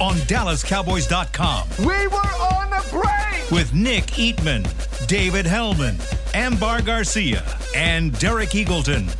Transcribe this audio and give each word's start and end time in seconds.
on 0.00 0.14
DallasCowboys.com 0.26 1.68
We 1.86 2.06
were 2.08 2.16
on 2.16 2.70
the 2.70 2.84
break. 2.90 3.50
with 3.50 3.72
Nick 3.74 4.04
Eatman, 4.06 4.64
David 5.06 5.46
Helman, 5.46 5.96
Ambar 6.34 6.82
Garcia, 6.82 7.42
and 7.74 8.16
Derek 8.18 8.50
Eagleton. 8.50 9.14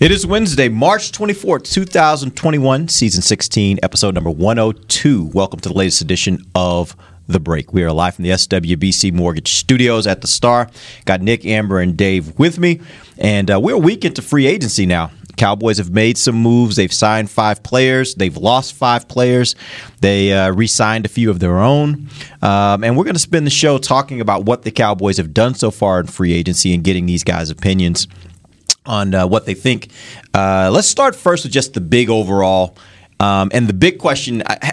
It 0.00 0.10
is 0.12 0.26
Wednesday, 0.26 0.68
March 0.68 1.10
24th, 1.12 1.70
2021, 1.72 2.88
season 2.88 3.20
16, 3.20 3.80
episode 3.82 4.14
number 4.14 4.30
102. 4.30 5.30
Welcome 5.34 5.60
to 5.60 5.68
the 5.68 5.74
latest 5.74 6.00
edition 6.00 6.44
of 6.54 6.96
The 7.26 7.40
Break. 7.40 7.72
We 7.72 7.82
are 7.82 7.92
live 7.92 8.14
from 8.14 8.22
the 8.22 8.30
SWBC 8.30 9.12
Mortgage 9.12 9.52
Studios 9.54 10.06
at 10.06 10.20
the 10.20 10.28
Star. 10.28 10.70
Got 11.04 11.20
Nick, 11.20 11.44
Amber, 11.44 11.80
and 11.80 11.96
Dave 11.96 12.38
with 12.38 12.58
me. 12.60 12.80
And 13.18 13.50
uh, 13.50 13.58
we're 13.60 13.74
a 13.74 13.78
week 13.78 14.04
into 14.04 14.22
free 14.22 14.46
agency 14.46 14.86
now. 14.86 15.10
Cowboys 15.38 15.78
have 15.78 15.90
made 15.90 16.18
some 16.18 16.34
moves. 16.34 16.76
They've 16.76 16.92
signed 16.92 17.30
five 17.30 17.62
players. 17.62 18.14
They've 18.14 18.36
lost 18.36 18.74
five 18.74 19.08
players. 19.08 19.54
They 20.00 20.32
uh, 20.32 20.52
re 20.52 20.66
signed 20.66 21.06
a 21.06 21.08
few 21.08 21.30
of 21.30 21.40
their 21.40 21.58
own. 21.58 22.08
Um, 22.42 22.84
and 22.84 22.96
we're 22.96 23.04
going 23.04 23.14
to 23.14 23.20
spend 23.20 23.46
the 23.46 23.50
show 23.50 23.78
talking 23.78 24.20
about 24.20 24.44
what 24.44 24.62
the 24.62 24.70
Cowboys 24.70 25.16
have 25.16 25.32
done 25.32 25.54
so 25.54 25.70
far 25.70 26.00
in 26.00 26.06
free 26.06 26.32
agency 26.32 26.74
and 26.74 26.84
getting 26.84 27.06
these 27.06 27.24
guys' 27.24 27.50
opinions 27.50 28.08
on 28.84 29.14
uh, 29.14 29.26
what 29.26 29.46
they 29.46 29.54
think. 29.54 29.88
Uh, 30.34 30.70
let's 30.72 30.88
start 30.88 31.14
first 31.14 31.44
with 31.44 31.52
just 31.52 31.74
the 31.74 31.80
big 31.80 32.10
overall. 32.10 32.76
Um, 33.20 33.50
and 33.52 33.66
the 33.66 33.72
big 33.72 33.98
question 33.98 34.42
uh, 34.42 34.72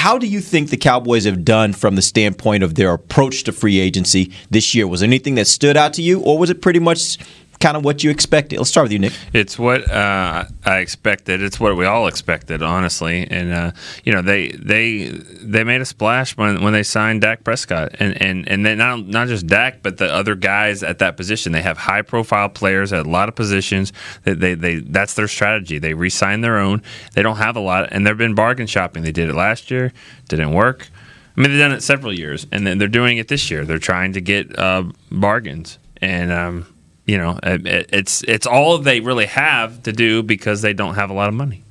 how 0.00 0.16
do 0.16 0.26
you 0.26 0.40
think 0.40 0.70
the 0.70 0.78
Cowboys 0.78 1.26
have 1.26 1.44
done 1.44 1.74
from 1.74 1.94
the 1.94 2.00
standpoint 2.00 2.62
of 2.62 2.74
their 2.74 2.92
approach 2.92 3.44
to 3.44 3.52
free 3.52 3.78
agency 3.78 4.32
this 4.48 4.74
year? 4.74 4.86
Was 4.88 5.00
there 5.00 5.06
anything 5.06 5.34
that 5.34 5.46
stood 5.46 5.76
out 5.76 5.92
to 5.94 6.02
you, 6.02 6.20
or 6.20 6.38
was 6.38 6.48
it 6.48 6.62
pretty 6.62 6.78
much 6.78 7.18
kind 7.60 7.76
of 7.76 7.84
what 7.84 8.02
you 8.02 8.10
expected? 8.10 8.58
Let's 8.58 8.70
start 8.70 8.86
with 8.86 8.92
you, 8.92 8.98
Nick. 8.98 9.12
It's 9.32 9.58
what 9.58 9.88
uh, 9.90 10.46
I 10.64 10.78
expected. 10.78 11.42
It's 11.42 11.60
what 11.60 11.76
we 11.76 11.84
all 11.84 12.06
expected, 12.06 12.62
honestly. 12.62 13.26
And 13.30 13.52
uh, 13.52 13.72
you 14.04 14.12
know, 14.12 14.22
they 14.22 14.48
they 14.48 15.08
they 15.08 15.62
made 15.62 15.80
a 15.80 15.84
splash 15.84 16.36
when, 16.36 16.62
when 16.62 16.72
they 16.72 16.82
signed 16.82 17.20
Dak 17.20 17.44
Prescott, 17.44 17.94
and 18.00 18.20
and 18.20 18.48
and 18.48 18.64
then 18.64 18.78
not 18.78 19.06
not 19.06 19.28
just 19.28 19.46
Dak, 19.46 19.82
but 19.82 19.98
the 19.98 20.12
other 20.12 20.34
guys 20.34 20.82
at 20.82 20.98
that 20.98 21.16
position. 21.16 21.52
They 21.52 21.62
have 21.62 21.78
high 21.78 22.02
profile 22.02 22.48
players 22.48 22.92
at 22.92 23.06
a 23.06 23.10
lot 23.10 23.28
of 23.28 23.34
positions. 23.34 23.92
That 24.24 24.40
they, 24.40 24.54
they 24.54 24.76
that's 24.76 25.14
their 25.14 25.28
strategy. 25.28 25.78
They 25.78 25.94
re-sign 25.94 26.40
their 26.40 26.58
own. 26.58 26.82
They 27.14 27.22
don't 27.22 27.36
have 27.36 27.56
a 27.56 27.60
lot, 27.60 27.92
and 27.92 28.06
they've 28.06 28.16
been 28.16 28.34
bargain 28.34 28.66
shopping. 28.66 29.02
They 29.02 29.12
did 29.12 29.28
it 29.28 29.34
last 29.34 29.70
year, 29.70 29.92
didn't 30.28 30.52
work. 30.52 30.88
I 31.36 31.42
mean, 31.42 31.52
they've 31.52 31.60
done 31.60 31.72
it 31.72 31.82
several 31.82 32.12
years, 32.12 32.46
and 32.50 32.66
then 32.66 32.78
they're 32.78 32.88
doing 32.88 33.18
it 33.18 33.28
this 33.28 33.50
year. 33.50 33.64
They're 33.64 33.78
trying 33.78 34.14
to 34.14 34.20
get 34.20 34.58
uh, 34.58 34.84
bargains, 35.10 35.78
and 36.02 36.32
um, 36.32 36.66
you 37.06 37.18
know, 37.18 37.38
it, 37.42 37.90
it's 37.92 38.22
it's 38.24 38.46
all 38.46 38.78
they 38.78 39.00
really 39.00 39.26
have 39.26 39.82
to 39.84 39.92
do 39.92 40.22
because 40.22 40.62
they 40.62 40.72
don't 40.72 40.94
have 40.94 41.10
a 41.10 41.14
lot 41.14 41.28
of 41.28 41.34
money. 41.34 41.64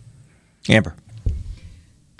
Amber. 0.68 0.96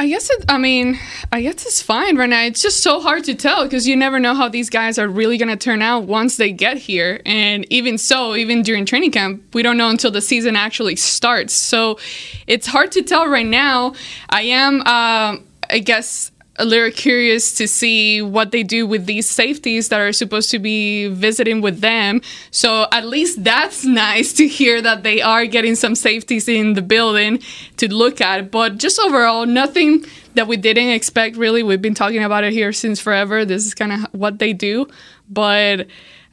I 0.02 0.08
guess 0.08 0.30
it, 0.30 0.46
I 0.48 0.58
mean, 0.58 0.98
I 1.30 1.42
guess 1.42 1.66
it's 1.66 1.82
fine 1.82 2.16
right 2.16 2.30
now. 2.30 2.44
It's 2.44 2.62
just 2.62 2.82
so 2.82 3.02
hard 3.02 3.26
to 3.26 3.36
tell 3.36 3.66
because 3.66 3.86
you 3.86 3.98
never 3.98 4.18
know 4.18 4.34
how 4.34 4.48
these 4.48 4.70
guys 4.70 4.98
are 4.98 5.10
really 5.10 5.38
going 5.38 5.50
to 5.50 5.58
turn 5.58 5.82
out 5.82 6.06
once 6.06 6.38
they 6.38 6.54
get 6.54 6.78
here. 6.78 7.22
And 7.26 7.70
even 7.70 7.98
so, 7.98 8.34
even 8.34 8.62
during 8.62 8.86
training 8.86 9.12
camp, 9.12 9.44
we 9.54 9.62
don't 9.62 9.76
know 9.76 9.90
until 9.90 10.10
the 10.10 10.22
season 10.22 10.56
actually 10.56 10.96
starts. 10.96 11.54
So 11.54 12.00
it's 12.48 12.66
hard 12.66 12.94
to 12.94 13.02
tell 13.02 13.28
right 13.28 13.46
now. 13.46 13.94
I 14.30 14.44
am, 14.44 14.76
um, 14.84 15.44
I 15.70 15.80
guess, 15.84 16.32
a 16.39 16.39
little 16.66 16.92
curious 16.92 17.54
to 17.54 17.68
see 17.68 18.22
what 18.22 18.52
they 18.52 18.64
do 18.64 18.86
with 18.86 19.06
these 19.06 19.30
safeties 19.30 19.90
that 19.90 20.00
are 20.00 20.12
supposed 20.12 20.52
to 20.52 20.60
be 20.60 21.08
visiting 21.08 21.62
with 21.62 21.82
them. 21.82 22.22
So 22.52 22.88
at 22.92 23.06
least 23.06 23.44
that's 23.44 23.86
nice 24.06 24.34
to 24.34 24.48
hear 24.48 24.82
that 24.82 25.04
they 25.04 25.22
are 25.22 25.46
getting 25.46 25.76
some 25.76 25.96
safeties 25.96 26.48
in 26.48 26.74
the 26.74 26.82
building 26.82 27.40
to 27.78 27.94
look 27.94 28.22
at. 28.22 28.52
But 28.52 28.78
just 28.78 29.00
overall, 29.00 29.46
nothing 29.46 30.06
that 30.36 30.48
we 30.48 30.58
didn't 30.58 30.90
expect 30.90 31.36
really. 31.38 31.64
We've 31.64 31.82
been 31.82 31.96
talking 31.96 32.24
about 32.24 32.44
it 32.44 32.54
here 32.54 32.74
since 32.74 33.00
forever. 33.00 33.46
This 33.46 33.66
is 33.66 33.74
kind 33.74 33.92
of 33.92 34.14
what 34.14 34.40
they 34.40 34.54
do. 34.54 34.88
But 35.30 35.88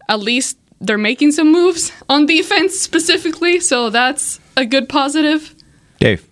at 0.08 0.20
least 0.20 0.58
they're 0.80 0.98
making 0.98 1.32
some 1.32 1.52
moves 1.52 1.92
on 2.08 2.26
defense 2.26 2.78
specifically. 2.78 3.60
So 3.60 3.90
that's 3.90 4.40
a 4.56 4.64
good 4.64 4.88
positive. 4.88 5.54
Dave. 5.98 6.28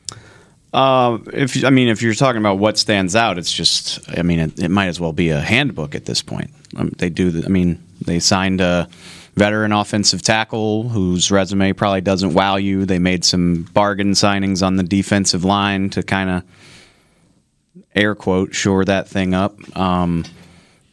Uh, 0.75 1.19
if 1.33 1.65
I 1.65 1.71
mean, 1.71 1.87
if 1.87 2.03
you're 2.03 2.15
talking 2.15 2.41
about 2.41 2.59
what 2.59 2.77
stands 2.77 3.15
out, 3.15 3.39
it's 3.39 3.53
just. 3.53 4.01
I 4.19 4.23
mean, 4.23 4.41
it, 4.41 4.59
it 4.59 4.71
might 4.71 4.89
as 4.89 4.99
well 4.99 5.13
be 5.13 5.31
a 5.31 5.41
handbook 5.41 5.95
at 5.95 6.05
this 6.05 6.21
point. 6.21 6.51
Um, 6.77 6.91
they 6.99 7.09
do. 7.09 7.31
The, 7.31 7.47
I 7.47 7.49
mean, 7.49 7.81
they 8.05 8.19
signed 8.19 8.61
a 8.61 8.89
veteran 9.37 9.71
offensive 9.71 10.23
tackle 10.23 10.89
whose 10.89 11.31
resume 11.31 11.73
probably 11.75 12.01
doesn't 12.01 12.35
wow 12.35 12.57
you. 12.57 12.87
They 12.87 12.99
made 12.99 13.25
some 13.25 13.69
bargain 13.73 14.13
signings 14.13 14.67
on 14.67 14.75
the 14.75 14.83
defensive 14.83 15.45
line 15.45 15.91
to 15.91 16.03
kind 16.03 16.29
of 16.29 16.43
air 17.95 18.17
quote 18.17 18.53
shore 18.53 18.85
that 18.85 19.09
thing 19.09 19.33
up. 19.33 19.57
Um, 19.79 20.25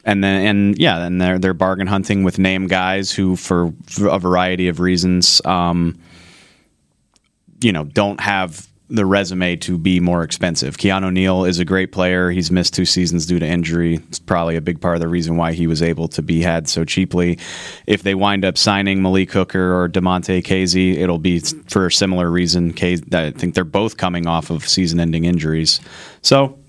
and 0.05 0.23
then 0.23 0.45
and 0.45 0.77
yeah, 0.77 0.99
then 0.99 1.17
they're 1.17 1.39
they're 1.39 1.53
bargain 1.55 1.87
hunting 1.87 2.23
with 2.23 2.37
name 2.37 2.67
guys 2.67 3.11
who, 3.11 3.35
for, 3.35 3.73
for 3.87 4.09
a 4.09 4.19
variety 4.19 4.67
of 4.67 4.79
reasons, 4.79 5.41
um, 5.43 5.99
you 7.61 7.71
know, 7.71 7.83
don't 7.83 8.19
have 8.19 8.67
the 8.91 9.05
resume 9.05 9.55
to 9.55 9.77
be 9.77 9.99
more 9.99 10.23
expensive. 10.23 10.77
Keanu 10.77 11.11
Neal 11.13 11.45
is 11.45 11.59
a 11.59 11.65
great 11.65 11.91
player. 11.91 12.29
He's 12.29 12.51
missed 12.51 12.73
two 12.73 12.85
seasons 12.85 13.25
due 13.25 13.39
to 13.39 13.45
injury. 13.45 13.95
It's 14.09 14.19
probably 14.19 14.57
a 14.57 14.61
big 14.61 14.81
part 14.81 14.95
of 14.95 15.01
the 15.01 15.07
reason 15.07 15.37
why 15.37 15.53
he 15.53 15.65
was 15.65 15.81
able 15.81 16.07
to 16.09 16.21
be 16.21 16.41
had 16.41 16.67
so 16.67 16.83
cheaply. 16.83 17.39
If 17.87 18.03
they 18.03 18.15
wind 18.15 18.43
up 18.43 18.57
signing 18.57 19.01
Malik 19.01 19.31
Hooker 19.31 19.81
or 19.81 19.87
Damontae 19.87 20.43
Kazee, 20.43 20.97
it'll 20.97 21.19
be 21.19 21.39
for 21.39 21.87
a 21.87 21.91
similar 21.91 22.29
reason. 22.29 22.73
I 22.81 23.31
think 23.31 23.55
they're 23.55 23.63
both 23.63 23.97
coming 23.97 24.27
off 24.27 24.49
of 24.49 24.67
season-ending 24.67 25.23
injuries. 25.23 25.79
So 26.21 26.59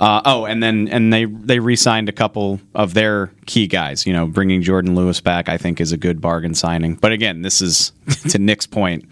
uh, 0.00 0.22
oh, 0.24 0.46
and 0.46 0.62
then 0.62 0.88
and 0.88 1.12
they 1.12 1.26
they 1.26 1.58
re-signed 1.60 2.08
a 2.08 2.12
couple 2.12 2.58
of 2.74 2.94
their 2.94 3.30
key 3.44 3.66
guys. 3.66 4.06
You 4.06 4.14
know, 4.14 4.26
bringing 4.26 4.62
Jourdan 4.62 4.96
Lewis 4.96 5.20
back, 5.20 5.50
I 5.50 5.58
think, 5.58 5.78
is 5.78 5.92
a 5.92 5.98
good 5.98 6.22
bargain 6.22 6.54
signing. 6.54 6.94
But 6.94 7.12
again, 7.12 7.42
this 7.42 7.60
is 7.60 7.92
to 8.30 8.38
Nick's 8.38 8.66
point. 8.66 9.04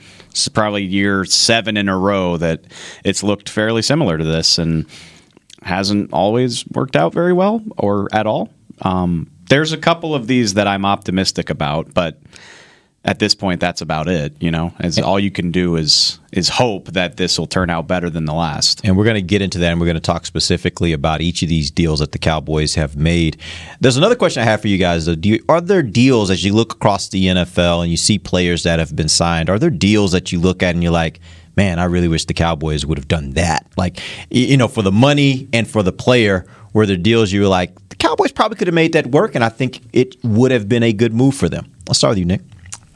Probably 0.46 0.84
year 0.84 1.24
seven 1.24 1.76
in 1.76 1.88
a 1.88 1.98
row 1.98 2.36
that 2.36 2.64
it's 3.04 3.22
looked 3.22 3.48
fairly 3.48 3.82
similar 3.82 4.18
to 4.18 4.24
this, 4.24 4.58
and 4.58 4.86
hasn't 5.62 6.12
always 6.12 6.66
worked 6.68 6.94
out 6.94 7.12
very 7.12 7.32
well 7.32 7.62
or 7.76 8.08
at 8.12 8.26
all. 8.26 8.50
Um, 8.82 9.30
there's 9.48 9.72
a 9.72 9.78
couple 9.78 10.14
of 10.14 10.26
these 10.26 10.54
that 10.54 10.68
I'm 10.68 10.84
optimistic 10.84 11.50
about, 11.50 11.94
but 11.94 12.20
at 13.08 13.20
this 13.20 13.34
point, 13.34 13.58
that's 13.58 13.80
about 13.80 14.06
it. 14.06 14.36
You 14.38 14.50
know, 14.50 14.74
as 14.80 14.98
all 14.98 15.18
you 15.18 15.30
can 15.30 15.50
do 15.50 15.76
is 15.76 16.18
is 16.30 16.50
hope 16.50 16.88
that 16.88 17.16
this 17.16 17.38
will 17.38 17.46
turn 17.46 17.70
out 17.70 17.86
better 17.86 18.10
than 18.10 18.26
the 18.26 18.34
last. 18.34 18.82
And 18.84 18.98
we're 18.98 19.04
going 19.04 19.14
to 19.14 19.22
get 19.22 19.40
into 19.40 19.58
that 19.60 19.72
and 19.72 19.80
we're 19.80 19.86
going 19.86 19.94
to 19.94 20.00
talk 20.00 20.26
specifically 20.26 20.92
about 20.92 21.22
each 21.22 21.42
of 21.42 21.48
these 21.48 21.70
deals 21.70 22.00
that 22.00 22.12
the 22.12 22.18
Cowboys 22.18 22.74
have 22.74 22.96
made. 22.96 23.38
There's 23.80 23.96
another 23.96 24.14
question 24.14 24.42
I 24.42 24.44
have 24.44 24.60
for 24.60 24.68
you 24.68 24.76
guys. 24.76 25.06
Though. 25.06 25.14
Do 25.14 25.30
you, 25.30 25.44
are 25.48 25.62
there 25.62 25.82
deals 25.82 26.30
as 26.30 26.44
you 26.44 26.52
look 26.52 26.74
across 26.74 27.08
the 27.08 27.28
NFL 27.28 27.80
and 27.80 27.90
you 27.90 27.96
see 27.96 28.18
players 28.18 28.64
that 28.64 28.78
have 28.78 28.94
been 28.94 29.08
signed? 29.08 29.48
Are 29.48 29.58
there 29.58 29.70
deals 29.70 30.12
that 30.12 30.30
you 30.30 30.38
look 30.38 30.62
at 30.62 30.74
and 30.74 30.82
you're 30.82 30.92
like, 30.92 31.18
man, 31.56 31.78
I 31.78 31.84
really 31.84 32.08
wish 32.08 32.26
the 32.26 32.34
Cowboys 32.34 32.84
would 32.84 32.98
have 32.98 33.08
done 33.08 33.30
that? 33.30 33.66
Like, 33.78 34.00
you 34.28 34.58
know, 34.58 34.68
for 34.68 34.82
the 34.82 34.92
money 34.92 35.48
and 35.54 35.66
for 35.66 35.82
the 35.82 35.92
player, 35.92 36.44
were 36.74 36.84
there 36.84 36.98
deals 36.98 37.32
you 37.32 37.40
were 37.40 37.48
like, 37.48 37.74
the 37.88 37.96
Cowboys 37.96 38.32
probably 38.32 38.58
could 38.58 38.68
have 38.68 38.74
made 38.74 38.92
that 38.92 39.06
work 39.06 39.34
and 39.34 39.42
I 39.42 39.48
think 39.48 39.80
it 39.94 40.22
would 40.22 40.50
have 40.50 40.68
been 40.68 40.82
a 40.82 40.92
good 40.92 41.14
move 41.14 41.34
for 41.34 41.48
them? 41.48 41.72
I'll 41.88 41.94
start 41.94 42.10
with 42.10 42.18
you, 42.18 42.26
Nick. 42.26 42.42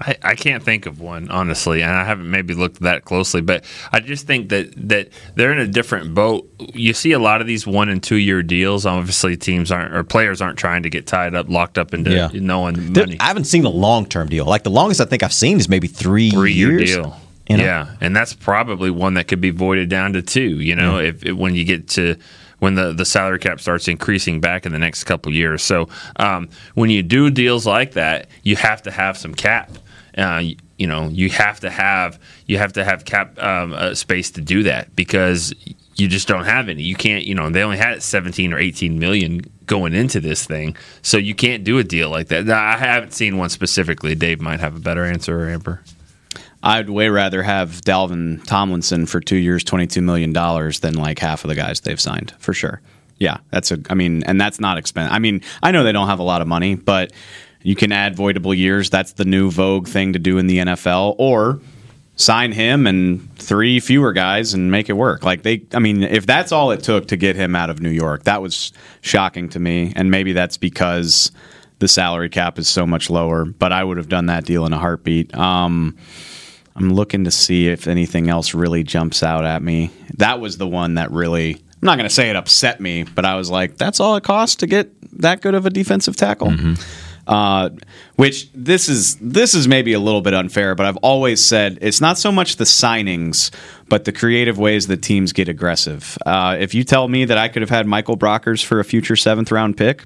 I, 0.04 0.16
I 0.22 0.34
can't 0.34 0.62
think 0.62 0.86
of 0.86 1.00
one 1.00 1.30
honestly, 1.30 1.82
and 1.82 1.90
I 1.92 2.04
haven't 2.04 2.30
maybe 2.30 2.54
looked 2.54 2.80
that 2.80 3.04
closely. 3.04 3.40
But 3.40 3.64
I 3.92 4.00
just 4.00 4.26
think 4.26 4.48
that 4.50 4.72
that 4.88 5.08
they're 5.36 5.52
in 5.52 5.58
a 5.58 5.66
different 5.66 6.14
boat. 6.14 6.48
You 6.74 6.92
see 6.92 7.12
a 7.12 7.18
lot 7.18 7.40
of 7.40 7.46
these 7.46 7.66
one 7.66 7.88
and 7.88 8.02
two 8.02 8.16
year 8.16 8.42
deals. 8.42 8.84
Obviously, 8.84 9.36
teams 9.36 9.70
aren't 9.70 9.94
or 9.94 10.02
players 10.04 10.40
aren't 10.42 10.58
trying 10.58 10.82
to 10.82 10.90
get 10.90 11.06
tied 11.06 11.34
up, 11.34 11.48
locked 11.48 11.78
up 11.78 11.94
into 11.94 12.10
Yeah. 12.10 12.28
knowing 12.34 12.92
money. 12.92 13.16
I 13.20 13.26
haven't 13.28 13.44
seen 13.44 13.64
a 13.64 13.70
long 13.70 14.06
term 14.06 14.28
deal. 14.28 14.44
Like 14.44 14.64
the 14.64 14.70
longest 14.70 15.00
I 15.00 15.04
think 15.04 15.22
I've 15.22 15.32
seen 15.32 15.58
is 15.58 15.68
maybe 15.68 15.86
three, 15.88 16.30
Three 16.30 16.52
year 16.52 16.72
years. 16.72 16.94
deal. 16.96 17.16
You 17.48 17.56
know? 17.56 17.64
Yeah, 17.64 17.96
and 18.00 18.14
that's 18.14 18.32
probably 18.34 18.90
one 18.90 19.14
that 19.14 19.26
could 19.28 19.40
be 19.40 19.50
voided 19.50 19.88
down 19.88 20.12
to 20.14 20.22
two. 20.22 20.60
You 20.60 20.76
know, 20.76 20.98
if, 20.98 21.24
if 21.24 21.36
when 21.36 21.54
you 21.54 21.64
get 21.64 21.88
to 21.90 22.16
when 22.60 22.76
the, 22.76 22.92
the 22.92 23.04
salary 23.04 23.40
cap 23.40 23.60
starts 23.60 23.88
increasing 23.88 24.40
back 24.40 24.64
in 24.64 24.70
the 24.70 24.78
next 24.78 25.02
couple 25.04 25.30
of 25.30 25.34
years. 25.34 25.62
So 25.64 25.88
um, 26.16 26.48
when 26.74 26.90
you 26.90 27.02
do 27.02 27.28
deals 27.28 27.66
like 27.66 27.92
that, 27.94 28.28
you 28.44 28.54
have 28.54 28.82
to 28.82 28.92
have 28.92 29.18
some 29.18 29.34
cap. 29.34 29.72
Uh, 30.16 30.42
you, 30.76 30.86
know, 30.86 31.08
you 31.08 31.30
have 31.30 31.60
to 31.60 31.70
have 31.70 32.18
you 32.46 32.58
have 32.58 32.72
to 32.74 32.84
have 32.84 33.04
cap 33.04 33.40
um, 33.42 33.72
uh, 33.72 33.94
space 33.94 34.30
to 34.32 34.40
do 34.40 34.62
that 34.64 34.94
because 34.94 35.54
you 35.96 36.08
just 36.08 36.28
don't 36.28 36.44
have 36.44 36.68
any. 36.68 36.82
You 36.82 36.96
can't. 36.96 37.24
You 37.24 37.34
know, 37.34 37.48
they 37.50 37.62
only 37.62 37.78
had 37.78 38.02
17 38.02 38.52
or 38.52 38.58
18 38.58 38.98
million 38.98 39.42
going 39.66 39.94
into 39.94 40.20
this 40.20 40.44
thing. 40.46 40.76
So 41.02 41.16
you 41.16 41.34
can't 41.34 41.64
do 41.64 41.78
a 41.78 41.84
deal 41.84 42.10
like 42.10 42.28
that. 42.28 42.44
Now, 42.44 42.62
I 42.62 42.76
haven't 42.76 43.12
seen 43.12 43.36
one 43.38 43.48
specifically. 43.48 44.14
Dave 44.14 44.40
might 44.40 44.60
have 44.60 44.76
a 44.76 44.80
better 44.80 45.04
answer 45.04 45.40
or 45.40 45.48
Amber. 45.50 45.82
I'd 46.62 46.90
way 46.90 47.08
rather 47.08 47.42
have 47.42 47.80
Dalvin 47.82 48.44
Tomlinson 48.46 49.06
for 49.06 49.20
two 49.20 49.36
years, 49.36 49.64
twenty-two 49.64 50.02
million 50.02 50.32
dollars 50.32 50.80
than 50.80 50.94
like 50.94 51.18
half 51.18 51.44
of 51.44 51.48
the 51.48 51.54
guys 51.54 51.80
they've 51.80 52.00
signed 52.00 52.34
for 52.38 52.54
sure. 52.54 52.80
Yeah, 53.18 53.38
that's 53.50 53.70
a. 53.70 53.78
I 53.90 53.94
mean, 53.94 54.22
and 54.24 54.40
that's 54.40 54.60
not 54.60 54.78
expensive. 54.78 55.12
I 55.12 55.18
mean, 55.18 55.42
I 55.62 55.70
know 55.70 55.84
they 55.84 55.92
don't 55.92 56.08
have 56.08 56.18
a 56.18 56.24
lot 56.24 56.40
of 56.42 56.48
money, 56.48 56.74
but 56.76 57.12
you 57.62 57.76
can 57.76 57.92
add 57.92 58.16
voidable 58.16 58.56
years. 58.56 58.90
That's 58.90 59.12
the 59.12 59.24
new 59.24 59.50
vogue 59.50 59.88
thing 59.88 60.12
to 60.12 60.18
do 60.18 60.38
in 60.38 60.46
the 60.46 60.58
NFL. 60.58 61.16
Or 61.18 61.60
sign 62.16 62.52
him 62.52 62.86
and 62.86 63.34
three 63.36 63.80
fewer 63.80 64.12
guys 64.12 64.54
and 64.54 64.70
make 64.70 64.88
it 64.88 64.94
work. 64.94 65.24
Like 65.24 65.42
they, 65.42 65.64
I 65.72 65.78
mean, 65.78 66.02
if 66.02 66.26
that's 66.26 66.52
all 66.52 66.70
it 66.70 66.82
took 66.82 67.08
to 67.08 67.16
get 67.16 67.36
him 67.36 67.56
out 67.56 67.70
of 67.70 67.80
New 67.80 67.90
York, 67.90 68.24
that 68.24 68.42
was 68.42 68.72
shocking 69.00 69.48
to 69.50 69.58
me. 69.58 69.92
And 69.96 70.10
maybe 70.10 70.32
that's 70.32 70.56
because 70.56 71.32
the 71.78 71.88
salary 71.88 72.28
cap 72.28 72.58
is 72.58 72.68
so 72.68 72.86
much 72.86 73.10
lower. 73.10 73.44
But 73.44 73.72
I 73.72 73.82
would 73.82 73.96
have 73.96 74.08
done 74.08 74.26
that 74.26 74.44
deal 74.44 74.66
in 74.66 74.72
a 74.72 74.78
heartbeat. 74.78 75.34
Um, 75.34 75.96
I'm 76.76 76.94
looking 76.94 77.24
to 77.24 77.30
see 77.30 77.68
if 77.68 77.86
anything 77.86 78.28
else 78.28 78.54
really 78.54 78.82
jumps 78.82 79.22
out 79.22 79.44
at 79.44 79.62
me. 79.62 79.90
That 80.18 80.40
was 80.40 80.58
the 80.58 80.66
one 80.66 80.94
that 80.94 81.10
really. 81.10 81.54
I'm 81.54 81.86
not 81.86 81.96
going 81.98 82.08
to 82.08 82.14
say 82.14 82.30
it 82.30 82.36
upset 82.36 82.80
me, 82.80 83.02
but 83.02 83.24
I 83.24 83.34
was 83.34 83.50
like, 83.50 83.76
"That's 83.76 83.98
all 83.98 84.14
it 84.16 84.22
costs 84.22 84.56
to 84.56 84.68
get 84.68 84.92
that 85.20 85.40
good 85.42 85.54
of 85.54 85.66
a 85.66 85.70
defensive 85.70 86.16
tackle." 86.16 86.50
Uh, 87.26 87.70
which 88.16 88.50
this 88.52 88.88
is 88.88 89.14
this 89.16 89.54
is 89.54 89.68
maybe 89.68 89.92
a 89.92 90.00
little 90.00 90.22
bit 90.22 90.34
unfair, 90.34 90.74
but 90.74 90.86
I've 90.86 90.96
always 90.98 91.44
said 91.44 91.78
it's 91.80 92.00
not 92.00 92.18
so 92.18 92.32
much 92.32 92.56
the 92.56 92.64
signings, 92.64 93.52
but 93.88 94.04
the 94.04 94.12
creative 94.12 94.58
ways 94.58 94.88
that 94.88 95.02
teams 95.02 95.32
get 95.32 95.48
aggressive. 95.48 96.18
Uh, 96.26 96.56
if 96.58 96.74
you 96.74 96.82
tell 96.82 97.06
me 97.06 97.24
that 97.24 97.38
I 97.38 97.46
could 97.46 97.62
have 97.62 97.70
had 97.70 97.86
Michael 97.86 98.16
Brockers 98.16 98.64
for 98.64 98.80
a 98.80 98.84
future 98.84 99.14
seventh 99.14 99.52
round 99.52 99.76
pick, 99.76 100.04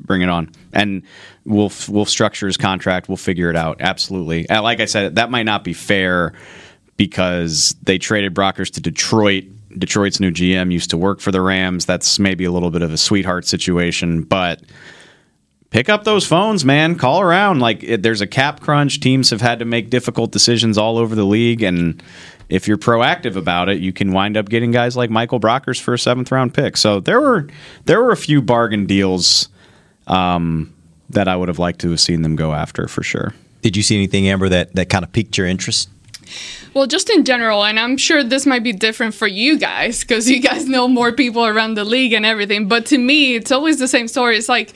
bring 0.00 0.22
it 0.22 0.30
on, 0.30 0.50
and 0.72 1.02
we'll 1.44 1.72
we'll 1.88 2.06
structure 2.06 2.46
his 2.46 2.56
contract. 2.56 3.08
We'll 3.08 3.16
figure 3.16 3.50
it 3.50 3.56
out. 3.56 3.76
Absolutely. 3.80 4.48
And 4.48 4.62
like 4.62 4.80
I 4.80 4.86
said, 4.86 5.16
that 5.16 5.30
might 5.30 5.44
not 5.44 5.62
be 5.62 5.74
fair 5.74 6.32
because 6.96 7.76
they 7.82 7.98
traded 7.98 8.34
Brockers 8.34 8.70
to 8.72 8.80
Detroit. 8.80 9.44
Detroit's 9.76 10.20
new 10.20 10.30
GM 10.30 10.72
used 10.72 10.88
to 10.90 10.96
work 10.96 11.20
for 11.20 11.30
the 11.30 11.42
Rams. 11.42 11.84
That's 11.84 12.18
maybe 12.18 12.44
a 12.44 12.50
little 12.50 12.70
bit 12.70 12.80
of 12.80 12.92
a 12.92 12.96
sweetheart 12.96 13.46
situation, 13.46 14.22
but 14.22 14.62
pick 15.76 15.90
up 15.90 16.04
those 16.04 16.26
phones, 16.26 16.64
man. 16.64 16.94
Call 16.96 17.20
around. 17.20 17.60
Like 17.60 17.82
it, 17.82 18.02
there's 18.02 18.22
a 18.22 18.26
cap 18.26 18.60
crunch. 18.60 18.98
Teams 18.98 19.28
have 19.28 19.42
had 19.42 19.58
to 19.58 19.66
make 19.66 19.90
difficult 19.90 20.32
decisions 20.32 20.78
all 20.78 20.96
over 20.96 21.14
the 21.14 21.24
league, 21.24 21.62
and 21.62 22.02
if 22.48 22.66
you're 22.66 22.78
proactive 22.78 23.36
about 23.36 23.68
it, 23.68 23.78
you 23.78 23.92
can 23.92 24.12
wind 24.12 24.38
up 24.38 24.48
getting 24.48 24.70
guys 24.70 24.96
like 24.96 25.10
Michael 25.10 25.38
Brockers 25.38 25.78
for 25.78 25.92
a 25.92 25.98
seventh 25.98 26.32
round 26.32 26.54
pick. 26.54 26.78
So 26.78 27.00
there 27.00 27.20
were 27.20 27.48
there 27.84 28.02
were 28.02 28.10
a 28.10 28.16
few 28.16 28.40
bargain 28.40 28.86
deals 28.86 29.50
um, 30.06 30.72
that 31.10 31.28
I 31.28 31.36
would 31.36 31.48
have 31.48 31.58
liked 31.58 31.82
to 31.82 31.90
have 31.90 32.00
seen 32.00 32.22
them 32.22 32.36
go 32.36 32.54
after 32.54 32.88
for 32.88 33.02
sure. 33.02 33.34
Did 33.60 33.76
you 33.76 33.82
see 33.82 33.96
anything, 33.96 34.28
Amber, 34.28 34.48
that, 34.48 34.74
that 34.74 34.88
kind 34.88 35.04
of 35.04 35.12
piqued 35.12 35.36
your 35.36 35.46
interest? 35.46 35.90
Well, 36.72 36.86
just 36.86 37.10
in 37.10 37.24
general, 37.24 37.64
and 37.64 37.78
I'm 37.78 37.96
sure 37.96 38.22
this 38.22 38.46
might 38.46 38.62
be 38.62 38.72
different 38.72 39.14
for 39.14 39.26
you 39.26 39.58
guys 39.58 40.00
because 40.00 40.30
you 40.30 40.40
guys 40.40 40.68
know 40.68 40.88
more 40.88 41.12
people 41.12 41.44
around 41.44 41.74
the 41.74 41.84
league 41.84 42.12
and 42.12 42.24
everything. 42.24 42.68
But 42.68 42.86
to 42.86 42.98
me, 42.98 43.34
it's 43.34 43.50
always 43.50 43.78
the 43.78 43.88
same 43.88 44.08
story. 44.08 44.36
It's 44.36 44.48
like, 44.48 44.72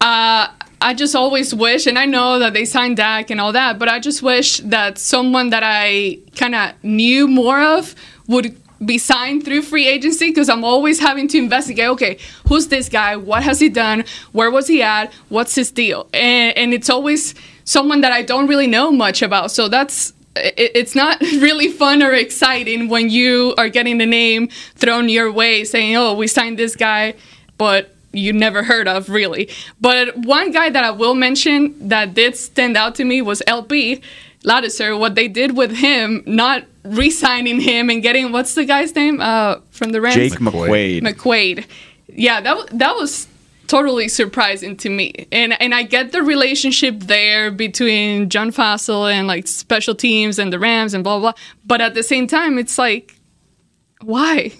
uh, 0.00 0.48
I 0.80 0.94
just 0.94 1.16
always 1.16 1.54
wish, 1.54 1.86
and 1.86 1.98
I 1.98 2.04
know 2.04 2.38
that 2.38 2.52
they 2.52 2.64
signed 2.64 2.98
Dak 2.98 3.30
and 3.30 3.40
all 3.40 3.52
that, 3.52 3.78
but 3.78 3.88
I 3.88 3.98
just 3.98 4.22
wish 4.22 4.58
that 4.58 4.98
someone 4.98 5.50
that 5.50 5.62
I 5.64 6.18
kind 6.36 6.54
of 6.54 6.72
knew 6.84 7.26
more 7.26 7.60
of 7.60 7.94
would 8.28 8.56
be 8.84 8.96
signed 8.96 9.44
through 9.44 9.62
free 9.62 9.88
agency 9.88 10.28
because 10.28 10.48
I'm 10.48 10.62
always 10.62 11.00
having 11.00 11.26
to 11.28 11.38
investigate. 11.38 11.88
Okay, 11.88 12.18
who's 12.46 12.68
this 12.68 12.88
guy? 12.88 13.16
What 13.16 13.42
has 13.42 13.58
he 13.58 13.68
done? 13.68 14.04
Where 14.32 14.50
was 14.50 14.68
he 14.68 14.82
at? 14.82 15.12
What's 15.28 15.54
his 15.54 15.72
deal? 15.72 16.08
And, 16.14 16.56
and 16.56 16.72
it's 16.72 16.88
always 16.88 17.34
someone 17.64 18.00
that 18.02 18.12
I 18.12 18.22
don't 18.22 18.46
really 18.46 18.68
know 18.68 18.92
much 18.92 19.20
about. 19.20 19.50
So 19.50 19.68
that's 19.68 20.12
it's 20.36 20.94
not 20.94 21.20
really 21.20 21.68
fun 21.68 22.02
or 22.02 22.12
exciting 22.12 22.88
when 22.88 23.10
you 23.10 23.54
are 23.58 23.68
getting 23.68 23.98
the 23.98 24.06
name 24.06 24.48
thrown 24.76 25.08
your 25.08 25.32
way 25.32 25.64
saying, 25.64 25.96
oh, 25.96 26.14
we 26.14 26.28
signed 26.28 26.58
this 26.58 26.76
guy, 26.76 27.14
but 27.56 27.94
you 28.18 28.32
never 28.32 28.62
heard 28.62 28.88
of 28.88 29.08
really. 29.08 29.48
But 29.80 30.16
one 30.16 30.50
guy 30.50 30.70
that 30.70 30.84
I 30.84 30.90
will 30.90 31.14
mention 31.14 31.88
that 31.88 32.14
did 32.14 32.36
stand 32.36 32.76
out 32.76 32.94
to 32.96 33.04
me 33.04 33.22
was 33.22 33.42
LP 33.46 34.02
Ladouceur. 34.44 34.98
What 34.98 35.14
they 35.14 35.28
did 35.28 35.56
with 35.56 35.72
him, 35.72 36.22
not 36.26 36.64
re-signing 36.84 37.60
him 37.60 37.90
and 37.90 38.02
getting 38.02 38.32
what's 38.32 38.54
the 38.54 38.64
guy's 38.64 38.94
name 38.94 39.20
uh, 39.20 39.56
from 39.70 39.90
the 39.90 40.00
Rams? 40.00 40.16
Jake 40.16 40.34
McQuay. 40.34 41.00
McQuay. 41.00 41.66
Yeah, 42.08 42.40
that 42.40 42.78
that 42.78 42.94
was 42.96 43.28
totally 43.66 44.08
surprising 44.08 44.76
to 44.78 44.90
me. 44.90 45.28
And 45.30 45.60
and 45.60 45.74
I 45.74 45.82
get 45.82 46.12
the 46.12 46.22
relationship 46.22 47.00
there 47.00 47.50
between 47.50 48.28
John 48.30 48.50
Fassel 48.50 49.10
and 49.10 49.26
like 49.26 49.46
special 49.46 49.94
teams 49.94 50.38
and 50.38 50.52
the 50.52 50.58
Rams 50.58 50.94
and 50.94 51.04
blah 51.04 51.18
blah. 51.18 51.32
blah. 51.32 51.40
But 51.64 51.80
at 51.80 51.94
the 51.94 52.02
same 52.02 52.26
time, 52.26 52.58
it's 52.58 52.78
like, 52.78 53.14
why? 54.00 54.52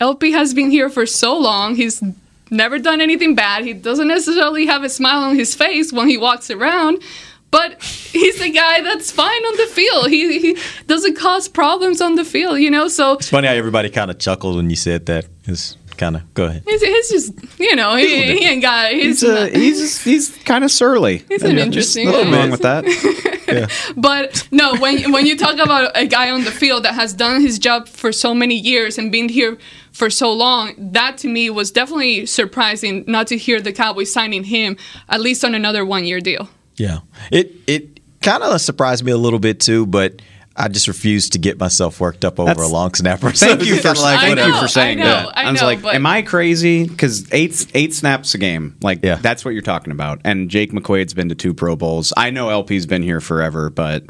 LP 0.00 0.32
has 0.32 0.54
been 0.54 0.70
here 0.70 0.88
for 0.90 1.06
so 1.06 1.36
long. 1.36 1.74
He's 1.74 2.02
never 2.50 2.78
done 2.78 3.00
anything 3.00 3.34
bad. 3.34 3.64
He 3.64 3.72
doesn't 3.72 4.08
necessarily 4.08 4.66
have 4.66 4.84
a 4.84 4.88
smile 4.88 5.22
on 5.22 5.36
his 5.36 5.54
face 5.54 5.92
when 5.92 6.08
he 6.08 6.16
walks 6.16 6.50
around. 6.50 7.02
But 7.50 7.82
he's 7.82 8.38
the 8.40 8.50
guy 8.50 8.82
that's 8.82 9.10
fine 9.10 9.42
on 9.42 9.56
the 9.56 9.66
field. 9.72 10.10
He, 10.10 10.38
he 10.38 10.58
doesn't 10.86 11.16
cause 11.16 11.48
problems 11.48 12.02
on 12.02 12.16
the 12.16 12.24
field, 12.24 12.58
you 12.60 12.70
know. 12.70 12.88
So 12.88 13.14
It's 13.14 13.30
funny 13.30 13.48
how 13.48 13.54
everybody 13.54 13.88
kind 13.88 14.10
of 14.10 14.18
chuckled 14.18 14.56
when 14.56 14.68
you 14.68 14.76
said 14.76 15.06
that. 15.06 15.24
It's 15.46 15.77
kind 15.98 16.16
of 16.16 16.32
go 16.34 16.46
ahead. 16.46 16.62
he's, 16.66 16.80
he's 16.82 17.10
just, 17.10 17.60
you 17.60 17.76
know, 17.76 17.96
he, 17.96 18.06
he 18.38 18.44
ain't 18.46 18.62
got. 18.62 18.92
He's, 18.92 19.20
He's 19.20 19.22
not- 19.30 19.50
he's 19.50 20.02
he's 20.04 20.36
kind 20.44 20.64
of 20.64 20.70
surly. 20.70 21.24
He's 21.28 21.42
an 21.42 21.56
Yeah, 21.58 21.64
interesting 21.64 22.06
Nothing 22.06 22.30
guy. 22.30 22.38
wrong 22.38 22.50
with 22.50 22.62
that. 22.62 22.84
But 23.96 24.46
no, 24.50 24.76
when 24.76 25.10
when 25.12 25.24
you 25.26 25.36
talk 25.36 25.58
about 25.58 25.92
a 25.96 26.06
guy 26.06 26.30
on 26.30 26.44
the 26.44 26.50
field 26.50 26.84
that 26.84 26.94
has 26.94 27.14
done 27.14 27.40
his 27.40 27.58
job 27.58 27.88
for 27.88 28.12
so 28.12 28.34
many 28.34 28.54
years 28.54 28.98
and 28.98 29.10
been 29.10 29.28
here 29.30 29.56
for 29.92 30.10
so 30.10 30.30
long, 30.32 30.74
that 30.92 31.16
to 31.18 31.28
me 31.28 31.48
was 31.50 31.70
definitely 31.70 32.26
surprising 32.26 33.04
not 33.06 33.26
to 33.28 33.36
hear 33.38 33.60
the 33.60 33.72
Cowboys 33.72 34.12
signing 34.12 34.44
him 34.44 34.76
at 35.08 35.20
least 35.20 35.44
on 35.44 35.54
another 35.54 35.84
one 35.84 36.04
year 36.04 36.20
deal. 36.20 36.48
Yeah. 36.76 36.98
It 37.32 37.52
it 37.66 38.00
kind 38.20 38.42
of 38.42 38.60
surprised 38.60 39.02
me 39.02 39.12
a 39.12 39.16
little 39.18 39.38
bit 39.38 39.60
too, 39.60 39.86
but 39.86 40.20
I 40.60 40.68
just 40.68 40.88
refuse 40.88 41.28
to 41.30 41.38
get 41.38 41.58
myself 41.58 42.00
worked 42.00 42.24
up 42.24 42.40
over 42.40 42.48
That's- 42.48 42.68
a 42.68 42.72
long 42.72 42.92
snapper. 42.94 43.32
So 43.34 43.46
Thank 43.46 43.64
you 43.64 43.76
for 43.76 43.88
like, 43.94 44.18
I 44.18 44.20
thank 44.26 44.36
know, 44.36 44.46
you 44.46 44.60
for 44.60 44.66
saying 44.68 44.98
know, 44.98 45.04
that. 45.04 45.38
I 45.38 45.50
was 45.52 45.62
like, 45.62 45.82
but- 45.82 45.94
am 45.94 46.04
I 46.04 46.22
crazy? 46.22 46.86
Because 46.88 47.32
eight 47.32 47.66
eight 47.74 47.94
snaps 47.94 48.34
a 48.34 48.38
game, 48.38 48.76
like 48.82 49.00
Yeah. 49.04 49.16
that's 49.16 49.44
what 49.44 49.52
you're 49.52 49.62
talking 49.62 49.92
about. 49.92 50.20
And 50.24 50.50
Jake 50.50 50.72
McQuay's 50.72 51.14
been 51.14 51.28
to 51.28 51.34
two 51.36 51.54
Pro 51.54 51.76
Bowls. 51.76 52.12
I 52.16 52.30
know 52.30 52.48
LP's 52.50 52.86
been 52.86 53.02
here 53.04 53.20
forever, 53.20 53.70
but 53.70 54.04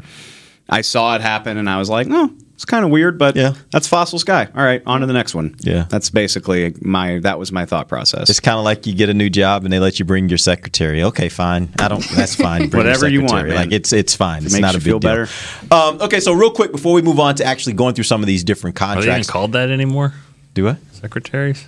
I 0.69 0.81
saw 0.81 1.15
it 1.15 1.21
happen, 1.21 1.57
and 1.57 1.69
I 1.69 1.77
was 1.77 1.89
like, 1.89 2.07
oh, 2.09 2.31
it's 2.59 2.65
kind 2.65 2.83
of 2.83 2.91
weird, 2.91 3.17
but 3.17 3.37
Yeah. 3.37 3.53
that's 3.71 3.87
Fassel's 3.87 4.25
guy. 4.25 4.49
All 4.53 4.61
right, 4.65 4.81
on 4.85 4.99
to 4.99 5.05
the 5.07 5.13
next 5.13 5.33
one. 5.33 5.55
Yeah. 5.61 5.85
that's 5.87 6.09
basically 6.09 6.75
my 6.81 7.19
that 7.19 7.39
was 7.39 7.53
my 7.53 7.63
thought 7.65 7.87
process. 7.87 8.29
It's 8.29 8.41
kind 8.41 8.57
of 8.57 8.65
like 8.65 8.85
you 8.85 8.93
get 8.93 9.07
a 9.07 9.13
new 9.13 9.29
job 9.29 9.63
and 9.63 9.71
they 9.71 9.79
let 9.79 9.97
you 9.97 10.03
bring 10.03 10.27
your 10.27 10.37
secretary. 10.37 11.01
Okay, 11.03 11.29
fine. 11.29 11.69
I 11.79 11.87
don't. 11.87 12.03
That's 12.09 12.35
fine. 12.35 12.67
Bring 12.67 12.83
your 12.83 12.91
Whatever 12.91 13.07
you 13.07 13.19
want, 13.21 13.29
secretary. 13.29 13.49
man. 13.51 13.65
Like 13.67 13.71
it's 13.71 13.93
it's 13.93 14.13
fine. 14.13 14.43
It's 14.43 14.51
makes 14.51 14.61
not 14.61 14.71
a 14.75 14.77
you 14.77 14.79
big 14.79 14.83
feel 14.83 14.99
deal. 14.99 15.09
better. 15.09 15.27
Um, 15.71 16.01
okay, 16.01 16.19
so 16.19 16.33
real 16.33 16.51
quick 16.51 16.73
before 16.73 16.91
we 16.93 17.01
move 17.01 17.17
on 17.17 17.35
to 17.35 17.45
actually 17.45 17.73
going 17.73 17.95
through 17.95 18.03
some 18.03 18.21
of 18.21 18.27
these 18.27 18.43
different 18.43 18.75
Are 18.81 18.87
they 18.87 18.91
even 18.93 19.03
contracts. 19.05 19.29
called 19.29 19.53
that 19.53 19.69
anymore? 19.69 20.13
Do 20.53 20.67
I? 20.67 20.75
Secretaries? 20.91 21.65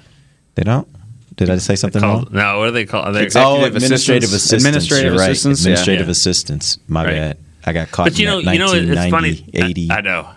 They 0.55 0.63
don't. 0.63 0.87
Did 1.37 1.49
I 1.49 1.57
say 1.57 1.77
something 1.77 2.01
Called, 2.01 2.25
wrong? 2.25 2.35
no, 2.35 2.59
what 2.59 2.67
are 2.67 2.71
they 2.71 2.85
called? 2.85 3.05
Are 3.07 3.11
they, 3.13 3.23
Executive 3.23 3.63
oh, 3.63 3.65
administrative 3.65 4.23
assistants. 4.33 4.65
assistants. 4.65 4.65
Administrative 4.65 5.13
You're 5.13 5.19
right. 5.21 5.31
assistants, 5.31 5.61
yeah. 5.65 5.69
Administrative 5.71 6.07
Yeah. 6.07 6.11
assistants. 6.11 6.77
My 6.89 7.05
Right. 7.05 7.13
bad. 7.15 7.37
I 7.63 7.73
got 7.73 7.91
caught. 7.91 8.05
but 8.07 8.19
you 8.19 8.27
in 8.27 8.43
know, 8.45 8.51
you 8.51 8.59
know, 8.59 8.73
it's 8.73 9.09
funny. 9.11 9.45
80. 9.53 9.89
I, 9.91 9.97
I 9.97 10.01
know, 10.01 10.27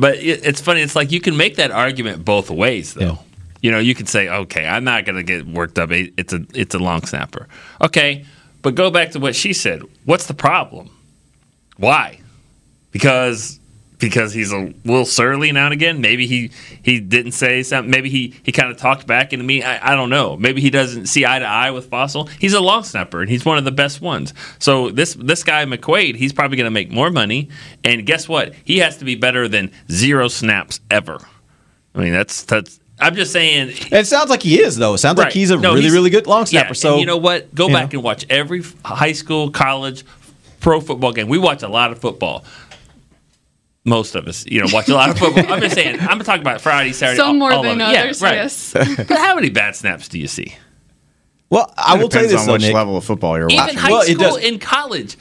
but 0.00 0.16
it, 0.16 0.44
it's 0.44 0.60
funny. 0.60 0.80
It's 0.80 0.96
like 0.96 1.12
you 1.12 1.20
can 1.20 1.36
make 1.36 1.56
that 1.56 1.70
argument 1.70 2.24
both 2.24 2.50
ways, 2.50 2.94
though. 2.94 3.00
Yeah. 3.00 3.16
You 3.62 3.70
know, 3.70 3.78
you 3.78 3.94
could 3.94 4.08
say, 4.08 4.28
okay, 4.28 4.66
I'm 4.66 4.84
not 4.84 5.04
going 5.04 5.16
to 5.16 5.22
get 5.22 5.46
worked 5.46 5.78
up. 5.78 5.90
It's 5.92 6.32
a 6.32 6.44
it's 6.54 6.74
a 6.74 6.78
long 6.78 7.02
snapper. 7.04 7.46
Okay, 7.82 8.24
but 8.62 8.74
go 8.74 8.90
back 8.90 9.10
to 9.10 9.20
what 9.20 9.36
she 9.36 9.52
said. 9.52 9.82
What's 10.06 10.26
the 10.26 10.34
problem? 10.34 10.90
Why? 11.76 12.18
Because 12.90 13.59
because 14.00 14.32
he's 14.32 14.50
a 14.50 14.72
little 14.84 15.04
surly 15.04 15.52
now 15.52 15.66
and 15.66 15.72
again. 15.72 16.00
Maybe 16.00 16.26
he 16.26 16.50
he 16.82 16.98
didn't 17.00 17.32
say 17.32 17.62
something. 17.62 17.90
Maybe 17.90 18.08
he 18.10 18.34
he 18.42 18.50
kind 18.52 18.70
of 18.70 18.76
talked 18.76 19.06
back 19.06 19.32
into 19.32 19.44
me. 19.44 19.62
I, 19.62 19.92
I 19.92 19.94
don't 19.94 20.10
know. 20.10 20.36
Maybe 20.36 20.60
he 20.60 20.70
doesn't 20.70 21.06
see 21.06 21.24
eye 21.26 21.38
to 21.38 21.44
eye 21.44 21.70
with 21.70 21.88
Fassel. 21.90 22.28
He's 22.30 22.54
a 22.54 22.60
long 22.60 22.82
snapper 22.82 23.20
and 23.20 23.30
he's 23.30 23.44
one 23.44 23.58
of 23.58 23.64
the 23.64 23.70
best 23.72 24.00
ones. 24.00 24.34
So 24.58 24.90
this 24.90 25.14
this 25.14 25.44
guy 25.44 25.64
McQuay, 25.66 26.16
he's 26.16 26.32
probably 26.32 26.56
going 26.56 26.66
to 26.66 26.70
make 26.70 26.90
more 26.90 27.10
money. 27.10 27.48
And 27.84 28.04
guess 28.06 28.28
what? 28.28 28.54
He 28.64 28.78
has 28.78 28.96
to 28.98 29.04
be 29.04 29.14
better 29.14 29.46
than 29.46 29.70
zero 29.90 30.28
snaps 30.28 30.80
ever. 30.90 31.18
I 31.94 31.98
mean, 31.98 32.12
that's 32.12 32.42
that's. 32.42 32.80
I'm 32.98 33.14
just 33.14 33.32
saying. 33.32 33.70
It 33.90 34.06
sounds 34.06 34.28
like 34.30 34.42
he 34.42 34.60
is 34.60 34.76
though. 34.76 34.94
It 34.94 34.98
sounds 34.98 35.18
like 35.18 35.32
he's 35.32 35.50
a 35.50 35.56
No, 35.56 35.70
really 35.70 35.82
he's- 35.82 35.92
really 35.94 36.10
good 36.10 36.26
long 36.26 36.46
snapper. 36.46 36.68
Yeah, 36.68 36.72
so 36.74 36.98
you 36.98 37.06
know 37.06 37.16
what? 37.16 37.54
Go 37.54 37.68
back 37.68 37.92
know. 37.92 37.98
and 37.98 38.04
watch 38.04 38.26
every 38.28 38.62
high 38.84 39.12
school, 39.12 39.50
college, 39.50 40.04
pro 40.60 40.80
football 40.80 41.12
game. 41.12 41.28
We 41.28 41.38
watch 41.38 41.62
a 41.62 41.68
lot 41.68 41.92
of 41.92 41.98
football. 41.98 42.44
Most 43.84 44.14
of 44.14 44.28
us, 44.28 44.44
you 44.46 44.60
know, 44.60 44.66
watch 44.72 44.88
a 44.88 44.94
lot 44.94 45.08
of 45.10 45.18
football. 45.18 45.50
I'm 45.50 45.60
just 45.60 45.74
saying. 45.74 46.00
I'm 46.00 46.18
talking 46.20 46.42
about 46.42 46.60
Friday, 46.60 46.92
Saturday. 46.92 47.16
Some 47.16 47.28
all- 47.28 47.34
more 47.34 47.52
all 47.52 47.62
than 47.62 47.80
others, 47.80 48.20
yeah, 48.20 48.28
right. 48.28 48.34
yes. 48.36 48.72
But 48.74 49.08
how 49.18 49.34
many 49.34 49.48
bad 49.48 49.74
snaps 49.74 50.08
do 50.08 50.18
you 50.18 50.26
see? 50.28 50.54
Well, 51.48 51.72
I 51.78 51.96
will 51.96 52.08
tell 52.08 52.22
you 52.22 52.28
Depends 52.28 52.32
this 52.32 52.40
on 52.42 52.46
though, 52.46 52.52
which 52.54 52.62
Nick. 52.62 52.74
level 52.74 52.96
of 52.96 53.04
football 53.04 53.36
you're 53.38 53.48
Even 53.48 53.56
watching. 53.64 53.78
high 53.78 53.90
Well, 53.90 54.02
it 54.02 54.14
school 54.14 54.36
does- 54.36 54.36
in 54.38 54.58
college, 54.58 55.16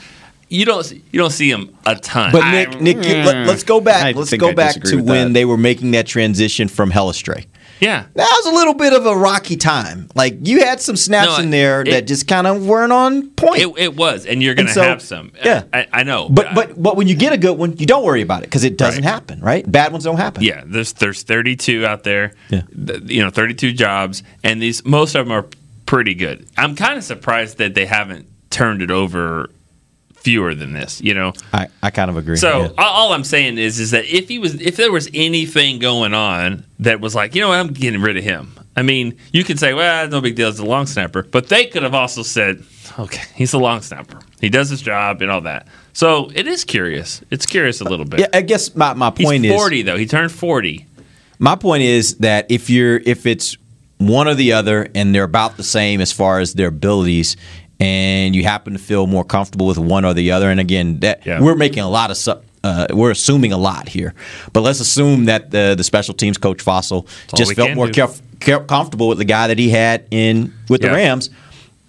you 0.50 0.66
don't 0.66 0.92
you 0.92 1.20
don't 1.20 1.32
see 1.32 1.50
them 1.52 1.76
a 1.86 1.96
ton. 1.96 2.32
But 2.34 2.52
Nick, 2.52 2.82
Nick, 2.82 2.98
you- 2.98 3.24
let, 3.24 3.36
us 3.48 3.62
hmm. 3.62 3.68
go 3.68 3.78
I 3.78 3.84
back. 3.84 4.16
Let's 4.16 4.34
go 4.36 4.50
I 4.50 4.54
back 4.54 4.76
to 4.84 4.98
when 4.98 5.06
that. 5.30 5.34
they 5.34 5.46
were 5.46 5.58
making 5.58 5.92
that 5.92 6.06
transition 6.06 6.68
from 6.68 6.92
Hellestrae. 6.92 7.46
Yeah, 7.80 8.06
That 8.14 8.42
was 8.44 8.54
a 8.54 8.56
little 8.56 8.74
bit 8.74 8.94
of 8.94 9.06
a 9.06 9.16
rocky 9.16 9.56
time. 9.56 10.10
Like 10.16 10.38
you 10.48 10.66
had 10.66 10.82
some 10.82 10.96
snaps 10.96 11.38
No, 11.38 11.44
in 11.44 11.50
there 11.50 11.82
it- 11.82 11.92
that 11.92 12.08
just 12.08 12.28
kind 12.28 12.46
of 12.48 12.66
weren't 12.66 12.92
on 12.92 13.30
point. 13.32 13.62
it, 13.62 13.74
it 13.78 13.96
was, 13.96 14.26
and 14.26 14.42
you're 14.44 14.56
going 14.56 14.68
to 14.68 14.74
so- 14.74 14.82
have 14.84 15.02
some. 15.02 15.32
Uh, 15.36 15.42
yeah. 15.46 15.64
I, 15.74 15.88
I 15.92 16.04
know, 16.04 16.30
but 16.30 16.48
uh, 16.48 16.54
but 16.56 16.82
but 16.82 16.98
when 16.98 17.08
you 17.08 17.16
get 17.16 17.34
a 17.34 17.38
good 17.38 17.58
one, 17.58 17.78
you 17.78 17.86
don't 17.86 18.04
worry 18.04 18.22
about 18.22 18.40
it 18.44 18.46
because 18.48 18.64
it 18.64 18.78
doesn't 18.78 19.04
Right. 19.04 19.12
happen, 19.12 19.40
right? 19.42 19.70
Bad 19.70 19.92
ones 19.92 20.04
don't 20.04 20.18
happen. 20.18 20.44
Yeah, 20.44 20.64
there's 20.66 20.94
there's 20.94 21.24
32 21.24 21.86
out 21.86 22.04
there. 22.04 22.34
Yeah. 22.50 22.62
Th- 22.88 23.02
you 23.06 23.22
know, 23.24 23.30
32 23.30 23.74
jobs, 23.74 24.24
and 24.44 24.62
these 24.62 24.84
most 24.86 25.16
of 25.16 25.26
them 25.28 25.32
are 25.38 25.46
pretty 25.86 26.14
good. 26.14 26.46
I'm 26.58 26.76
kind 26.76 26.98
of 26.98 27.04
surprised 27.04 27.58
that 27.60 27.74
they 27.76 27.86
haven't 27.86 28.28
turned 28.50 28.82
it 28.82 28.92
over 28.92 29.50
fewer 30.22 30.54
than 30.56 30.74
this. 30.74 31.02
You 31.02 31.14
know, 31.14 31.34
I, 31.54 31.68
I 31.82 31.90
kind 31.92 32.10
of 32.10 32.18
agree. 32.18 32.38
so 32.38 32.62
Yeah. 32.64 32.68
all, 32.78 32.94
all 33.08 33.14
I'm 33.14 33.24
saying 33.24 33.58
is 33.58 33.80
is 33.80 33.92
that 33.92 34.06
if 34.06 34.28
he 34.28 34.40
was 34.40 34.60
if 34.62 34.76
there 34.76 34.92
was 34.92 35.10
anything 35.14 35.80
going 35.80 36.14
on 36.14 36.66
that 36.80 37.00
was 37.00 37.16
like 37.16 37.36
you 37.36 37.42
know 37.42 37.50
what, 37.50 37.60
I'm 37.60 37.70
getting 37.74 38.02
rid 38.02 38.18
of 38.18 38.24
him. 38.24 38.54
I 38.76 38.82
mean, 38.82 39.18
you 39.34 39.44
could 39.44 39.60
say, 39.60 39.74
well, 39.74 40.08
no 40.08 40.22
big 40.22 40.36
deal, 40.36 40.48
it's 40.48 40.60
a 40.60 40.64
long 40.66 40.86
snapper, 40.86 41.24
but 41.24 41.50
they 41.50 41.66
could 41.66 41.84
have 41.84 41.94
also 41.96 42.24
said, 42.24 42.64
okay, 42.98 43.24
he's 43.36 43.52
a 43.52 43.58
long 43.58 43.82
snapper. 43.82 44.20
He 44.40 44.48
does 44.48 44.70
his 44.70 44.82
job 44.82 45.22
and 45.22 45.30
all 45.30 45.42
that. 45.42 45.68
So 45.92 46.32
it 46.34 46.48
is 46.48 46.64
curious. 46.64 47.22
It's 47.30 47.46
curious 47.46 47.82
a 47.82 47.84
little 47.84 48.06
bit. 48.06 48.22
yeah, 48.22 48.28
I 48.32 48.42
guess 48.42 48.74
my, 48.76 48.94
my 48.94 49.10
point 49.10 49.44
is 49.44 49.52
He's 49.52 49.52
point 49.52 49.60
40 49.60 49.80
is 49.80 49.86
though. 49.86 49.98
He 49.98 50.06
turned 50.06 50.32
40. 50.32 50.86
my 51.40 51.56
point 51.58 51.84
is 51.84 52.18
that 52.18 52.46
if 52.50 52.70
you're 52.70 52.98
if 52.98 53.26
it's 53.26 53.58
one 53.98 54.30
or 54.30 54.36
the 54.36 54.54
other 54.54 54.88
and 54.96 55.14
they're 55.14 55.24
about 55.26 55.58
the 55.58 55.64
same 55.64 56.00
as 56.00 56.14
far 56.14 56.40
as 56.40 56.54
their 56.54 56.68
abilities 56.70 57.36
and 57.80 58.36
you 58.36 58.44
happen 58.44 58.74
to 58.74 58.80
feel 58.80 59.08
more 59.08 59.24
comfortable 59.24 59.68
with 59.68 59.78
one 59.78 60.06
or 60.06 60.14
the 60.14 60.32
other 60.32 60.50
and 60.50 60.60
again 60.60 61.00
that 61.00 61.26
Yeah. 61.26 61.40
we're 61.42 61.56
making 61.56 61.84
a 61.84 61.90
lot 61.90 62.12
of 62.12 62.18
su- 62.18 62.40
uh, 62.64 62.88
we're 62.92 63.12
assuming 63.12 63.54
a 63.54 63.58
lot 63.58 63.88
here, 63.88 64.14
but 64.52 64.62
let's 64.62 64.80
assume 64.82 65.26
that 65.26 65.52
the 65.52 65.76
the 65.78 65.84
special 65.84 66.14
teams 66.14 66.38
coach 66.38 66.64
Fassel 66.64 66.92
all 67.32 67.38
just 67.38 67.54
felt 67.56 67.74
more 67.76 67.88
caref- 67.88 68.22
comfortable 68.68 69.08
with 69.08 69.18
the 69.18 69.26
guy 69.26 69.48
that 69.48 69.58
he 69.58 69.70
had 69.70 70.04
in 70.12 70.54
with 70.68 70.82
Yeah. 70.84 70.90
the 70.90 70.96
Rams. 70.96 71.30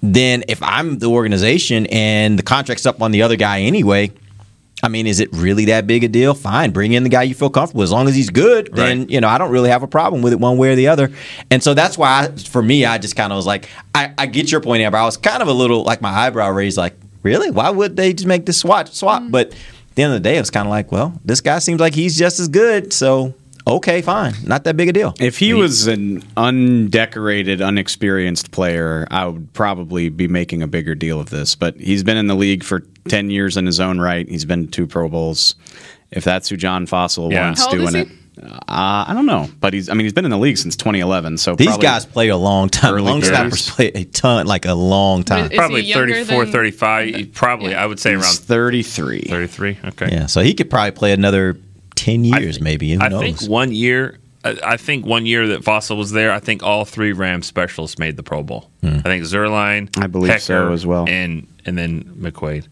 Then, 0.02 0.44
if 0.48 0.62
I'm 0.62 0.98
the 0.98 1.06
organization 1.10 1.86
and 1.86 2.38
the 2.38 2.42
contract's 2.42 2.86
up 2.86 3.02
on 3.02 3.10
the 3.10 3.20
other 3.22 3.36
guy 3.36 3.60
anyway, 3.62 4.12
I 4.82 4.88
mean, 4.88 5.06
is 5.06 5.20
it 5.20 5.28
really 5.32 5.66
that 5.66 5.86
big 5.86 6.04
a 6.04 6.08
deal? 6.08 6.32
Fine, 6.34 6.70
bring 6.70 6.92
in 6.92 7.02
the 7.02 7.08
guy 7.08 7.22
you 7.24 7.34
feel 7.34 7.50
comfortable. 7.50 7.82
As 7.82 7.92
long 7.92 8.08
as 8.08 8.14
he's 8.14 8.30
good, 8.30 8.70
then 8.72 9.00
Right. 9.00 9.10
you 9.10 9.20
know 9.20 9.28
I 9.28 9.36
don't 9.38 9.50
really 9.50 9.68
have 9.70 9.82
a 9.82 9.86
problem 9.86 10.22
with 10.22 10.32
it 10.32 10.40
one 10.40 10.56
way 10.56 10.70
or 10.72 10.74
the 10.76 10.88
other. 10.88 11.10
And 11.50 11.62
so 11.62 11.74
that's 11.74 11.98
why, 11.98 12.24
I, 12.24 12.36
for 12.36 12.62
me, 12.62 12.84
I 12.84 12.98
just 12.98 13.14
kind 13.16 13.32
of 13.32 13.36
was 13.36 13.46
like, 13.46 13.68
I, 13.94 14.12
I 14.16 14.26
get 14.26 14.50
your 14.50 14.60
point, 14.60 14.82
Amber. 14.82 14.98
I 14.98 15.04
was 15.04 15.16
kind 15.16 15.42
of 15.42 15.48
a 15.48 15.52
little 15.52 15.82
like 15.84 16.00
my 16.00 16.10
eyebrow 16.10 16.50
raised, 16.50 16.78
like, 16.78 16.94
really? 17.22 17.50
Why 17.50 17.68
would 17.70 17.96
they 17.96 18.12
just 18.12 18.26
make 18.26 18.46
this 18.46 18.58
swap? 18.58 18.88
Swap? 18.88 19.22
But 19.28 19.48
at 19.52 19.56
the 19.96 20.02
end 20.04 20.14
of 20.14 20.22
the 20.22 20.28
day, 20.28 20.36
it 20.36 20.40
was 20.40 20.50
kind 20.50 20.66
of 20.66 20.70
like, 20.70 20.90
well, 20.90 21.12
this 21.24 21.40
guy 21.40 21.58
seems 21.58 21.80
like 21.80 21.94
he's 21.94 22.16
just 22.16 22.40
as 22.40 22.48
good, 22.48 22.92
so 22.92 23.34
okay, 23.76 24.02
fine, 24.02 24.34
not 24.44 24.64
that 24.64 24.76
big 24.76 24.88
a 24.88 24.92
deal. 24.92 25.14
If 25.20 25.38
he 25.38 25.54
was 25.54 25.86
an 25.86 26.22
undecorated, 26.36 27.60
unexperienced 27.60 28.50
player, 28.50 29.06
I 29.10 29.26
would 29.26 29.52
probably 29.52 30.08
be 30.08 30.28
making 30.28 30.62
a 30.62 30.66
bigger 30.66 30.94
deal 30.94 31.20
of 31.20 31.30
this. 31.30 31.54
But 31.54 31.76
he's 31.78 32.02
been 32.02 32.16
in 32.16 32.26
the 32.26 32.34
league 32.34 32.64
for 32.64 32.80
10 33.08 33.30
years 33.30 33.56
in 33.56 33.66
his 33.66 33.80
own 33.80 34.00
right. 34.00 34.28
He's 34.28 34.44
been 34.44 34.66
to 34.66 34.70
two 34.70 34.86
Pro 34.86 35.08
Bowls. 35.08 35.54
If 36.10 36.24
that's 36.24 36.48
who 36.48 36.56
John 36.56 36.86
Fassel 36.86 37.30
Yeah. 37.30 37.46
wants 37.46 37.60
How 37.60 37.66
old 37.68 37.76
doing 37.76 37.88
is 37.88 37.94
it. 37.94 38.08
Uh, 38.42 39.04
I 39.06 39.12
don't 39.12 39.26
know, 39.26 39.48
but 39.60 39.74
he's. 39.74 39.90
I 39.90 39.92
mean, 39.92 40.06
he's 40.06 40.14
been 40.14 40.24
in 40.24 40.30
the 40.30 40.38
league 40.38 40.56
since 40.56 40.74
2011. 40.74 41.36
So 41.36 41.56
These 41.56 41.76
guys 41.76 42.06
play 42.06 42.28
a 42.28 42.36
long 42.38 42.70
time. 42.70 42.94
early 42.94 43.10
Long 43.10 43.22
snappers 43.22 43.68
play 43.68 43.88
a 43.94 44.04
ton, 44.04 44.46
like 44.46 44.64
a 44.64 44.72
long 44.72 45.24
time. 45.24 45.44
Is 45.46 45.50
he 45.50 45.56
Probably 45.58 45.92
34, 45.92 46.44
than- 46.46 46.52
35. 46.52 47.32
Probably, 47.34 47.74
I 47.74 47.84
would 47.84 48.00
say 48.00 48.14
he's 48.14 48.22
around 48.22 48.36
33. 48.38 49.20
33. 49.28 49.78
Okay. 49.84 50.08
Yeah, 50.10 50.24
so 50.26 50.40
he 50.40 50.54
could 50.54 50.70
probably 50.70 50.92
play 50.92 51.12
another 51.12 51.58
ten 52.04 52.32
I 52.34 52.38
years, 52.40 52.58
thi- 52.58 52.64
maybe. 52.64 52.92
Who 52.94 53.00
I 53.00 53.08
knows? 53.08 53.20
think 53.22 53.42
one 53.50 53.72
year. 53.72 54.18
I 54.44 54.58
I 54.64 54.76
think 54.76 55.04
one 55.06 55.26
year 55.26 55.46
that 55.48 55.60
Fassel 55.62 55.96
was 55.96 56.12
there, 56.12 56.32
I 56.32 56.38
think 56.40 56.62
all 56.62 56.84
three 56.84 57.12
Rams 57.12 57.46
specialists 57.46 57.98
made 57.98 58.16
the 58.16 58.22
Pro 58.22 58.42
Bowl. 58.42 58.70
Hmm. 58.82 58.98
I 58.98 59.02
think 59.02 59.24
Zuerlein, 59.24 59.88
I 60.02 60.06
believe 60.06 60.32
Hekker, 60.32 60.40
so 60.40 60.72
as 60.72 60.86
well. 60.86 61.06
and 61.08 61.46
and 61.66 61.76
then 61.76 62.04
McQuay. 62.18 62.66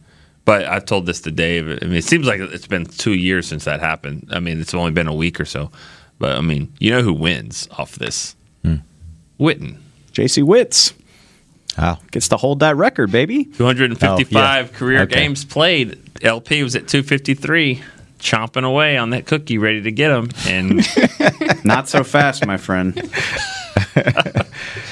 But 0.45 0.65
I've 0.65 0.87
told 0.87 1.05
this 1.05 1.21
to 1.23 1.31
Dave. 1.31 1.69
I 1.69 1.85
mean, 1.85 1.97
it 1.97 2.05
seems 2.05 2.27
like 2.27 2.41
it's 2.41 2.67
been 2.67 2.87
two 2.87 3.13
years 3.13 3.47
since 3.47 3.65
that 3.65 3.81
happened. 3.81 4.29
I 4.31 4.41
mean, 4.41 4.61
it's 4.61 4.73
only 4.73 4.93
been 4.93 5.07
a 5.09 5.15
week 5.15 5.39
or 5.41 5.45
so. 5.45 5.71
But 6.19 6.37
I 6.37 6.41
mean, 6.41 6.73
you 6.79 6.91
know 6.91 7.03
who 7.03 7.13
wins 7.13 7.69
off 7.79 7.97
this? 7.97 8.35
Hmm. 8.65 8.77
Witten, 9.39 9.77
J.C. 10.13 10.43
Witts 10.43 10.95
Wow. 11.77 11.99
gets 12.11 12.29
to 12.29 12.37
hold 12.39 12.61
that 12.61 12.77
record, 12.77 13.13
baby. 13.13 13.45
255 13.45 14.35
Oh, 14.35 14.73
yeah. 14.73 14.79
career 14.79 15.01
Okay. 15.03 15.15
games 15.21 15.45
played. 15.45 15.97
LP 16.23 16.63
was 16.65 16.75
at 16.75 16.89
253, 16.89 17.83
chomping 18.19 18.65
away 18.65 18.97
on 18.97 19.11
that 19.11 19.27
cookie, 19.27 19.59
ready 19.59 19.83
to 19.83 19.93
get 19.93 20.11
him. 20.11 20.31
And 20.47 20.87
Not 21.65 21.89
so 21.89 22.03
fast, 22.05 22.47
my 22.47 22.57
friend. 22.57 22.95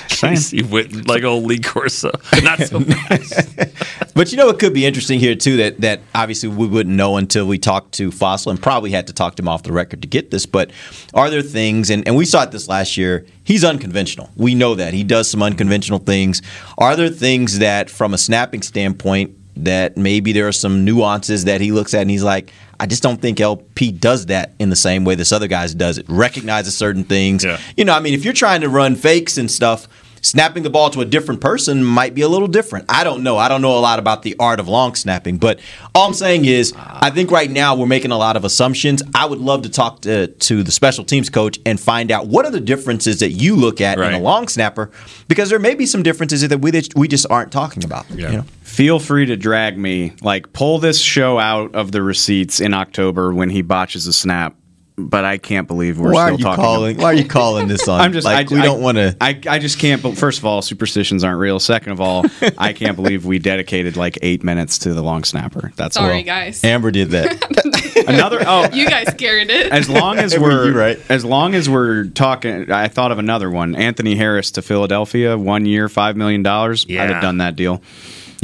Casey 0.08 0.60
Witten, 0.60 1.08
like 1.08 1.24
old 1.24 1.44
Lee 1.44 1.58
Corso, 1.58 2.10
not 2.42 2.58
so 2.60 2.80
fast. 2.80 4.14
But 4.14 4.30
you 4.30 4.38
know, 4.38 4.48
it 4.48 4.58
could 4.58 4.72
be 4.72 4.86
interesting 4.86 5.20
here 5.20 5.34
too. 5.34 5.56
That 5.56 5.80
that 5.80 6.00
obviously 6.14 6.48
we 6.48 6.66
wouldn't 6.66 6.94
know 6.94 7.16
until 7.16 7.46
we 7.46 7.58
talked 7.58 7.92
to 7.94 8.10
Fassel, 8.10 8.50
and 8.50 8.62
probably 8.62 8.90
had 8.90 9.06
to 9.08 9.12
talk 9.12 9.36
to 9.36 9.42
him 9.42 9.48
off 9.48 9.62
the 9.62 9.72
record 9.72 10.02
to 10.02 10.08
get 10.08 10.30
this. 10.30 10.46
But 10.46 10.70
are 11.12 11.28
there 11.28 11.42
things, 11.42 11.90
and, 11.90 12.06
and 12.06 12.16
we 12.16 12.24
saw 12.24 12.42
it 12.42 12.52
this 12.52 12.68
last 12.68 12.96
year. 12.96 13.26
He's 13.44 13.64
unconventional. 13.64 14.30
We 14.36 14.54
know 14.54 14.74
that 14.74 14.92
he 14.92 15.04
does 15.04 15.30
some 15.30 15.42
unconventional 15.42 16.00
things. 16.00 16.42
Are 16.78 16.96
there 16.96 17.08
things 17.08 17.60
that, 17.60 17.88
from 17.90 18.12
a 18.12 18.18
snapping 18.18 18.62
standpoint, 18.62 19.36
that 19.56 19.96
maybe 19.96 20.32
there 20.32 20.46
are 20.46 20.52
some 20.52 20.84
nuances 20.84 21.44
that 21.44 21.60
he 21.60 21.72
looks 21.72 21.94
at 21.94 22.02
and 22.02 22.10
he's 22.10 22.22
like, 22.24 22.52
I 22.78 22.86
just 22.86 23.02
don't 23.02 23.20
think 23.20 23.40
LP 23.40 23.92
does 23.92 24.26
that 24.26 24.54
in 24.58 24.70
the 24.70 24.76
same 24.76 25.04
way 25.04 25.14
this 25.14 25.32
other 25.32 25.48
guys 25.48 25.74
does 25.74 25.98
it. 25.98 26.06
Recognizes 26.08 26.76
certain 26.76 27.04
things. 27.04 27.44
Yeah. 27.44 27.58
You 27.76 27.84
know, 27.84 27.94
I 27.94 28.00
mean, 28.00 28.14
if 28.14 28.24
you're 28.24 28.34
trying 28.34 28.60
to 28.60 28.68
run 28.68 28.96
fakes 28.96 29.38
and 29.38 29.50
stuff, 29.50 29.88
snapping 30.26 30.64
the 30.64 30.70
ball 30.70 30.90
to 30.90 31.00
a 31.00 31.04
different 31.04 31.40
person 31.40 31.84
might 31.84 32.14
be 32.14 32.22
a 32.22 32.28
little 32.28 32.48
different. 32.48 32.86
I 32.88 33.04
don't 33.04 33.22
know. 33.22 33.38
I 33.38 33.48
don't 33.48 33.62
know 33.62 33.78
a 33.78 33.80
lot 33.80 33.98
about 33.98 34.22
the 34.22 34.34
art 34.38 34.58
of 34.58 34.68
long 34.68 34.94
snapping, 34.94 35.38
but 35.38 35.60
all 35.94 36.08
I'm 36.08 36.14
saying 36.14 36.44
is 36.44 36.74
I 36.76 37.10
think 37.10 37.30
right 37.30 37.50
now 37.50 37.76
we're 37.76 37.86
making 37.86 38.10
a 38.10 38.18
lot 38.18 38.36
of 38.36 38.44
assumptions. 38.44 39.02
I 39.14 39.26
would 39.26 39.38
love 39.38 39.62
to 39.62 39.68
talk 39.68 40.02
to, 40.02 40.26
to 40.26 40.62
the 40.62 40.72
special 40.72 41.04
teams 41.04 41.30
coach 41.30 41.58
and 41.64 41.78
find 41.78 42.10
out 42.10 42.26
what 42.26 42.44
are 42.44 42.50
the 42.50 42.60
differences 42.60 43.20
that 43.20 43.30
you 43.30 43.56
look 43.56 43.80
at 43.80 43.98
in 43.98 44.14
a 44.14 44.20
long 44.20 44.48
snapper 44.48 44.90
because 45.28 45.48
there 45.48 45.58
may 45.58 45.74
be 45.74 45.86
some 45.86 46.02
differences 46.02 46.46
that 46.46 46.58
we 46.58 46.72
we 46.96 47.08
just 47.08 47.26
aren't 47.30 47.52
talking 47.52 47.84
about. 47.84 48.10
Yeah. 48.10 48.30
You 48.30 48.36
know? 48.38 48.44
Feel 48.62 48.98
free 48.98 49.26
to 49.26 49.36
drag 49.36 49.78
me. 49.78 50.12
Like, 50.20 50.52
pull 50.52 50.78
this 50.78 51.00
show 51.00 51.38
out 51.38 51.74
of 51.74 51.92
the 51.92 52.02
receipts 52.02 52.60
in 52.60 52.74
October 52.74 53.32
when 53.32 53.48
he 53.48 53.62
botches 53.62 54.06
a 54.06 54.12
snap. 54.12 54.54
But 54.98 55.26
I 55.26 55.36
can't 55.36 55.68
believe 55.68 55.98
we're 55.98 56.10
Why 56.10 56.22
are 56.22 56.26
still 56.28 56.38
you 56.38 56.44
talking. 56.44 56.64
calling? 56.64 56.96
Why 56.96 57.04
are 57.04 57.14
you 57.14 57.26
calling 57.28 57.68
this 57.68 57.86
on? 57.88 58.00
I'm 58.00 58.14
just. 58.14 58.24
like 58.24 58.50
I, 58.50 58.54
we 58.54 58.60
I- 58.60 58.64
don't 58.64 58.80
want 58.80 58.96
to. 58.96 59.14
I, 59.20 59.38
I 59.46 59.58
just 59.58 59.78
can't. 59.78 60.02
But 60.02 60.16
first 60.16 60.38
of 60.38 60.46
all, 60.46 60.62
superstitions 60.62 61.22
aren't 61.22 61.38
real. 61.38 61.60
Second 61.60 61.92
of 61.92 62.00
all, 62.00 62.24
I 62.56 62.72
can't 62.72 62.96
believe 62.96 63.26
we 63.26 63.38
dedicated 63.38 63.98
like 63.98 64.18
eight 64.22 64.42
minutes 64.42 64.78
to 64.78 64.94
the 64.94 65.02
long 65.02 65.22
snapper. 65.24 65.70
That's 65.76 65.96
Sorry, 65.96 66.16
all. 66.18 66.22
guys. 66.22 66.64
Amber 66.64 66.90
did 66.90 67.10
that. 67.10 68.04
Another. 68.08 68.38
Oh, 68.46 68.70
You 68.72 68.88
guys 68.88 69.12
carried 69.18 69.50
it. 69.50 69.70
as 69.70 69.90
long 69.90 70.16
as 70.18 70.34
Were 70.38 70.48
we're 70.48 70.72
right? 70.72 70.98
as 71.10 71.24
long 71.26 71.54
as 71.54 71.68
we're 71.68 72.04
talking 72.04 72.70
i 72.70 72.88
thought 72.88 73.10
of 73.12 73.18
another 73.18 73.50
one 73.50 73.74
anthony 73.74 74.14
harris 74.14 74.50
to 74.52 74.62
philadelphia 74.62 75.36
one 75.36 75.64
year 75.66 75.88
five 75.88 76.16
million 76.16 76.42
dollars 76.42 76.84
i'd 76.88 77.10
have 77.10 77.22
done 77.22 77.38
that 77.38 77.56
deal 77.56 77.82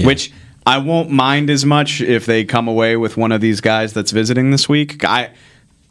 which 0.04 0.32
i 0.66 0.78
won't 0.78 1.10
mind 1.10 1.50
as 1.50 1.64
much 1.64 2.00
if 2.00 2.26
they 2.26 2.44
come 2.44 2.66
away 2.68 2.96
with 2.96 3.16
one 3.16 3.30
of 3.32 3.40
these 3.40 3.60
guys 3.60 3.92
that's 3.92 4.10
visiting 4.10 4.50
this 4.50 4.68
week 4.68 5.04
i 5.04 5.30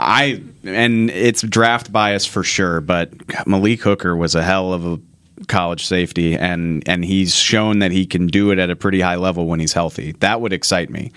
i 0.02 0.42
and 0.64 1.10
it's 1.12 1.42
draft 1.42 1.92
bias 1.92 2.26
for 2.26 2.44
sure 2.44 2.82
but 2.82 3.12
malik 3.48 3.82
hooker 3.82 4.16
was 4.16 4.36
a 4.36 4.44
hell 4.44 4.74
of 4.74 4.86
a 4.86 5.00
college 5.48 5.86
safety 5.86 6.36
and 6.36 6.88
and 6.88 7.06
he's 7.06 7.34
shown 7.36 7.80
that 7.80 7.92
he 7.92 8.06
can 8.06 8.28
do 8.28 8.52
it 8.52 8.60
at 8.60 8.70
a 8.70 8.76
pretty 8.76 9.00
high 9.00 9.16
level 9.16 9.48
when 9.48 9.60
he's 9.60 9.74
healthy 9.74 10.12
that 10.20 10.42
would 10.42 10.54
excite 10.54 10.90
me 10.90 11.12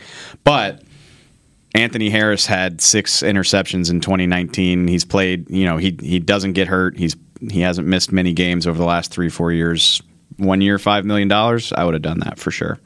but 0.45 0.83
Anthony 1.75 2.09
Harris 2.09 2.47
had 2.47 2.81
six 2.81 3.21
interceptions 3.23 3.91
in 3.91 4.01
2019. 4.01 4.87
He's 4.87 5.05
played, 5.05 5.51
you 5.51 5.65
know, 5.65 5.77
he 5.77 5.97
he 6.01 6.21
doesn't 6.21 6.53
get 6.53 6.69
hurt. 6.69 6.97
He's 6.97 7.17
he 7.51 7.61
hasn't 7.61 7.89
missed 7.89 8.13
many 8.13 8.33
games 8.33 8.67
over 8.67 8.79
the 8.79 8.85
last 8.85 9.11
three 9.11 9.29
four 9.29 9.53
years. 9.53 10.01
One 10.37 10.61
year, 10.61 10.79
five 10.79 11.05
million 11.05 11.29
dollars. 11.29 11.73
I 11.73 11.85
would 11.85 11.95
have 11.95 12.03
done 12.03 12.21
that 12.21 12.39
for 12.39 12.51
sure. 12.51 12.79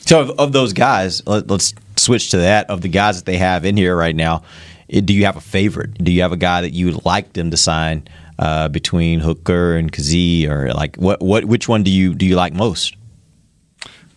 So 0.00 0.20
of, 0.20 0.30
of 0.38 0.52
those 0.52 0.72
guys, 0.72 1.26
let, 1.26 1.50
us 1.50 1.74
switch 1.96 2.30
to 2.30 2.38
that. 2.38 2.68
Of 2.68 2.82
the 2.82 2.88
guys 2.88 3.16
that 3.18 3.26
they 3.26 3.38
have 3.38 3.64
in 3.64 3.76
here 3.76 3.96
right 3.96 4.16
now, 4.16 4.42
do 4.90 5.14
you 5.14 5.24
have 5.24 5.36
a 5.36 5.40
favorite? 5.40 5.94
Do 6.02 6.10
you 6.12 6.22
have 6.22 6.32
a 6.32 6.36
guy 6.36 6.60
that 6.62 6.72
you 6.72 6.86
would 6.86 7.04
like 7.04 7.32
them 7.34 7.50
to 7.50 7.56
sign 7.56 8.06
uh, 8.38 8.68
between 8.68 9.20
Hooker 9.20 9.76
and 9.76 9.92
Kazee, 9.92 10.48
or 10.48 10.72
like 10.72 10.96
what 10.96 11.20
what 11.22 11.44
which 11.44 11.68
one 11.68 11.82
do 11.82 11.90
you 11.90 12.14
do 12.14 12.26
you 12.26 12.36
like 12.36 12.54
most? 12.54 12.96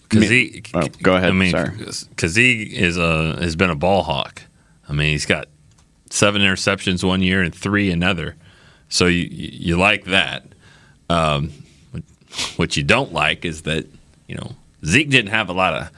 Kazee, 0.10 0.70
Oh, 0.74 0.88
go 1.01 1.15
ahead, 1.15 1.30
I 1.30 1.34
mean, 1.34 1.51
sorry. 1.51 1.70
Kazee 1.70 2.72
is 2.72 2.98
a 2.98 3.36
has 3.39 3.56
been 3.56 3.70
a 3.70 3.75
ball 3.75 4.03
hawk. 4.03 4.44
I 4.88 4.94
mean, 4.94 5.10
he's 5.10 5.25
got 5.25 5.48
seven 6.10 6.42
interceptions 6.42 7.03
one 7.03 7.22
year 7.22 7.42
and 7.42 7.53
three 7.53 7.92
another. 7.92 8.36
So 8.89 9.08
you 9.08 9.27
you 9.30 9.77
like 9.77 10.06
that. 10.06 10.46
Um, 11.10 11.51
what 12.56 12.77
you 12.77 12.84
don't 12.84 13.13
like 13.13 13.46
is 13.46 13.63
that 13.63 13.86
you 14.27 14.36
know 14.36 14.56
Zeke 14.86 15.10
didn't 15.10 15.32
have 15.32 15.50
a 15.50 15.53
lot 15.53 15.74
of 15.74 15.89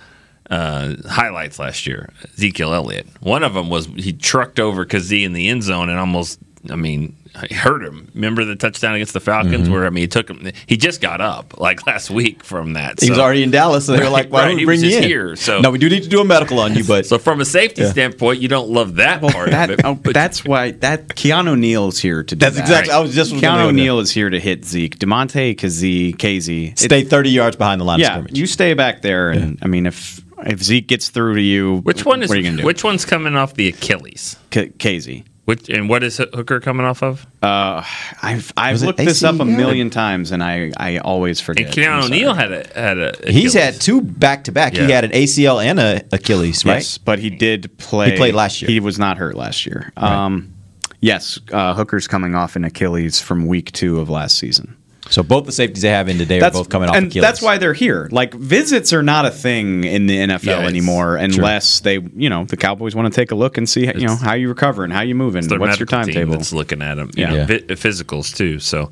uh, 0.50 0.94
highlights 1.08 1.60
last 1.60 1.88
year. 1.88 2.10
Ezekiel 2.36 2.74
Elliott. 2.74 3.08
One 3.22 3.44
of 3.44 3.54
them 3.54 3.70
was 3.70 3.86
he 3.88 4.14
trucked 4.14 4.60
over 4.60 4.86
Kazee 4.86 5.24
in 5.26 5.34
the 5.34 5.48
end 5.50 5.64
zone 5.64 5.90
and 5.90 6.00
almost, 6.00 6.40
I 6.70 6.76
mean, 6.76 7.16
he 7.50 7.54
hurt 7.54 7.84
him. 7.84 8.10
Remember 8.16 8.46
the 8.46 8.56
touchdown 8.56 8.96
against 8.96 9.12
the 9.14 9.20
Falcons 9.20 9.64
Mm-hmm. 9.66 9.74
where 9.74 9.86
I 9.86 9.90
mean 9.90 10.04
he 10.04 10.08
took 10.08 10.30
him. 10.30 10.50
He 10.68 10.78
just 10.78 11.02
got 11.02 11.20
up 11.20 11.60
like 11.60 11.86
last 11.86 12.10
week 12.10 12.46
from 12.46 12.74
that. 12.74 13.02
He 13.02 13.10
was 13.10 13.20
already 13.20 13.44
in 13.44 13.52
Dallas, 13.52 13.88
so 13.88 13.92
they 13.92 14.02
were 14.02 14.10
like, 14.10 14.30
"Why 14.32 14.44
Right, 14.44 14.48
don't 14.50 14.56
we 14.58 14.64
bring 14.66 14.80
was 14.82 14.90
you 14.90 14.98
in?" 15.00 15.04
here, 15.04 15.36
so- 15.36 15.60
no, 15.60 15.70
we 15.70 15.78
do 15.78 15.90
need 15.90 16.04
to 16.04 16.10
do 16.10 16.22
a 16.22 16.24
medical 16.24 16.60
on 16.62 16.74
you, 16.76 16.86
but 16.86 17.06
So 17.06 17.18
from 17.18 17.42
a 17.42 17.46
safety 17.46 17.82
Yeah. 17.82 17.92
standpoint, 17.92 18.40
you 18.42 18.48
don't 18.48 18.70
love 18.70 18.96
that 18.96 19.22
part 19.22 19.50
That, 19.50 19.70
of 19.70 19.80
it. 19.80 19.86
oh, 19.86 19.96
but 19.96 20.14
that's 20.14 20.46
why 20.46 20.72
that 20.72 21.10
Keanu 21.10 21.60
Neal's 21.60 22.00
here 22.00 22.24
to 22.24 22.36
do 22.36 22.40
that's 22.40 22.56
that. 22.56 22.62
exactly. 22.62 22.94
I 22.94 23.00
was 23.00 23.14
just 23.14 23.32
gonna 23.32 23.42
go 23.42 23.74
Keanu. 23.74 23.76
Neal 23.76 24.00
is 24.00 24.12
here 24.12 24.30
to 24.30 24.40
hit 24.40 24.64
Zeke. 24.64 24.98
Damontae 24.98 25.58
Kazee, 25.58 26.16
KZ. 26.16 26.80
Stay 26.80 27.04
thirty 27.04 27.32
yards 27.32 27.58
behind 27.58 27.82
the 27.82 27.86
line 27.86 27.96
of 28.00 28.02
yeah, 28.02 28.12
scrimmage. 28.14 28.38
you 28.38 28.48
stay 28.48 28.74
back 28.76 29.02
there, 29.02 29.32
and 29.32 29.60
I 29.62 29.68
mean, 29.68 29.88
if 29.88 30.22
if 30.46 30.62
Zeke 30.64 30.88
gets 30.88 31.10
through 31.10 31.36
to 31.36 31.42
you, 31.42 31.78
which 31.84 32.06
one 32.06 32.22
is 32.24 32.30
what 32.30 32.38
are 32.38 32.42
you 32.42 32.46
gonna 32.50 32.62
do? 32.62 32.66
which 32.66 32.84
one's 32.84 33.06
coming 33.06 33.36
off 33.36 33.54
the 33.56 33.68
Achilles? 33.70 34.38
K- 34.52 34.70
KZ? 34.70 35.24
Which 35.46 35.70
and 35.70 35.88
what 35.90 36.04
is 36.04 36.18
Hooker 36.18 36.60
coming 36.60 36.88
off 36.88 37.04
of? 37.04 37.28
Uh, 37.44 37.84
I've 38.24 38.52
I've 38.58 38.74
Was 38.74 38.82
it 38.84 38.86
looked 38.88 38.98
this 38.98 39.24
up 39.24 39.36
a 39.36 39.40
ACL? 39.44 39.56
million 39.56 39.90
times, 39.92 40.32
and 40.32 40.44
I 40.44 40.72
I 40.76 40.98
always 40.98 41.40
forget. 41.40 41.68
And 41.68 41.76
Keanu 41.76 41.90
I'm 41.90 42.02
sorry. 42.04 42.16
O'Neal 42.16 42.34
had 42.34 42.52
a 42.52 42.68
had 42.74 42.98
a. 42.98 43.12
He's 43.32 43.54
Achilles. 43.54 43.54
had 43.54 43.80
two 43.82 44.02
back 44.02 44.46
to 44.46 44.52
back. 44.52 44.74
He 44.74 44.80
Yeah. 44.80 44.88
had 44.88 45.04
an 45.04 45.12
ACL 45.12 45.60
and 45.64 45.80
a 45.80 46.02
Achilles, 46.12 46.66
right? 46.66 46.76
Yes, 46.78 46.98
but 46.98 47.20
he 47.20 47.30
did 47.30 47.78
play. 47.78 48.10
He 48.12 48.18
played 48.18 48.34
last 48.34 48.60
year. 48.64 48.72
He 48.72 48.80
was 48.80 48.98
not 48.98 49.18
hurt 49.20 49.36
last 49.36 49.68
year. 49.68 49.94
Um, 49.98 50.52
yes, 51.00 51.40
uh, 51.52 51.76
Hooker's 51.76 52.08
coming 52.08 52.34
off 52.34 52.56
an 52.56 52.64
Achilles 52.66 53.20
from 53.22 53.46
week 53.46 53.72
two 53.72 54.00
of 54.00 54.10
last 54.10 54.40
season. 54.40 54.76
So 55.10 55.22
both 55.22 55.46
the 55.46 55.52
safeties 55.52 55.84
they 55.84 55.90
have 55.90 56.10
in 56.10 56.18
today 56.18 56.42
are 56.42 56.50
both 56.52 56.70
coming 56.70 56.90
off 56.90 56.96
and 56.96 57.08
Achilles. 57.08 57.22
that's 57.22 57.42
why 57.42 57.58
they're 57.60 57.74
here. 57.74 58.10
Like 58.12 58.34
visits 58.34 58.92
are 58.92 59.04
not 59.04 59.26
a 59.26 59.32
thing 59.32 59.84
in 59.84 60.08
the 60.08 60.18
NFL 60.18 60.44
Yeah, 60.46 60.60
anymore, 60.68 61.16
unless 61.16 61.80
they, 61.82 62.00
you 62.16 62.30
know, 62.30 62.46
the 62.46 62.58
Cowboys 62.58 62.96
want 62.96 63.14
to 63.14 63.16
take 63.16 63.32
a 63.32 63.36
look 63.36 63.58
and 63.60 63.70
see, 63.70 63.86
you 63.86 64.08
know, 64.08 64.16
how 64.16 64.34
you 64.34 64.50
recover 64.50 64.84
and 64.84 64.92
how 64.92 65.02
you 65.02 65.14
move 65.14 65.36
and 65.36 65.48
what's 65.60 65.80
your 65.80 65.86
timetable. 65.86 66.34
That's 66.34 66.52
looking 66.54 66.82
at 66.82 66.96
them. 66.96 67.12
You 67.16 67.24
Yeah. 67.24 67.30
know, 67.32 67.38
Yeah. 67.38 67.46
physicals 67.76 68.36
too. 68.36 68.58
So, 68.60 68.92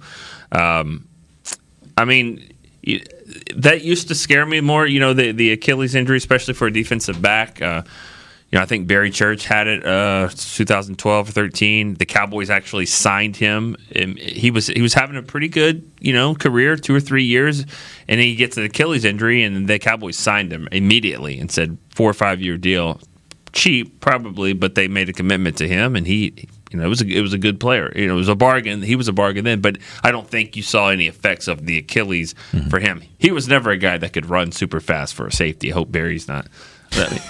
um, 0.51 1.05
I 1.97 2.05
mean, 2.05 2.43
that 3.55 3.83
used 3.83 4.07
to 4.09 4.15
scare 4.15 4.45
me 4.45 4.61
more. 4.61 4.85
You 4.85 4.99
know, 4.99 5.13
the 5.13 5.31
the 5.31 5.51
Achilles 5.51 5.95
injury, 5.95 6.17
especially 6.17 6.53
for 6.53 6.67
a 6.67 6.71
defensive 6.73 7.21
back. 7.21 7.61
Uh, 7.61 7.83
you 8.53 8.59
know, 8.59 8.61
I 8.61 8.67
think 8.67 8.85
Barry 8.85 9.09
Church 9.09 9.45
had 9.45 9.65
it 9.65 9.83
uh, 9.83 10.29
2012 10.29 11.29
or 11.29 11.31
13. 11.31 11.95
The 11.95 12.05
Cowboys 12.05 12.51
actually 12.51 12.85
signed 12.85 13.35
him. 13.35 13.75
And 13.95 14.19
he 14.19 14.51
was 14.51 14.67
he 14.67 14.83
was 14.83 14.93
having 14.93 15.15
a 15.17 15.23
pretty 15.23 15.47
good 15.47 15.89
you 15.99 16.13
know 16.13 16.35
career, 16.35 16.75
two 16.75 16.93
or 16.93 16.99
three 16.99 17.23
years, 17.23 17.65
and 18.07 18.21
he 18.21 18.35
gets 18.35 18.55
an 18.55 18.63
Achilles 18.63 19.05
injury, 19.05 19.41
and 19.41 19.67
the 19.67 19.79
Cowboys 19.79 20.17
signed 20.17 20.53
him 20.53 20.67
immediately 20.71 21.39
and 21.39 21.51
said 21.51 21.79
four 21.95 22.07
or 22.07 22.13
five 22.13 22.41
year 22.43 22.57
deal 22.57 23.01
cheap 23.53 23.99
probably, 24.01 24.53
but 24.53 24.75
they 24.75 24.87
made 24.87 25.09
a 25.09 25.13
commitment 25.13 25.57
to 25.57 25.67
him, 25.67 25.95
and 25.95 26.05
he, 26.07 26.47
you 26.71 26.79
know, 26.79 26.85
it 26.85 26.89
was 26.89 27.01
a, 27.01 27.07
it 27.07 27.21
was 27.21 27.33
a 27.33 27.37
good 27.37 27.59
player. 27.59 27.91
You 27.95 28.07
know, 28.07 28.15
it 28.15 28.17
was 28.17 28.27
a 28.29 28.35
bargain. 28.35 28.81
He 28.81 28.95
was 28.95 29.07
a 29.07 29.13
bargain 29.13 29.45
then, 29.45 29.61
but 29.61 29.77
I 30.03 30.11
don't 30.11 30.27
think 30.27 30.55
you 30.55 30.63
saw 30.63 30.89
any 30.89 31.07
effects 31.07 31.47
of 31.47 31.65
the 31.65 31.77
Achilles 31.77 32.33
Mm-hmm. 32.51 32.69
for 32.69 32.79
him. 32.79 33.03
He 33.17 33.31
was 33.31 33.47
never 33.47 33.71
a 33.71 33.77
guy 33.77 33.97
that 33.97 34.13
could 34.13 34.25
run 34.27 34.51
super 34.51 34.79
fast 34.79 35.13
for 35.15 35.27
a 35.27 35.31
safety. 35.31 35.71
I 35.71 35.75
hope 35.75 35.91
Barry's 35.91 36.27
not. 36.27 36.47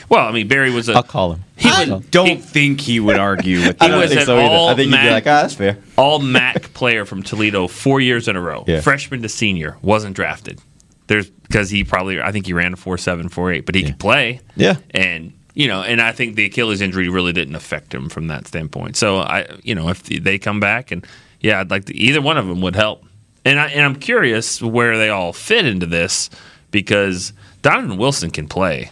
Well, 0.10 0.28
I 0.28 0.32
mean, 0.32 0.48
Barry 0.48 0.72
was 0.72 0.90
a. 0.90 0.94
I'll 0.94 1.04
call 1.04 1.34
him. 1.34 1.44
He 1.56 1.70
I 1.70 1.86
was, 1.86 2.06
don't 2.08 2.28
he- 2.28 2.36
think 2.36 2.82
he 2.82 3.00
would 3.00 3.18
argue 3.18 3.58
with 3.60 3.66
He 3.68 3.72
that. 3.74 3.82
I 3.82 3.88
don't 3.90 4.00
was 4.02 4.10
think 4.10 4.20
an 4.22 4.26
so 4.26 4.38
either. 4.38 4.48
all 4.48 4.68
I 4.70 4.76
think 4.76 4.86
you'd 4.88 4.98
be 4.98 5.04
Mac- 5.04 5.12
like, 5.12 5.24
ah, 5.28 5.42
that's 5.44 5.54
fair. 5.56 5.78
all 5.98 6.20
MAC 6.20 6.74
player 6.74 7.06
from 7.06 7.24
Toledo 7.24 7.68
four 7.68 8.02
years 8.02 8.28
in 8.28 8.36
a 8.36 8.42
row, 8.42 8.64
Yeah. 8.68 8.82
freshman 8.82 9.22
to 9.22 9.30
senior, 9.30 9.78
wasn't 9.82 10.16
drafted. 10.16 10.60
There's 11.08 11.30
because 11.30 11.70
he 11.70 11.84
probably 11.84 12.22
I 12.22 12.32
think 12.32 12.46
he 12.46 12.54
ran 12.54 12.74
a 12.74 12.76
four 12.78 12.98
seven 12.98 13.30
four 13.30 13.52
eight, 13.52 13.66
but 13.66 13.76
he 13.76 13.84
could 13.84 14.00
play. 14.00 14.40
Yeah. 14.56 14.76
and 14.92 15.34
you 15.54 15.68
know, 15.68 15.84
and 15.84 16.02
I 16.02 16.12
think 16.14 16.36
the 16.36 16.46
Achilles 16.46 16.82
injury 16.82 17.10
really 17.10 17.32
didn't 17.34 17.56
affect 17.56 17.94
him 17.94 18.10
from 18.10 18.28
that 18.28 18.48
standpoint. 18.48 18.96
So 18.98 19.18
I, 19.20 19.46
you 19.62 19.76
know, 19.76 19.90
if 19.90 20.02
they 20.04 20.40
come 20.40 20.60
back 20.60 20.92
and 20.92 21.06
yeah, 21.42 21.60
I'd 21.60 21.70
like 21.70 21.86
to, 21.86 21.96
either 21.96 22.22
one 22.22 22.38
of 22.38 22.48
them 22.48 22.62
would 22.62 22.76
help. 22.76 23.06
And 23.46 23.60
I 23.60 23.68
and 23.68 23.82
I'm 23.86 23.96
curious 23.98 24.62
where 24.62 24.98
they 24.98 25.10
all 25.10 25.32
fit 25.34 25.66
into 25.66 25.86
this 25.86 26.30
because 26.72 27.34
Donovan 27.62 27.98
Wilson 27.98 28.32
can 28.32 28.48
play. 28.48 28.90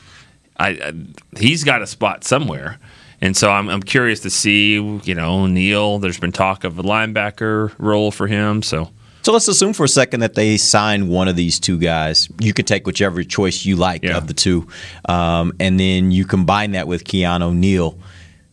I, 0.61 0.69
I 0.69 0.93
he's 1.39 1.63
got 1.63 1.81
a 1.81 1.87
spot 1.87 2.23
somewhere. 2.23 2.79
And 3.23 3.37
so 3.37 3.51
I'm, 3.51 3.69
I'm 3.69 3.83
curious 3.83 4.21
to 4.21 4.29
see, 4.31 4.73
you 4.73 5.13
know, 5.15 5.45
Neal. 5.45 5.99
There's 5.99 6.19
been 6.19 6.31
talk 6.31 6.63
of 6.63 6.79
a 6.79 6.83
linebacker 6.83 7.71
role 7.77 8.09
for 8.11 8.25
him. 8.27 8.63
So 8.63 8.89
So 9.21 9.31
let's 9.31 9.47
assume 9.47 9.73
for 9.73 9.83
a 9.83 9.87
second 9.87 10.21
that 10.21 10.33
they 10.33 10.57
sign 10.57 11.07
one 11.07 11.27
of 11.27 11.35
these 11.35 11.59
two 11.59 11.77
guys. 11.77 12.27
You 12.39 12.53
can 12.53 12.65
take 12.65 12.87
whichever 12.87 13.23
choice 13.23 13.63
you 13.63 13.75
like 13.75 14.03
Yeah. 14.03 14.17
of 14.17 14.25
the 14.27 14.33
two, 14.33 14.67
um, 15.07 15.53
and 15.59 15.79
then 15.79 16.09
you 16.11 16.25
combine 16.25 16.71
that 16.71 16.87
with 16.87 17.03
Keanu 17.03 17.53
Neal. 17.53 17.97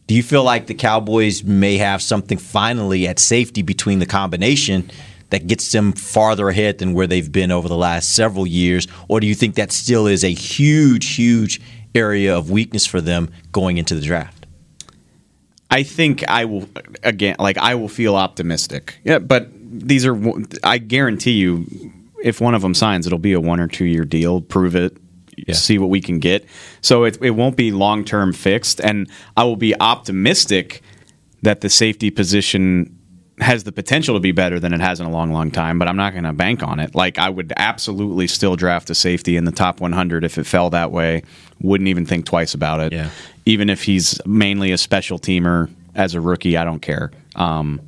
Do 0.07 0.15
you 0.15 0.23
feel 0.23 0.43
like 0.45 0.67
the 0.67 0.75
Cowboys 0.75 1.45
may 1.45 1.79
have 1.79 2.01
something 2.03 2.37
finally 2.39 3.07
at 3.09 3.19
safety 3.19 3.63
between 3.63 3.99
the 4.01 4.07
combination 4.07 4.91
that 5.31 5.47
gets 5.47 5.71
them 5.73 5.93
farther 5.93 6.49
ahead 6.49 6.79
than 6.79 6.95
where 6.95 7.07
they've 7.07 7.31
been 7.31 7.51
over 7.51 7.69
the 7.69 7.77
last 7.77 8.15
several 8.15 8.47
years, 8.47 8.87
or 9.09 9.21
do 9.21 9.27
you 9.27 9.35
think 9.35 9.55
that 9.57 9.71
still 9.73 10.07
is 10.07 10.25
a 10.25 10.33
huge, 10.33 11.15
huge 11.15 11.61
area 11.99 12.37
of 12.37 12.51
weakness 12.51 12.87
for 12.87 13.01
them 13.01 13.31
going 13.53 13.77
into 13.79 13.95
the 13.95 14.01
draft? 14.01 14.47
I 15.71 15.83
think 15.83 16.27
I 16.29 16.47
will 16.47 16.69
again, 17.03 17.37
like 17.39 17.59
I 17.59 17.75
will 17.75 17.89
feel 17.89 18.17
optimistic. 18.17 18.99
Yeah, 19.05 19.19
but 19.19 19.49
these 19.53 20.07
are. 20.07 20.19
I 20.65 20.79
guarantee 20.79 21.33
you, 21.33 21.67
if 22.23 22.41
one 22.41 22.55
of 22.55 22.63
them 22.63 22.75
signs, 22.75 23.07
it'll 23.07 23.19
be 23.19 23.35
a 23.35 23.41
one 23.41 23.61
or 23.61 23.69
two 23.69 23.85
year 23.85 24.05
deal. 24.05 24.41
Prove 24.41 24.75
it. 24.75 24.97
See 25.53 25.79
what 25.79 25.89
we 25.89 26.01
can 26.01 26.19
get. 26.19 26.47
So 26.81 27.05
it, 27.05 27.23
it 27.23 27.31
won't 27.31 27.57
be 27.57 27.71
long 27.71 28.05
term 28.05 28.33
fixed, 28.33 28.81
and 28.81 29.09
I 29.37 29.45
will 29.45 29.57
be 29.57 29.79
optimistic 29.79 30.83
that 31.43 31.61
the 31.61 31.69
safety 31.69 32.11
position 32.11 32.98
has 33.41 33.65
the 33.65 33.73
potential 33.73 34.15
to 34.17 34.21
be 34.21 34.33
better 34.33 34.59
than 34.61 34.73
it 34.73 34.81
has 34.81 35.01
in 35.01 35.07
a 35.07 35.11
long, 35.11 35.33
long 35.33 35.51
time. 35.51 35.79
But 35.79 35.89
I'm 35.89 35.97
not 35.97 36.13
going 36.13 36.25
to 36.25 36.33
bank 36.33 36.63
on 36.63 36.81
it. 36.81 36.95
Like 36.95 37.19
I 37.19 37.29
would 37.29 37.53
absolutely 37.57 38.27
still 38.27 38.57
draft 38.57 38.91
a 38.91 38.95
safety 38.95 39.37
in 39.37 39.45
the 39.45 39.53
top 39.53 39.81
100 39.81 40.25
if 40.25 40.39
it 40.39 40.45
fell 40.45 40.71
that 40.71 40.91
way. 40.93 41.23
Wouldn't 41.61 41.89
even 41.89 42.05
think 42.07 42.25
twice 42.27 42.55
about 42.55 42.81
it 42.81 42.93
Yeah. 42.93 43.11
even 43.47 43.71
if 43.71 43.83
he's 43.85 44.21
mainly 44.27 44.73
a 44.73 44.79
special 44.79 45.19
teamer 45.19 45.71
as 45.95 46.15
a 46.15 46.21
rookie, 46.21 46.57
I 46.57 46.65
don't 46.65 46.81
care. 46.81 47.11
Um, 47.37 47.81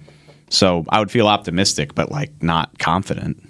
so 0.49 0.85
I 0.89 0.99
would 0.99 1.11
feel 1.11 1.27
optimistic, 1.29 1.95
but 1.95 2.11
like 2.11 2.31
not 2.43 2.79
confident. 2.79 3.43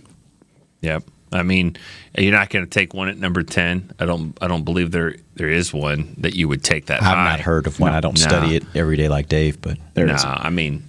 Yep. 0.83 1.05
I 1.33 1.43
mean, 1.45 1.77
you're 2.19 2.33
not 2.33 2.51
going 2.51 2.65
to 2.65 2.71
take 2.71 2.93
one 2.93 3.09
at 3.09 3.17
number 3.17 3.43
ten. 3.45 3.93
I 4.01 4.05
don't. 4.05 4.37
I 4.43 4.49
don't 4.49 4.65
believe 4.65 4.91
there 4.91 5.15
there 5.37 5.49
is 5.49 5.73
one 5.73 6.15
that 6.19 6.35
you 6.35 6.49
would 6.49 6.65
take 6.65 6.87
that 6.87 7.03
I've 7.03 7.15
high. 7.15 7.31
not 7.31 7.41
heard 7.41 7.67
of 7.69 7.79
one. 7.79 7.93
I 7.93 8.01
don't 8.01 8.19
No. 8.19 8.27
study 8.29 8.57
it 8.57 8.65
every 8.75 8.97
day 8.97 9.09
like 9.09 9.29
Dave, 9.29 9.63
but 9.63 9.79
There 9.95 10.07
no, 10.07 10.15
is- 10.15 10.25
I 10.25 10.51
mean, 10.51 10.83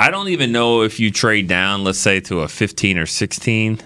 I 0.00 0.10
don't 0.10 0.28
even 0.28 0.50
know 0.50 0.80
if 0.80 0.98
you 0.98 1.10
trade 1.10 1.46
down, 1.46 1.84
let's 1.84 1.98
say, 1.98 2.20
to 2.20 2.40
a 2.40 2.48
15 2.48 2.96
or 2.96 3.04
16. 3.04 3.80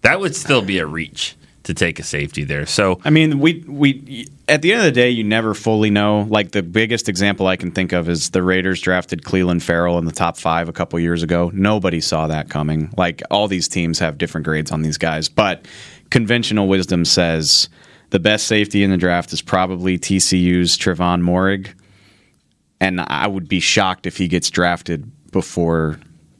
That 0.00 0.18
would 0.18 0.34
still 0.34 0.62
be 0.62 0.80
a 0.80 0.86
reach 0.86 1.36
to 1.62 1.74
take 1.74 2.00
a 2.00 2.02
safety 2.02 2.42
there. 2.42 2.66
So 2.66 3.00
I 3.04 3.10
mean, 3.10 3.38
we 3.38 3.64
we 3.68 4.26
at 4.48 4.62
the 4.62 4.72
end 4.72 4.80
of 4.80 4.86
the 4.86 4.90
day, 4.90 5.10
you 5.10 5.22
never 5.22 5.54
fully 5.54 5.88
know. 5.88 6.26
Like 6.28 6.50
the 6.50 6.64
biggest 6.64 7.08
example 7.08 7.46
I 7.46 7.54
can 7.54 7.70
think 7.70 7.92
of 7.92 8.08
is 8.08 8.30
the 8.30 8.42
Raiders 8.42 8.80
drafted 8.80 9.22
Clelin 9.22 9.62
Ferrell 9.62 9.96
in 9.98 10.06
the 10.06 10.12
top 10.12 10.36
five 10.36 10.68
a 10.68 10.72
couple 10.72 10.98
years 10.98 11.22
ago. 11.22 11.52
Nobody 11.54 12.00
saw 12.00 12.26
that 12.26 12.50
coming. 12.50 12.92
Like 12.96 13.22
all 13.30 13.46
these 13.46 13.68
teams 13.68 14.00
have 14.00 14.18
different 14.18 14.46
grades 14.46 14.72
on 14.72 14.82
these 14.82 14.98
guys, 14.98 15.28
but 15.28 15.68
conventional 16.10 16.66
wisdom 16.66 17.04
says 17.04 17.68
the 18.08 18.18
best 18.18 18.48
safety 18.48 18.82
in 18.82 18.90
the 18.90 18.96
draft 18.96 19.32
is 19.32 19.40
probably 19.40 20.00
TCU's 20.00 20.76
Trevon 20.76 21.22
Moehrig, 21.22 21.74
and 22.80 23.00
I 23.02 23.28
would 23.28 23.48
be 23.48 23.60
shocked 23.60 24.04
if 24.04 24.16
he 24.16 24.26
gets 24.26 24.50
drafted 24.50 25.08
before. 25.30 25.98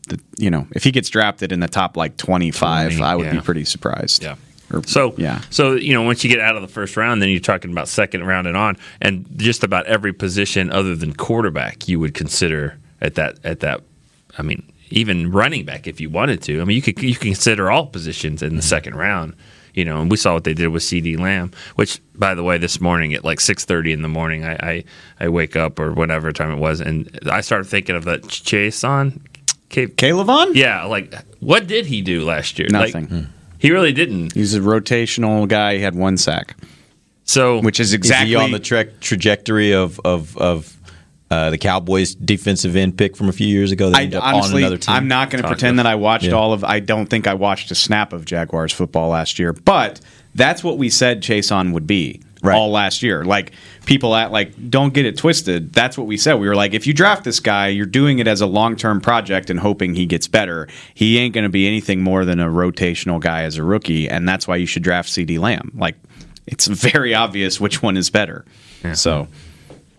The, 0.09 0.21
you 0.39 0.51
know, 0.51 0.67
if 0.73 0.83
he 0.83 0.91
gets 0.91 1.09
drafted 1.09 1.53
in 1.53 1.61
the 1.61 1.69
top 1.69 1.97
like 1.97 2.17
twenty 2.17 2.51
five, 2.51 2.97
20, 2.97 3.03
I 3.03 3.15
would 3.15 3.31
be 3.31 3.41
pretty 3.41 3.65
surprised. 3.65 4.23
Yeah. 4.23 4.37
Or- 4.73 4.83
So 4.85 5.15
yeah. 5.17 5.41
So 5.51 5.75
you 5.75 5.95
know, 5.95 6.03
once 6.03 6.25
you 6.25 6.31
get 6.31 6.41
out 6.41 6.57
of 6.57 6.63
the 6.63 6.69
first 6.69 6.97
round, 6.97 7.23
then 7.23 7.29
you're 7.29 7.41
talking 7.41 7.71
about 7.71 7.89
second 7.89 8.25
round 8.27 8.47
and 8.47 8.57
on, 8.57 8.77
and 9.01 9.27
just 9.37 9.63
about 9.63 9.87
every 9.87 10.13
position 10.13 10.71
other 10.71 10.97
than 10.97 11.15
quarterback 11.15 11.89
you 11.89 12.01
would 12.01 12.15
consider 12.15 12.79
at 13.01 13.15
that 13.15 13.39
at 13.45 13.61
that. 13.61 13.83
I 14.39 14.43
mean, 14.43 14.71
even 14.91 15.31
running 15.31 15.65
back 15.65 15.87
if 15.87 16.01
you 16.01 16.11
wanted 16.11 16.43
to. 16.43 16.61
I 16.61 16.65
mean, 16.65 16.77
you 16.77 16.83
could 16.83 17.01
you 17.03 17.15
can 17.15 17.29
consider 17.29 17.71
all 17.71 17.87
positions 17.87 18.43
in 18.43 18.51
the 18.51 18.61
mm-hmm. 18.61 18.69
second 18.69 18.97
round. 18.97 19.35
You 19.75 19.85
know, 19.85 20.01
and 20.01 20.11
we 20.11 20.17
saw 20.17 20.35
what 20.35 20.45
they 20.45 20.55
did 20.55 20.69
with 20.69 20.83
CeeDee 20.83 21.19
Lamb. 21.19 21.53
Which, 21.77 22.01
by 22.15 22.35
the 22.35 22.43
way, 22.43 22.59
this 22.59 22.81
morning 22.81 23.15
at 23.15 23.25
like 23.25 23.41
six 23.41 23.65
thirty 23.65 23.93
in 23.93 24.03
the 24.03 24.09
morning, 24.09 24.45
I, 24.45 24.53
I 24.55 24.85
I 25.21 25.29
wake 25.29 25.57
up 25.57 25.79
or 25.79 25.93
whatever 25.93 26.33
time 26.33 26.51
it 26.53 26.59
was, 26.59 26.81
and 26.81 27.19
I 27.31 27.41
started 27.41 27.65
thinking 27.69 27.97
of 27.97 28.05
that 28.05 28.23
Chaisson. 28.23 29.21
Caleb 29.69 30.29
on? 30.29 30.55
Yeah, 30.57 30.85
like 30.85 31.15
what 31.39 31.69
did 31.69 31.87
he 31.87 32.03
do 32.03 32.25
last 32.25 32.59
year? 32.59 32.67
Like, 32.71 32.93
Nothing. 32.95 33.07
Hmm. 33.09 33.25
he 33.59 33.71
really 33.71 33.93
didn't. 33.93 34.33
He's 34.33 34.55
a 34.55 34.61
rotational 34.61 35.47
guy. 35.47 35.77
He 35.77 35.81
had 35.83 35.95
one 35.95 36.17
sack, 36.17 36.57
So 37.25 37.61
which 37.63 37.79
is 37.79 37.91
Is 37.91 37.95
exactly 37.95 38.31
he 38.31 38.35
on 38.35 38.51
the 38.51 38.59
tra- 38.59 38.91
trajectory 39.01 39.73
of 39.73 40.01
of 40.05 40.37
of 40.39 40.77
uh, 41.31 41.51
the 41.51 41.59
Cowboys 41.59 42.15
defensive 42.15 42.75
end 42.77 42.99
pick 42.99 43.17
from 43.17 43.29
a 43.29 43.33
few 43.33 43.47
years 43.47 43.71
ago. 43.73 43.91
That 43.91 44.15
I, 44.15 44.33
honestly, 44.33 44.55
on 44.57 44.59
another 44.63 44.79
team. 44.79 44.95
I'm 44.95 45.09
not 45.09 45.31
going 45.31 45.43
to 45.43 45.49
pretend 45.49 45.79
that 45.79 45.87
I 45.87 45.95
watched 45.95 46.25
Yeah. 46.27 46.33
all 46.33 46.53
of. 46.53 46.65
I 46.65 46.81
don't 46.81 47.07
think 47.07 47.27
I 47.27 47.35
watched 47.35 47.71
a 47.71 47.75
snap 47.75 48.13
of 48.13 48.25
Jaguars 48.25 48.73
football 48.73 49.11
last 49.11 49.39
year, 49.39 49.53
but 49.53 50.01
that's 50.35 50.65
what 50.65 50.77
we 50.79 50.91
said 50.91 51.23
Chaisson 51.23 51.73
would 51.73 51.87
be 51.87 52.21
Right. 52.43 52.57
all 52.57 52.71
last 52.71 53.03
year. 53.03 53.25
Like 53.25 53.53
people 53.85 54.15
at 54.17 54.33
like, 54.33 54.71
don't 54.71 54.95
get 54.95 55.05
it 55.07 55.19
twisted. 55.19 55.73
That's 55.75 55.99
what 55.99 56.07
we 56.07 56.17
said. 56.17 56.35
We 56.35 56.49
were 56.49 56.55
like, 56.57 56.73
if 56.73 56.87
you 56.87 56.95
draft 56.95 57.23
this 57.23 57.39
guy, 57.39 57.69
you're 57.69 57.85
doing 57.87 58.19
it 58.19 58.27
as 58.27 58.41
a 58.41 58.47
long 58.47 58.77
term 58.77 59.01
project 59.01 59.51
and 59.51 59.61
hoping 59.61 59.95
he 59.95 60.07
gets 60.07 60.27
better. 60.27 60.67
He 60.95 61.19
ain't 61.19 61.35
going 61.35 61.45
to 61.45 61.51
be 61.51 61.67
anything 61.69 62.01
more 62.03 62.25
than 62.25 62.41
a 62.41 62.47
rotational 62.49 63.21
guy 63.21 63.43
as 63.43 63.57
a 63.59 63.63
rookie, 63.63 64.09
and 64.09 64.27
that's 64.29 64.49
why 64.49 64.57
you 64.57 64.67
should 64.67 64.83
draft 64.83 65.11
CeeDee 65.11 65.39
Lamb. 65.39 65.73
Like, 65.77 65.97
it's 66.47 66.67
very 66.67 67.15
obvious 67.15 67.61
which 67.61 67.83
one 67.83 67.97
is 67.97 68.09
better. 68.11 68.45
So. 68.95 69.29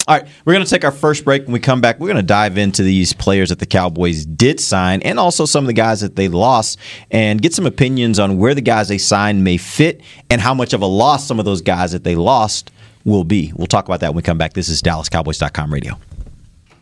All 0.07 0.17
right, 0.17 0.27
we're 0.45 0.53
going 0.53 0.65
to 0.65 0.69
take 0.69 0.83
our 0.83 0.91
first 0.91 1.23
break. 1.23 1.43
When 1.43 1.53
we 1.53 1.59
come 1.59 1.79
back, 1.79 1.99
we're 1.99 2.07
going 2.07 2.17
to 2.17 2.23
dive 2.23 2.57
into 2.57 2.81
these 2.81 3.13
players 3.13 3.49
that 3.49 3.59
the 3.59 3.67
Cowboys 3.67 4.25
did 4.25 4.59
sign 4.59 5.01
and 5.03 5.19
also 5.19 5.45
some 5.45 5.63
of 5.63 5.67
the 5.67 5.73
guys 5.73 6.01
that 6.01 6.15
they 6.15 6.27
lost 6.27 6.79
and 7.11 7.39
get 7.39 7.53
some 7.53 7.67
opinions 7.67 8.17
on 8.17 8.37
where 8.39 8.55
the 8.55 8.61
guys 8.61 8.87
they 8.87 8.97
signed 8.97 9.43
may 9.43 9.57
fit 9.57 10.01
and 10.29 10.41
how 10.41 10.55
much 10.55 10.73
of 10.73 10.81
a 10.81 10.87
loss 10.87 11.27
some 11.27 11.37
of 11.37 11.45
those 11.45 11.61
guys 11.61 11.91
that 11.91 12.03
they 12.03 12.15
lost 12.15 12.71
will 13.05 13.23
be. 13.23 13.53
We'll 13.55 13.67
talk 13.67 13.85
about 13.85 13.99
that 13.99 14.09
when 14.09 14.17
we 14.17 14.21
come 14.23 14.39
back. 14.39 14.53
This 14.53 14.69
is 14.69 14.81
DallasCowboys.com 14.81 15.71
radio. 15.71 15.99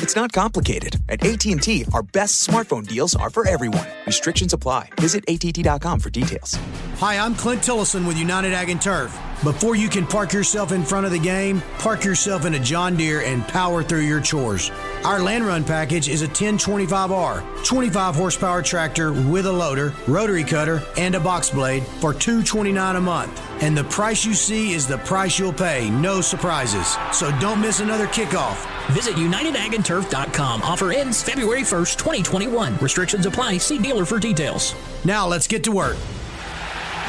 It's 0.00 0.14
not 0.14 0.32
complicated. 0.32 0.96
At 1.08 1.24
AT&T, 1.26 1.86
our 1.92 2.02
best 2.02 2.46
smartphone 2.46 2.86
deals 2.86 3.16
are 3.16 3.30
for 3.30 3.48
everyone. 3.48 3.86
Restrictions 4.06 4.52
apply. 4.52 4.90
Visit 5.00 5.24
att.com 5.28 5.98
for 5.98 6.10
details. 6.10 6.56
Hi, 6.98 7.18
I'm 7.18 7.34
Clint 7.34 7.62
Tillison 7.62 8.06
with 8.06 8.16
United 8.16 8.52
Ag 8.52 8.70
and 8.70 8.80
Turf. 8.80 9.12
Before 9.42 9.74
you 9.76 9.88
can 9.88 10.06
park 10.06 10.32
yourself 10.32 10.72
in 10.72 10.84
front 10.84 11.06
of 11.06 11.12
the 11.12 11.18
game, 11.18 11.62
park 11.78 12.04
yourself 12.04 12.44
in 12.44 12.54
a 12.54 12.58
John 12.58 12.96
Deere 12.96 13.22
and 13.22 13.46
power 13.48 13.82
through 13.82 14.00
your 14.00 14.20
chores. 14.20 14.70
Our 15.04 15.20
land 15.20 15.44
run 15.44 15.64
package 15.64 16.08
is 16.08 16.22
a 16.22 16.28
1025R, 16.28 17.64
25 17.64 18.14
horsepower 18.14 18.62
tractor 18.62 19.12
with 19.12 19.46
a 19.46 19.52
loader, 19.52 19.92
rotary 20.06 20.44
cutter, 20.44 20.82
and 20.96 21.14
a 21.14 21.20
box 21.20 21.50
blade 21.50 21.84
for 22.00 22.12
$229 22.14 22.96
a 22.96 23.00
month. 23.00 23.42
And 23.62 23.76
the 23.76 23.84
price 23.84 24.24
you 24.24 24.34
see 24.34 24.72
is 24.72 24.86
the 24.86 24.98
price 24.98 25.38
you'll 25.38 25.52
pay, 25.52 25.90
no 25.90 26.20
surprises. 26.20 26.96
So 27.12 27.30
don't 27.40 27.60
miss 27.60 27.80
another 27.80 28.06
kickoff. 28.06 28.77
Visit 28.90 29.16
UnitedAgAndTurf.com. 29.16 30.62
Offer 30.62 30.92
ends 30.92 31.22
February 31.22 31.60
1st, 31.60 31.96
2021. 31.96 32.76
Restrictions 32.78 33.26
apply. 33.26 33.58
See 33.58 33.78
dealer 33.78 34.04
for 34.04 34.18
details. 34.18 34.74
Now 35.04 35.26
let's 35.26 35.46
get 35.46 35.62
to 35.64 35.72
work. 35.72 35.96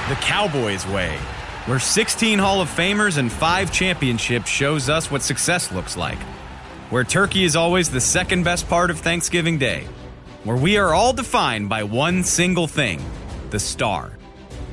The 0.10 0.16
Cowboys 0.16 0.86
way, 0.88 1.18
where 1.66 1.80
16 1.80 2.40
Hall 2.40 2.62
of 2.62 2.70
Famers 2.70 3.18
and 3.18 3.32
5 3.32 3.72
championships 3.72 4.50
shows 4.50 4.90
us 4.90 5.10
what 5.10 5.22
success 5.22 5.72
looks 5.72 5.96
like. 5.96 6.18
Where 6.90 7.04
turkey 7.04 7.44
is 7.44 7.56
always 7.56 7.90
the 7.90 8.02
second 8.02 8.44
best 8.44 8.68
part 8.68 8.90
of 8.90 9.00
Thanksgiving 9.00 9.58
Day. 9.58 9.88
Where 10.44 10.58
we 10.58 10.78
are 10.78 10.94
all 10.94 11.14
defined 11.14 11.70
by 11.70 11.84
one 11.84 12.24
single 12.24 12.68
thing 12.68 13.02
the 13.52 13.60
star. 13.60 14.12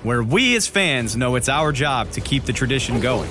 Where 0.02 0.22
we 0.22 0.56
as 0.56 0.66
fans 0.66 1.16
know 1.16 1.34
it's 1.36 1.48
our 1.48 1.72
job 1.72 2.10
to 2.12 2.20
keep 2.20 2.44
the 2.44 2.52
tradition 2.52 3.00
going. 3.00 3.30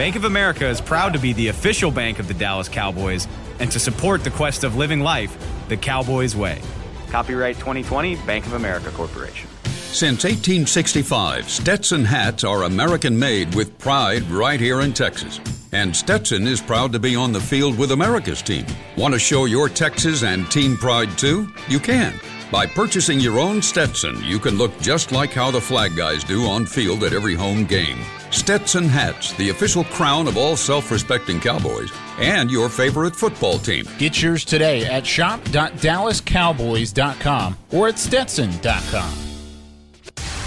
Bank 0.00 0.16
of 0.16 0.24
America 0.24 0.66
is 0.66 0.80
proud 0.80 1.12
to 1.12 1.18
be 1.18 1.34
the 1.34 1.48
official 1.48 1.90
bank 1.90 2.18
of 2.20 2.26
the 2.26 2.32
Dallas 2.32 2.70
Cowboys 2.70 3.28
and 3.58 3.70
to 3.70 3.78
support 3.78 4.24
the 4.24 4.30
quest 4.30 4.64
of 4.64 4.74
living 4.74 5.00
life 5.00 5.36
the 5.68 5.76
Cowboys 5.76 6.34
way. 6.34 6.62
Copyright 7.10 7.56
2020, 7.56 8.16
Bank 8.24 8.46
of 8.46 8.54
America 8.54 8.90
Corporation. 8.92 9.50
Since 9.64 10.24
1865, 10.24 11.50
Stetson 11.50 12.06
hats 12.06 12.44
are 12.44 12.62
American 12.62 13.18
made 13.18 13.54
with 13.54 13.76
pride 13.76 14.22
right 14.30 14.58
here 14.58 14.80
in 14.80 14.94
Texas. 14.94 15.38
And 15.72 15.94
Stetson 15.94 16.46
is 16.46 16.62
proud 16.62 16.92
to 16.92 16.98
be 16.98 17.14
on 17.14 17.34
the 17.34 17.38
field 17.38 17.76
with 17.76 17.92
America's 17.92 18.40
team. 18.40 18.64
Want 18.96 19.12
to 19.12 19.20
show 19.20 19.44
your 19.44 19.68
Texas 19.68 20.22
and 20.22 20.50
team 20.50 20.78
pride 20.78 21.18
too? 21.18 21.46
You 21.68 21.78
can. 21.78 22.18
By 22.50 22.64
purchasing 22.64 23.20
your 23.20 23.38
own 23.38 23.60
Stetson, 23.60 24.24
you 24.24 24.38
can 24.38 24.56
look 24.56 24.80
just 24.80 25.12
like 25.12 25.34
how 25.34 25.50
the 25.50 25.60
flag 25.60 25.94
guys 25.94 26.24
do 26.24 26.46
on 26.46 26.64
field 26.64 27.04
at 27.04 27.12
every 27.12 27.34
home 27.34 27.66
game. 27.66 27.98
Stetson 28.30 28.84
hats, 28.84 29.32
the 29.34 29.50
official 29.50 29.84
crown 29.84 30.26
of 30.28 30.36
all 30.36 30.56
self 30.56 30.90
respecting 30.90 31.38
Cowboys, 31.40 31.90
and 32.18 32.50
your 32.50 32.68
favorite 32.68 33.16
football 33.16 33.58
team. 33.58 33.86
Get 33.98 34.22
yours 34.22 34.44
today 34.44 34.84
at 34.86 35.06
shop.dallascowboys.com 35.06 37.56
or 37.72 37.88
at 37.88 37.98
stetson.com. 37.98 39.14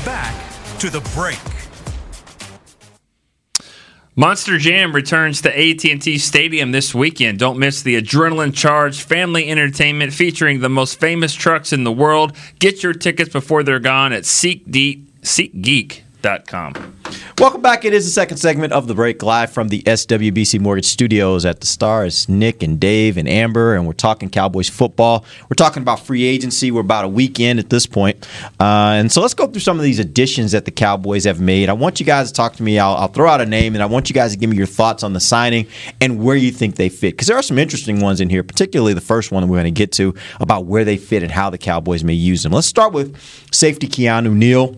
Back 0.06 0.80
to 0.80 0.90
the 0.90 1.02
break. 1.16 1.40
Monster 4.16 4.60
Jam 4.60 4.94
returns 4.94 5.42
to 5.42 5.50
AT&T 5.50 6.20
Stadium 6.20 6.72
this 6.72 6.94
weekend. 6.94 7.40
Don't 7.40 7.58
miss 7.58 7.82
the 7.82 8.00
adrenaline-charged 8.00 9.02
family 9.02 9.50
entertainment 9.50 10.14
featuring 10.14 10.60
the 10.60 10.70
most 10.70 11.00
famous 11.00 11.34
trucks 11.34 11.74
in 11.74 11.84
the 11.84 11.92
world. 11.92 12.38
Get 12.60 12.84
your 12.84 12.94
tickets 12.94 13.32
before 13.32 13.64
they're 13.64 13.80
gone 13.80 14.14
at 14.14 14.22
SeatGeek, 14.22 16.03
SeatGeek.com. 16.24 16.94
Welcome 17.40 17.62
back. 17.62 17.84
It 17.84 17.94
is 17.94 18.06
the 18.06 18.12
second 18.12 18.38
segment 18.38 18.74
of 18.74 18.88
the 18.88 18.96
break, 18.96 19.22
live 19.22 19.52
from 19.52 19.68
the 19.68 19.82
SWBC 19.84 20.60
Mortgage 20.60 20.86
Studios 20.86 21.46
at 21.46 21.60
the 21.60 21.68
Star. 21.68 22.06
It's 22.06 22.30
Nick 22.30 22.64
and 22.64 22.80
Dave 22.80 23.18
and 23.18 23.28
Amber, 23.28 23.76
and 23.76 23.86
we're 23.86 23.94
talking 23.94 24.30
Cowboys 24.30 24.70
football. 24.70 25.26
We're 25.44 25.56
talking 25.56 25.82
about 25.82 26.00
free 26.00 26.24
agency. 26.24 26.72
We're 26.72 26.82
about 26.82 27.06
a 27.06 27.10
weekend 27.10 27.60
at 27.60 27.70
this 27.70 27.86
point. 27.86 28.28
Uh, 28.60 28.96
and 28.98 29.12
so 29.12 29.22
let's 29.22 29.34
go 29.34 29.48
through 29.48 29.62
some 29.62 29.78
of 29.78 29.84
these 29.84 30.00
additions 30.00 30.54
that 30.54 30.66
the 30.66 30.72
Cowboys 30.72 31.26
have 31.26 31.42
made. 31.42 31.70
I 31.70 31.74
want 31.74 32.00
you 32.00 32.06
guys 32.06 32.30
to 32.30 32.34
talk 32.34 32.56
to 32.56 32.64
me. 32.64 32.80
I'll, 32.80 32.96
I'll 32.96 33.08
throw 33.10 33.30
out 33.30 33.42
a 33.42 33.46
name, 33.46 33.74
and 33.74 33.84
I 33.84 33.88
want 33.88 34.10
you 34.10 34.14
guys 34.14 34.32
to 34.32 34.38
give 34.38 34.50
me 34.50 34.58
your 34.58 34.66
thoughts 34.66 35.04
on 35.04 35.14
the 35.14 35.20
signing 35.20 35.68
and 36.00 36.24
where 36.24 36.36
you 36.36 36.52
think 36.52 36.76
they 36.76 36.90
fit. 36.90 37.12
Because 37.14 37.28
there 37.28 37.38
are 37.38 37.44
some 37.44 37.58
interesting 37.58 38.00
ones 38.00 38.22
in 38.22 38.30
here, 38.30 38.44
particularly 38.44 38.94
the 38.94 39.02
first 39.02 39.32
one 39.32 39.42
that 39.42 39.48
we're 39.48 39.58
going 39.58 39.66
to 39.66 39.72
get 39.72 39.92
to 39.94 40.14
about 40.40 40.66
where 40.66 40.86
they 40.86 40.98
fit 40.98 41.24
and 41.24 41.32
how 41.32 41.50
the 41.50 41.58
Cowboys 41.58 42.04
may 42.04 42.14
use 42.14 42.44
them. 42.44 42.54
Let's 42.54 42.68
start 42.68 42.94
with 42.94 43.18
safety 43.52 43.88
Keanu 43.88 44.34
Neal. 44.34 44.78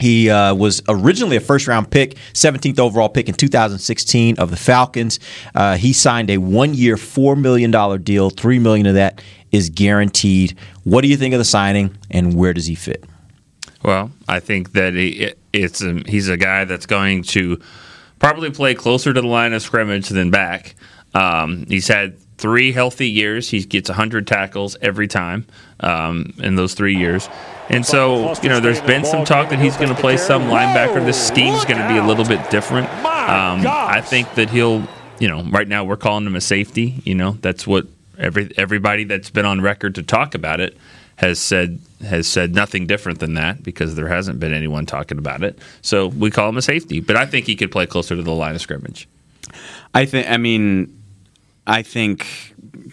He 0.00 0.28
uh, 0.28 0.54
was 0.54 0.82
originally 0.88 1.36
a 1.36 1.40
first 1.40 1.68
round 1.68 1.90
pick, 1.90 2.16
17th 2.32 2.78
overall 2.78 3.08
pick 3.08 3.28
in 3.28 3.34
2016 3.34 4.38
of 4.38 4.50
the 4.50 4.56
Falcons. 4.56 5.20
Uh, 5.54 5.76
he 5.76 5.92
signed 5.92 6.30
a 6.30 6.38
one 6.38 6.74
year, 6.74 6.96
$4 6.96 7.40
million 7.40 7.70
deal. 8.02 8.30
3 8.30 8.58
million 8.58 8.86
of 8.86 8.94
that 8.94 9.22
is 9.52 9.70
guaranteed. 9.70 10.58
What 10.82 11.02
do 11.02 11.08
you 11.08 11.16
think 11.16 11.32
of 11.32 11.38
the 11.38 11.44
signing 11.44 11.96
and 12.10 12.34
where 12.34 12.52
does 12.52 12.66
he 12.66 12.74
fit? 12.74 13.04
Well, 13.84 14.10
I 14.26 14.40
think 14.40 14.72
that 14.72 14.94
he, 14.94 15.32
it's 15.52 15.82
a, 15.82 16.02
he's 16.06 16.28
a 16.28 16.36
guy 16.36 16.64
that's 16.64 16.86
going 16.86 17.22
to 17.24 17.60
probably 18.18 18.50
play 18.50 18.74
closer 18.74 19.12
to 19.12 19.20
the 19.20 19.26
line 19.26 19.52
of 19.52 19.62
scrimmage 19.62 20.08
than 20.08 20.30
back. 20.30 20.74
Um, 21.14 21.66
he's 21.68 21.86
had 21.86 22.16
three 22.38 22.72
healthy 22.72 23.08
years. 23.08 23.48
He 23.48 23.64
gets 23.64 23.88
100 23.88 24.26
tackles 24.26 24.76
every 24.82 25.08
time 25.08 25.46
um, 25.80 26.34
in 26.38 26.54
those 26.56 26.74
three 26.74 26.96
years. 26.96 27.28
And 27.68 27.86
so, 27.86 28.34
you 28.42 28.48
know, 28.48 28.60
there's 28.60 28.80
been 28.82 29.04
some 29.04 29.24
talk 29.24 29.48
that 29.50 29.58
he's 29.58 29.76
going 29.76 29.88
to 29.88 29.94
play 29.94 30.16
some 30.16 30.42
linebacker. 30.44 31.04
This 31.04 31.28
scheme's 31.28 31.64
going 31.64 31.80
to 31.80 31.88
be 31.88 31.96
a 31.96 32.04
little 32.04 32.24
bit 32.24 32.50
different. 32.50 32.88
Um, 33.04 33.66
I 33.66 34.02
think 34.02 34.34
that 34.34 34.50
he'll, 34.50 34.86
you 35.18 35.28
know, 35.28 35.42
right 35.44 35.66
now 35.66 35.84
we're 35.84 35.96
calling 35.96 36.26
him 36.26 36.36
a 36.36 36.40
safety. 36.40 37.00
You 37.04 37.14
know, 37.14 37.32
that's 37.40 37.66
what 37.66 37.86
every 38.18 38.52
everybody 38.58 39.04
that's 39.04 39.30
been 39.30 39.46
on 39.46 39.60
record 39.60 39.94
to 39.94 40.02
talk 40.02 40.34
about 40.34 40.60
it 40.60 40.76
has 41.16 41.38
said 41.38 41.78
has 42.04 42.26
said 42.26 42.54
nothing 42.54 42.86
different 42.86 43.20
than 43.20 43.34
that 43.34 43.62
because 43.62 43.94
there 43.94 44.08
hasn't 44.08 44.38
been 44.40 44.52
anyone 44.52 44.84
talking 44.84 45.16
about 45.16 45.42
it. 45.42 45.58
So 45.80 46.08
we 46.08 46.30
call 46.30 46.50
him 46.50 46.58
a 46.58 46.62
safety, 46.62 47.00
but 47.00 47.16
I 47.16 47.24
think 47.24 47.46
he 47.46 47.56
could 47.56 47.72
play 47.72 47.86
closer 47.86 48.14
to 48.14 48.22
the 48.22 48.32
line 48.32 48.54
of 48.54 48.60
scrimmage. 48.60 49.08
I 49.94 50.04
think. 50.04 50.28
I 50.28 50.36
mean, 50.36 51.03
I 51.66 51.82
think 51.82 52.26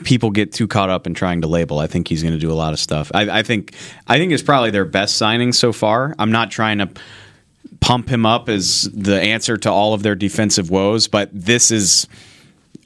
people 0.03 0.31
get 0.31 0.53
too 0.53 0.67
caught 0.67 0.89
up 0.89 1.05
in 1.07 1.13
trying 1.13 1.41
to 1.41 1.47
label. 1.47 1.79
I 1.79 1.88
think 1.88 2.07
he's 2.07 2.21
going 2.21 2.34
to 2.34 2.39
do 2.39 2.51
a 2.51 2.55
lot 2.55 2.73
of 2.73 2.79
stuff. 2.79 3.12
I, 3.13 3.39
I 3.39 3.43
think. 3.43 3.75
I 4.07 4.17
think 4.17 4.31
it's 4.31 4.43
probably 4.43 4.71
their 4.71 4.86
best 4.86 5.17
signing 5.17 5.53
so 5.53 5.73
far. 5.73 6.15
I'm 6.17 6.31
not 6.31 6.51
trying 6.51 6.79
to 6.79 6.89
pump 7.79 8.10
him 8.10 8.25
up 8.25 8.47
as 8.47 8.84
the 8.93 9.19
answer 9.19 9.57
to 9.57 9.71
all 9.71 9.93
of 9.93 10.03
their 10.03 10.15
defensive 10.15 10.69
woes, 10.69 11.07
but 11.07 11.29
this 11.34 11.71
is 11.71 12.07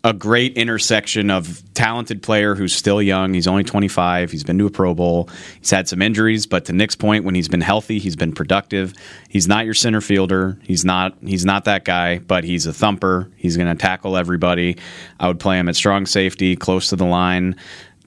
a 0.06 0.14
great 0.14 0.56
intersection 0.56 1.32
of 1.32 1.64
talented 1.74 2.22
player 2.22 2.54
who's 2.54 2.76
still 2.76 3.02
young. 3.02 3.34
He's 3.34 3.48
only 3.48 3.64
25. 3.64 4.30
He's 4.30 4.44
been 4.44 4.60
to 4.60 4.68
a 4.68 4.70
Pro 4.70 4.94
Bowl. 4.94 5.30
He's 5.60 5.72
had 5.72 5.90
some 5.90 6.00
injuries, 6.00 6.46
but 6.46 6.66
to 6.66 6.74
Nick's 6.74 6.96
point, 6.96 7.26
when 7.26 7.34
he's 7.34 7.48
been 7.48 7.60
healthy, 7.60 7.98
he's 7.98 8.16
been 8.16 8.32
productive. 8.32 8.94
He's 9.30 9.48
not 9.48 9.66
your 9.66 9.74
center 9.74 10.02
fielder. 10.02 10.60
He's 10.62 10.86
not. 10.86 11.18
He's 11.22 11.44
not 11.44 11.66
that 11.66 11.86
guy, 11.86 12.20
but 12.20 12.44
he's 12.44 12.68
a 12.68 12.72
thumper. 12.72 13.32
He's 13.36 13.58
going 13.58 13.68
to 13.68 13.82
tackle 13.82 14.16
everybody. 14.16 14.78
I 15.20 15.28
would 15.28 15.40
play 15.40 15.58
him 15.58 15.68
at 15.70 15.76
strong 15.76 16.06
safety, 16.06 16.56
close 16.56 16.90
to 16.90 16.96
the 16.96 17.06
line. 17.06 17.56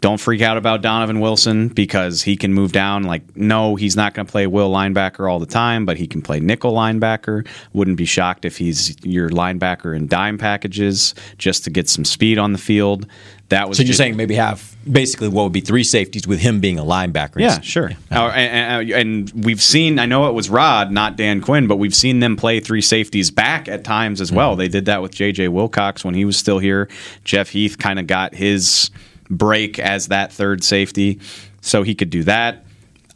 Don't 0.01 0.21
freak 0.21 0.43
out 0.43 0.57
about 0.57 0.81
Donovan 0.83 1.19
Wilson 1.21 1.69
because 1.69 2.23
he 2.23 2.37
can 2.37 2.55
move 2.55 2.71
down. 2.73 3.03
Like, 3.03 3.37
no, 3.37 3.75
he's 3.75 3.97
not 3.97 4.15
going 4.15 4.27
to 4.27 4.31
play 4.31 4.47
will 4.47 4.71
linebacker 4.71 5.31
all 5.31 5.39
the 5.41 5.47
time, 5.47 5.85
but 5.85 5.97
he 5.97 6.07
can 6.07 6.23
play 6.23 6.39
nickel 6.39 6.73
linebacker. 6.73 7.47
Wouldn't 7.73 7.97
be 7.97 8.05
shocked 8.05 8.45
if 8.45 8.59
he's 8.59 8.97
your 9.05 9.29
linebacker 9.31 9.97
in 9.97 10.07
dime 10.07 10.39
packages 10.39 11.15
just 11.37 11.65
to 11.65 11.71
get 11.71 11.89
some 11.89 12.05
speed 12.05 12.39
on 12.39 12.53
the 12.53 12.59
field. 12.59 13.07
That 13.49 13.69
was 13.69 13.79
So 13.79 13.83
you're 13.83 13.89
just- 13.89 13.99
saying 13.99 14.15
maybe 14.17 14.35
have 14.35 14.77
basically 14.91 15.29
what 15.29 15.43
would 15.45 15.53
be 15.53 15.61
three 15.61 15.83
safeties 15.83 16.27
with 16.29 16.39
him 16.41 16.61
being 16.61 16.79
a 16.79 16.85
linebacker? 16.85 17.41
yeah, 17.41 17.61
sure. 17.61 17.93
Uh, 18.13 18.27
and, 18.29 18.91
and- 18.91 19.29
and 19.33 19.45
we've 19.45 19.63
seen, 19.63 19.99
I 19.99 20.07
know 20.07 20.29
it 20.29 20.35
was 20.35 20.49
Rod, 20.51 20.93
not 20.93 21.17
Dan 21.17 21.41
Quinn, 21.41 21.67
but 21.67 21.77
we've 21.77 21.95
seen 21.95 22.21
them 22.21 22.37
play 22.37 22.61
three 22.61 22.83
safeties 22.83 23.31
back 23.31 23.67
at 23.67 23.85
times 23.85 24.21
as 24.21 24.31
well. 24.31 24.55
They 24.55 24.69
did 24.69 24.85
that 24.85 25.03
with 25.03 25.13
J.J. 25.15 25.49
Wilcox 25.49 26.05
when 26.05 26.15
he 26.15 26.25
was 26.25 26.37
still 26.37 26.59
here. 26.59 26.89
Jeff 27.25 27.49
Heath 27.49 27.79
kind 27.79 27.99
of 27.99 28.07
got 28.07 28.35
his 28.35 28.91
break 29.31 29.79
as 29.79 30.09
that 30.09 30.33
third 30.33 30.65
safety, 30.65 31.21
so 31.61 31.83
he 31.83 31.95
could 31.95 32.11
do 32.11 32.23
that. 32.25 32.65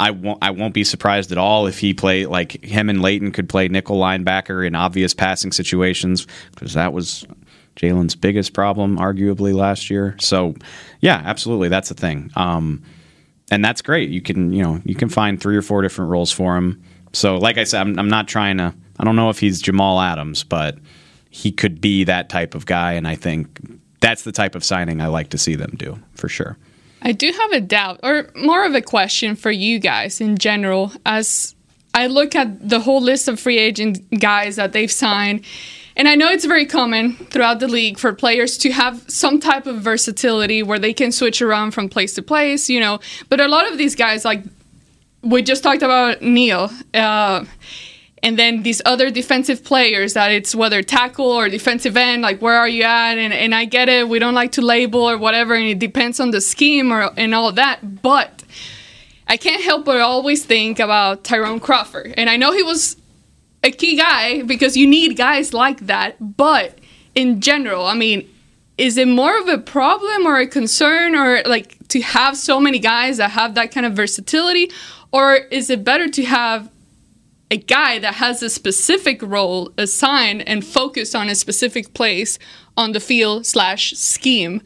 I 0.01 0.11
won't, 0.11 0.39
I 0.43 0.51
won't 0.51 0.75
be 0.75 0.85
surprised 0.85 1.31
at 1.31 1.39
all 1.39 1.67
if 1.67 1.79
he 1.79 1.95
play 1.95 2.27
like 2.27 2.65
him 2.65 2.89
and 2.89 3.03
Leighton 3.03 3.31
could 3.31 3.49
play 3.49 3.69
nickel 3.69 3.99
linebacker 3.99 4.67
in 4.67 4.75
obvious 4.75 5.15
passing 5.15 5.53
situations 5.53 6.27
because 6.51 6.75
that 6.75 6.93
was 6.93 7.25
Jaylon's 7.77 8.17
biggest 8.17 8.53
problem, 8.53 8.99
arguably 8.99 9.55
last 9.55 9.91
year. 9.91 10.17
So, 10.19 10.55
yeah, 11.01 11.23
absolutely, 11.25 11.69
that's 11.69 11.89
the 11.89 11.95
thing. 11.95 12.31
Um, 12.37 12.83
and 13.51 13.65
that's 13.65 13.83
great. 13.83 14.11
You 14.11 14.23
can 14.23 14.53
you 14.53 14.63
know 14.63 14.81
you 14.85 14.95
can 14.95 15.09
find 15.09 15.41
three 15.41 15.57
or 15.57 15.63
four 15.63 15.83
different 15.83 16.11
roles 16.11 16.33
for 16.33 16.57
him. 16.57 16.83
So 17.13 17.37
like 17.37 17.59
I 17.59 17.65
said, 17.65 17.83
I'm, 17.83 17.99
I'm 17.99 18.09
not 18.09 18.27
trying 18.27 18.59
to. 18.59 18.75
I 18.99 19.05
don't 19.05 19.17
know 19.17 19.31
if 19.31 19.39
he's 19.39 19.61
Jamal 19.61 20.01
Adams, 20.01 20.43
but 20.43 20.79
he 21.31 21.53
could 21.53 21.81
be 21.81 22.05
that 22.05 22.29
type 22.29 22.55
of 22.55 22.67
guy, 22.67 22.93
and 22.93 23.07
I 23.07 23.15
think 23.15 23.61
that's 24.03 24.25
the 24.25 24.33
type 24.33 24.55
of 24.55 24.63
signing 24.63 25.01
I 25.01 25.07
like 25.07 25.31
to 25.31 25.39
see 25.39 25.55
them 25.55 25.73
do 25.77 25.99
for 26.15 26.29
sure. 26.29 26.59
I 27.01 27.13
do 27.13 27.33
have 27.33 27.53
a 27.53 27.61
doubt, 27.61 28.01
or 28.03 28.31
more 28.37 28.65
of 28.67 28.75
a 28.75 28.83
question 28.83 29.35
for 29.35 29.51
you 29.51 29.79
guys 29.79 30.21
in 30.21 30.37
general. 30.37 30.93
As 31.07 31.55
I 31.95 32.07
look 32.09 32.37
at 32.37 32.69
the 32.69 32.81
whole 32.81 33.01
list 33.01 33.29
of 33.29 33.41
free 33.41 33.59
agent 33.59 33.99
guys 34.21 34.57
that 34.57 34.73
they've 34.73 34.93
signed, 34.93 35.45
and 35.97 36.09
I 36.09 36.15
know 36.15 36.31
it's 36.31 36.45
very 36.45 36.67
common 36.67 37.15
throughout 37.15 37.61
the 37.61 37.69
league 37.69 37.99
for 37.99 38.13
players 38.13 38.57
to 38.59 38.73
have 38.73 39.05
some 39.09 39.41
type 39.41 39.67
of 39.67 39.83
versatility 39.83 40.63
where 40.63 40.79
they 40.79 40.93
can 40.93 41.13
switch 41.13 41.43
around 41.43 41.73
from 41.73 41.89
place 41.89 42.15
to 42.15 42.23
place, 42.23 42.69
you 42.71 42.81
know. 42.81 43.01
But 43.29 43.41
a 43.41 43.49
lot 43.49 43.71
of 43.71 43.79
these 43.79 43.95
guys, 43.95 44.25
like 44.25 44.43
we 45.23 45.43
just 45.43 45.63
talked 45.63 45.83
about 45.83 46.23
Neal, 46.23 46.71
uh, 46.95 47.45
and 48.23 48.39
then 48.39 48.63
these 48.63 48.81
other 48.85 49.11
defensive 49.11 49.65
players 49.65 50.15
that 50.15 50.31
it's 50.31 50.55
whether 50.55 50.83
tackle 50.83 51.27
or 51.27 51.49
defensive 51.49 51.97
end, 51.97 52.23
like 52.23 52.41
where 52.41 52.57
are 52.57 52.69
you 52.69 52.85
at? 52.85 53.19
And, 53.19 53.33
and 53.33 53.55
I 53.55 53.65
get 53.65 53.89
it, 53.89 54.09
we 54.09 54.19
don't 54.19 54.35
like 54.35 54.53
to 54.53 54.63
label 54.63 55.01
or 55.01 55.19
whatever, 55.19 55.55
and 55.55 55.67
it 55.67 55.79
depends 55.79 56.21
on 56.21 56.31
the 56.31 56.41
scheme 56.41 56.93
or 56.93 57.11
and 57.17 57.35
all 57.35 57.51
that. 57.53 58.03
But 58.03 58.45
I 59.27 59.37
can't 59.37 59.63
help 59.63 59.85
but 59.85 60.01
always 60.01 60.45
think 60.45 60.79
about 60.79 61.25
Tyrone 61.25 61.61
Crawford, 61.61 62.15
and 62.17 62.31
I 62.31 62.37
know 62.37 62.53
he 62.53 62.63
was 62.63 62.97
a 63.65 63.71
key 63.71 63.97
guy 63.97 64.43
because 64.43 64.77
you 64.77 64.87
need 64.87 65.17
guys 65.17 65.53
like 65.53 65.81
that. 65.87 66.37
But 66.37 66.79
in 67.15 67.41
general, 67.41 67.87
I 67.87 67.95
mean, 67.95 68.29
is 68.79 68.97
it 68.97 69.09
more 69.09 69.39
of 69.39 69.49
a 69.49 69.59
problem 69.59 70.27
or 70.27 70.39
a 70.39 70.47
concern 70.47 71.15
or 71.15 71.43
like 71.43 71.77
to 71.89 72.01
have 72.01 72.37
so 72.37 72.61
many 72.61 72.79
guys 72.79 73.19
that 73.19 73.31
have 73.33 73.55
that 73.55 73.71
kind 73.71 73.87
of 73.87 73.93
versatility 73.95 74.71
or 75.13 75.35
is 75.35 75.69
it 75.69 75.85
better 75.85 76.09
to 76.09 76.25
have 76.25 76.71
a 77.53 77.57
guy 77.57 77.99
that 77.99 78.15
has 78.15 78.43
a 78.43 78.49
specific 78.51 79.19
role 79.23 79.71
assigned 79.77 80.41
and 80.49 80.65
focused 80.65 81.15
on 81.15 81.29
a 81.29 81.35
specific 81.35 81.93
place 81.95 82.39
on 82.77 82.93
the 82.93 83.01
field 83.01 83.45
slash 83.47 83.93
scheme 83.93 84.63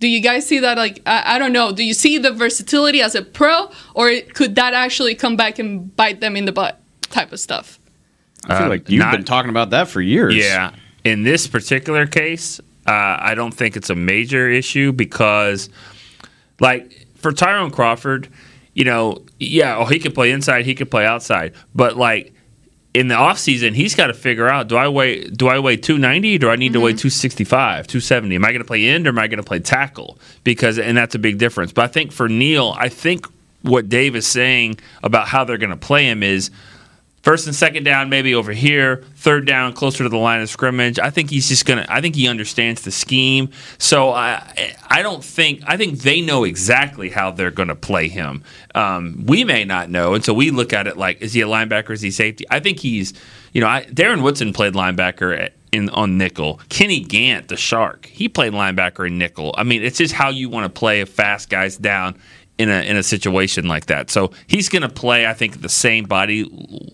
do 0.00 0.06
you 0.06 0.20
guys 0.20 0.46
see 0.46 0.58
that 0.60 0.76
like 0.76 0.96
I, 1.06 1.34
I 1.34 1.38
don't 1.40 1.52
know 1.52 1.72
do 1.72 1.82
you 1.82 1.94
see 1.94 2.18
the 2.18 2.30
versatility 2.30 3.00
as 3.02 3.14
a 3.14 3.22
pro 3.22 3.70
or 3.94 4.12
could 4.34 4.54
that 4.56 4.74
actually 4.74 5.14
come 5.14 5.34
back 5.36 5.58
and 5.58 5.94
bite 5.96 6.20
them 6.20 6.36
in 6.36 6.44
the 6.44 6.52
butt 6.52 6.78
type 7.16 7.32
of 7.32 7.40
stuff 7.40 7.78
I 8.46 8.56
feel 8.58 8.66
Uh, 8.66 8.68
like 8.74 8.88
you've 8.90 9.00
not- 9.00 9.12
been 9.16 9.24
talking 9.24 9.50
about 9.50 9.70
that 9.70 9.88
for 9.88 10.00
years. 10.00 10.36
Yeah. 10.36 10.70
In 11.04 11.22
this 11.24 11.46
particular 11.48 12.06
case, 12.06 12.60
uh, 12.86 12.92
I 13.30 13.34
don't 13.34 13.52
think 13.52 13.76
it's 13.76 13.90
a 13.90 13.94
major 13.96 14.48
issue 14.48 14.92
because, 14.92 15.68
like, 16.60 17.06
for 17.16 17.32
Tyrone 17.32 17.70
Crawford, 17.72 18.28
you 18.78 18.84
know, 18.84 19.24
yeah, 19.40 19.76
oh, 19.76 19.86
he 19.86 19.98
could 19.98 20.14
play 20.14 20.30
inside, 20.30 20.64
he 20.64 20.76
could 20.76 20.88
play 20.88 21.04
outside, 21.04 21.52
but 21.74 21.96
like 21.96 22.32
in 22.94 23.08
the 23.08 23.16
offseason, 23.16 23.74
he's 23.74 23.96
got 23.96 24.06
to 24.06 24.14
figure 24.14 24.48
out: 24.48 24.68
do 24.68 24.76
I 24.76 24.86
weigh 24.86 25.24
do 25.24 25.48
I 25.48 25.58
weigh 25.58 25.78
two 25.78 25.98
ninety? 25.98 26.38
Do 26.38 26.48
I 26.48 26.54
need 26.54 26.74
to 26.74 26.80
weigh 26.80 26.92
mm-hmm. 26.92 26.98
two 26.98 27.10
sixty 27.10 27.42
five, 27.42 27.88
two 27.88 27.98
seventy? 27.98 28.36
Am 28.36 28.44
I 28.44 28.52
going 28.52 28.60
to 28.60 28.64
play 28.64 28.88
end 28.88 29.08
or 29.08 29.10
am 29.10 29.18
I 29.18 29.26
going 29.26 29.38
to 29.38 29.42
play 29.42 29.58
tackle? 29.58 30.20
Because 30.44 30.78
and 30.78 30.96
that's 30.96 31.16
a 31.16 31.18
big 31.18 31.38
difference. 31.38 31.72
But 31.72 31.86
I 31.86 31.88
think 31.88 32.12
for 32.12 32.28
Neal, 32.28 32.72
I 32.78 32.88
think 32.88 33.26
what 33.62 33.88
Dave 33.88 34.14
is 34.14 34.28
saying 34.28 34.78
about 35.02 35.26
how 35.26 35.42
they're 35.42 35.58
going 35.58 35.70
to 35.70 35.76
play 35.76 36.04
him 36.04 36.22
is 36.22 36.52
First 37.28 37.46
and 37.46 37.54
second 37.54 37.84
down, 37.84 38.08
maybe 38.08 38.34
over 38.34 38.52
here. 38.52 39.04
Third 39.16 39.46
down, 39.46 39.74
closer 39.74 40.02
to 40.02 40.08
the 40.08 40.16
line 40.16 40.40
of 40.40 40.48
scrimmage. 40.48 40.98
I 40.98 41.10
think 41.10 41.28
he's 41.28 41.46
just 41.46 41.66
gonna. 41.66 41.84
I 41.86 42.00
think 42.00 42.14
he 42.14 42.26
understands 42.26 42.80
the 42.80 42.90
scheme. 42.90 43.50
So 43.76 44.12
I, 44.12 44.74
I 44.88 45.02
don't 45.02 45.22
think. 45.22 45.60
I 45.66 45.76
think 45.76 45.98
they 45.98 46.22
know 46.22 46.44
exactly 46.44 47.10
how 47.10 47.30
they're 47.30 47.50
to 47.50 47.74
play 47.74 48.08
him. 48.08 48.44
Um, 48.74 49.24
we 49.26 49.44
may 49.44 49.66
not 49.66 49.90
know, 49.90 50.14
and 50.14 50.24
so 50.24 50.32
we 50.32 50.50
look 50.50 50.72
at 50.72 50.86
it 50.86 50.96
like, 50.96 51.20
is 51.20 51.34
he 51.34 51.42
a 51.42 51.46
linebacker? 51.46 51.90
Is 51.90 52.00
he 52.00 52.10
safety? 52.10 52.46
I 52.50 52.60
think 52.60 52.78
he's. 52.78 53.12
You 53.52 53.60
know, 53.60 53.66
I, 53.66 53.84
Darren 53.84 54.22
Woodson 54.22 54.54
played 54.54 54.72
linebacker 54.72 55.38
at, 55.38 55.52
in 55.70 55.90
on 55.90 56.16
nickel. 56.16 56.62
Kenny 56.70 57.00
Gant, 57.00 57.48
the 57.48 57.58
shark, 57.58 58.06
he 58.06 58.30
played 58.30 58.54
linebacker 58.54 59.06
in 59.06 59.18
nickel. 59.18 59.54
I 59.58 59.64
mean, 59.64 59.82
it's 59.82 59.98
just 59.98 60.14
how 60.14 60.30
you 60.30 60.48
want 60.48 60.64
to 60.64 60.78
play 60.78 61.02
a 61.02 61.06
fast 61.06 61.50
guys 61.50 61.76
down 61.76 62.18
in 62.58 62.68
a 62.68 62.82
in 62.82 62.96
a 62.96 63.02
situation 63.02 63.68
like 63.68 63.86
that. 63.86 64.10
So 64.10 64.32
he's 64.46 64.68
going 64.68 64.82
to 64.82 64.88
play, 64.88 65.26
I 65.26 65.32
think, 65.32 65.62
the 65.62 65.68
same 65.68 66.04
body 66.04 66.44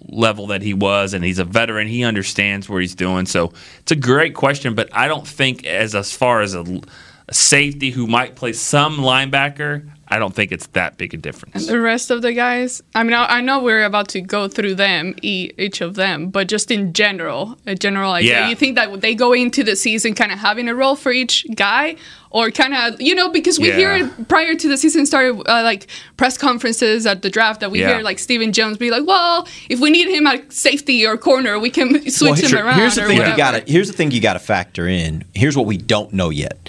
level 0.08 0.46
that 0.48 0.62
he 0.62 0.74
was, 0.74 1.14
and 1.14 1.24
he's 1.24 1.38
a 1.38 1.44
veteran. 1.44 1.88
He 1.88 2.04
understands 2.04 2.68
what 2.68 2.82
he's 2.82 2.94
doing. 2.94 3.26
So 3.26 3.52
it's 3.80 3.92
a 3.92 3.96
great 3.96 4.34
question, 4.34 4.74
but 4.74 4.88
I 4.92 5.08
don't 5.08 5.26
think 5.26 5.64
as 5.64 5.94
as 5.94 6.14
far 6.14 6.42
as 6.42 6.54
a, 6.54 6.80
a 7.28 7.34
safety 7.34 7.90
who 7.90 8.06
might 8.06 8.36
play 8.36 8.52
some 8.52 8.98
linebacker, 8.98 9.88
I 10.06 10.18
don't 10.18 10.34
think 10.34 10.52
it's 10.52 10.66
that 10.68 10.98
big 10.98 11.14
a 11.14 11.16
difference. 11.16 11.54
And 11.54 11.66
the 11.66 11.80
rest 11.80 12.10
of 12.10 12.20
the 12.20 12.34
guys, 12.34 12.82
I 12.94 13.02
mean, 13.02 13.14
I, 13.14 13.38
I 13.38 13.40
know 13.40 13.62
we're 13.62 13.84
about 13.84 14.08
to 14.08 14.20
go 14.20 14.48
through 14.48 14.74
them, 14.74 15.14
each 15.22 15.80
of 15.80 15.94
them, 15.94 16.28
but 16.28 16.46
just 16.46 16.70
in 16.70 16.92
general, 16.92 17.56
a 17.66 17.74
general 17.74 18.12
idea. 18.12 18.40
Yeah. 18.40 18.48
You 18.50 18.54
think 18.54 18.76
that 18.76 19.00
they 19.00 19.14
go 19.14 19.32
into 19.32 19.64
the 19.64 19.76
season 19.76 20.14
kind 20.14 20.30
of 20.30 20.38
having 20.38 20.68
a 20.68 20.74
role 20.74 20.94
for 20.94 21.10
each 21.10 21.46
guy, 21.54 21.96
or 22.34 22.50
kind 22.50 22.74
of, 22.74 23.00
you 23.00 23.14
know, 23.14 23.28
because 23.30 23.60
we 23.60 23.68
Yeah. 23.68 23.76
hear 23.76 23.92
it 23.94 24.26
prior 24.28 24.56
to 24.56 24.68
the 24.68 24.76
season 24.76 25.06
started, 25.06 25.36
uh, 25.48 25.62
like 25.62 25.86
press 26.16 26.36
conferences 26.36 27.06
at 27.06 27.22
the 27.22 27.30
draft, 27.30 27.60
that 27.60 27.70
we 27.70 27.78
Yeah. 27.80 27.94
hear 27.94 28.02
like 28.02 28.18
Stephen 28.18 28.52
Jones 28.52 28.76
be 28.76 28.90
like, 28.90 29.06
well, 29.06 29.46
if 29.68 29.78
we 29.78 29.88
need 29.90 30.08
him 30.08 30.26
at 30.26 30.52
safety 30.52 31.06
or 31.06 31.16
corner, 31.16 31.60
we 31.60 31.70
can 31.70 31.90
switch 32.10 32.20
Well, 32.20 32.34
him 32.34 32.48
here- 32.50 32.64
around. 32.66 32.78
Here's 32.80 32.96
the 32.96 33.04
or 33.04 33.06
thing 33.06 33.18
whatever. 33.18 33.36
you 33.36 33.36
got 33.38 33.50
to 33.66 33.72
here's 33.72 33.86
the 33.86 33.92
thing 33.96 34.10
you 34.10 34.20
got 34.20 34.32
to 34.32 34.40
factor 34.40 34.88
in. 34.88 35.22
Here's 35.32 35.56
what 35.56 35.66
we 35.66 35.76
don't 35.76 36.12
know 36.12 36.30
yet. 36.30 36.68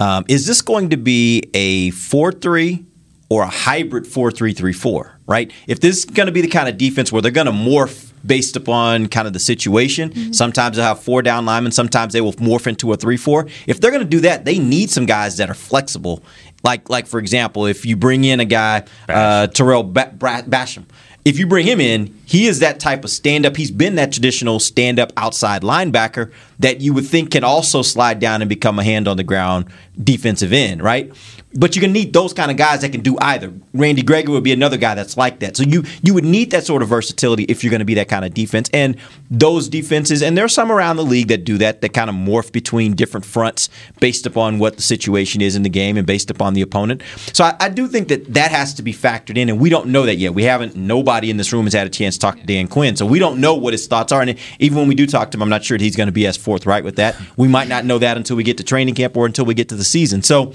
Um, 0.00 0.24
is 0.28 0.46
this 0.48 0.60
going 0.60 0.90
to 0.90 0.96
be 0.96 1.44
a 1.54 1.90
four 1.90 2.32
three 2.32 2.84
or 3.28 3.42
a 3.44 3.46
hybrid 3.48 4.08
four 4.08 4.32
three 4.32 4.52
three 4.52 4.72
four? 4.72 5.12
Right. 5.28 5.52
If 5.68 5.78
this 5.78 5.98
is 5.98 6.04
going 6.06 6.26
to 6.26 6.32
be 6.32 6.40
the 6.40 6.48
kind 6.48 6.68
of 6.68 6.76
defense 6.76 7.12
where 7.12 7.22
they're 7.22 7.30
going 7.30 7.46
to 7.46 7.52
morph 7.52 8.10
based 8.26 8.56
upon 8.56 9.08
kind 9.08 9.26
of 9.26 9.32
the 9.32 9.38
situation. 9.38 10.32
Sometimes 10.32 10.76
they'll 10.76 10.86
have 10.86 11.02
four 11.02 11.22
down 11.22 11.44
linemen. 11.46 11.72
Sometimes 11.72 12.12
they 12.12 12.20
will 12.20 12.32
morph 12.34 12.66
into 12.66 12.92
a 12.92 12.96
three 12.96 13.16
four. 13.16 13.46
If 13.66 13.80
they're 13.80 13.90
going 13.90 14.02
to 14.02 14.08
do 14.08 14.20
that, 14.20 14.44
they 14.44 14.58
need 14.58 14.90
some 14.90 15.06
guys 15.06 15.36
that 15.36 15.50
are 15.50 15.54
flexible. 15.54 16.22
Like 16.62 16.88
like 16.88 17.06
for 17.06 17.18
example, 17.18 17.66
if 17.66 17.84
you 17.84 17.96
bring 17.96 18.24
in 18.24 18.40
a 18.40 18.44
guy 18.44 18.84
uh, 19.08 19.48
Tarell 19.48 19.82
ba- 19.84 20.12
Bra- 20.16 20.42
Basham. 20.42 20.84
If 21.24 21.38
you 21.38 21.46
bring 21.46 21.66
him 21.66 21.80
in, 21.80 22.14
he 22.26 22.46
is 22.46 22.60
that 22.60 22.80
type 22.80 23.04
of 23.04 23.10
stand 23.10 23.46
up. 23.46 23.56
He's 23.56 23.70
been 23.70 23.96
that 23.96 24.12
traditional 24.12 24.58
stand 24.60 24.98
up 24.98 25.12
outside 25.16 25.62
linebacker 25.62 26.32
that 26.58 26.80
you 26.80 26.94
would 26.94 27.06
think 27.06 27.30
can 27.32 27.44
also 27.44 27.82
slide 27.82 28.20
down 28.20 28.42
and 28.42 28.48
become 28.48 28.78
a 28.78 28.84
hand 28.84 29.08
on 29.08 29.16
the 29.16 29.24
ground 29.24 29.66
defensive 30.02 30.52
end, 30.52 30.82
right? 30.82 31.12
But 31.56 31.76
you're 31.76 31.82
gonna 31.82 31.92
need 31.92 32.12
those 32.12 32.32
kind 32.32 32.50
of 32.50 32.56
guys 32.56 32.80
that 32.80 32.90
can 32.90 33.00
do 33.00 33.16
either. 33.20 33.52
Randy 33.72 34.02
Gregory 34.02 34.34
would 34.34 34.42
be 34.42 34.52
another 34.52 34.76
guy 34.76 34.96
that's 34.96 35.16
like 35.16 35.38
that. 35.38 35.56
So 35.56 35.62
you 35.62 35.84
you 36.02 36.12
would 36.12 36.24
need 36.24 36.50
that 36.50 36.66
sort 36.66 36.82
of 36.82 36.88
versatility 36.88 37.44
if 37.44 37.62
you're 37.62 37.70
gonna 37.70 37.84
be 37.84 37.94
that 37.94 38.08
kind 38.08 38.24
of 38.24 38.34
defense. 38.34 38.68
And 38.72 38.96
those 39.30 39.68
defenses, 39.68 40.20
and 40.20 40.36
there's 40.36 40.52
some 40.52 40.72
around 40.72 40.96
the 40.96 41.04
league 41.04 41.28
that 41.28 41.44
do 41.44 41.56
that, 41.58 41.80
that 41.82 41.90
kind 41.90 42.10
of 42.10 42.16
morph 42.16 42.50
between 42.50 42.94
different 42.94 43.24
fronts 43.24 43.68
based 44.00 44.26
upon 44.26 44.58
what 44.58 44.74
the 44.76 44.82
situation 44.82 45.40
is 45.40 45.54
in 45.54 45.62
the 45.62 45.68
game 45.68 45.96
and 45.96 46.06
based 46.06 46.28
upon 46.28 46.54
the 46.54 46.62
opponent. 46.62 47.02
So 47.32 47.44
I, 47.44 47.54
I 47.60 47.68
do 47.68 47.86
think 47.86 48.08
that 48.08 48.34
that 48.34 48.50
has 48.50 48.74
to 48.74 48.82
be 48.82 48.92
factored 48.92 49.36
in, 49.36 49.48
and 49.48 49.60
we 49.60 49.70
don't 49.70 49.86
know 49.86 50.06
that 50.06 50.16
yet. 50.16 50.34
We 50.34 50.42
haven't. 50.42 50.74
Nobody 50.74 51.30
in 51.30 51.36
this 51.36 51.52
room 51.52 51.66
has 51.66 51.72
had 51.72 51.86
a 51.86 51.90
chance 51.90 52.13
to 52.14 52.20
talk 52.20 52.38
to 52.38 52.46
Dan 52.46 52.68
Quinn, 52.68 52.96
so 52.96 53.06
we 53.06 53.18
don't 53.18 53.40
know 53.40 53.54
what 53.54 53.72
his 53.72 53.86
thoughts 53.86 54.12
are. 54.12 54.22
And 54.22 54.38
even 54.58 54.78
when 54.78 54.88
we 54.88 54.94
do 54.94 55.06
talk 55.06 55.30
to 55.30 55.38
him, 55.38 55.42
I'm 55.42 55.48
not 55.48 55.64
sure 55.64 55.78
that 55.78 55.84
he's 55.84 55.96
going 55.96 56.08
to 56.08 56.12
be 56.12 56.26
as 56.26 56.36
forthright 56.36 56.84
with 56.84 56.96
that. 56.96 57.16
We 57.36 57.48
might 57.48 57.68
not 57.68 57.84
know 57.84 57.98
that 57.98 58.16
until 58.16 58.36
we 58.36 58.42
get 58.42 58.56
to 58.58 58.64
training 58.64 58.94
camp 58.94 59.16
or 59.16 59.26
until 59.26 59.44
we 59.44 59.54
get 59.54 59.68
to 59.70 59.76
the 59.76 59.84
season. 59.84 60.22
So 60.22 60.54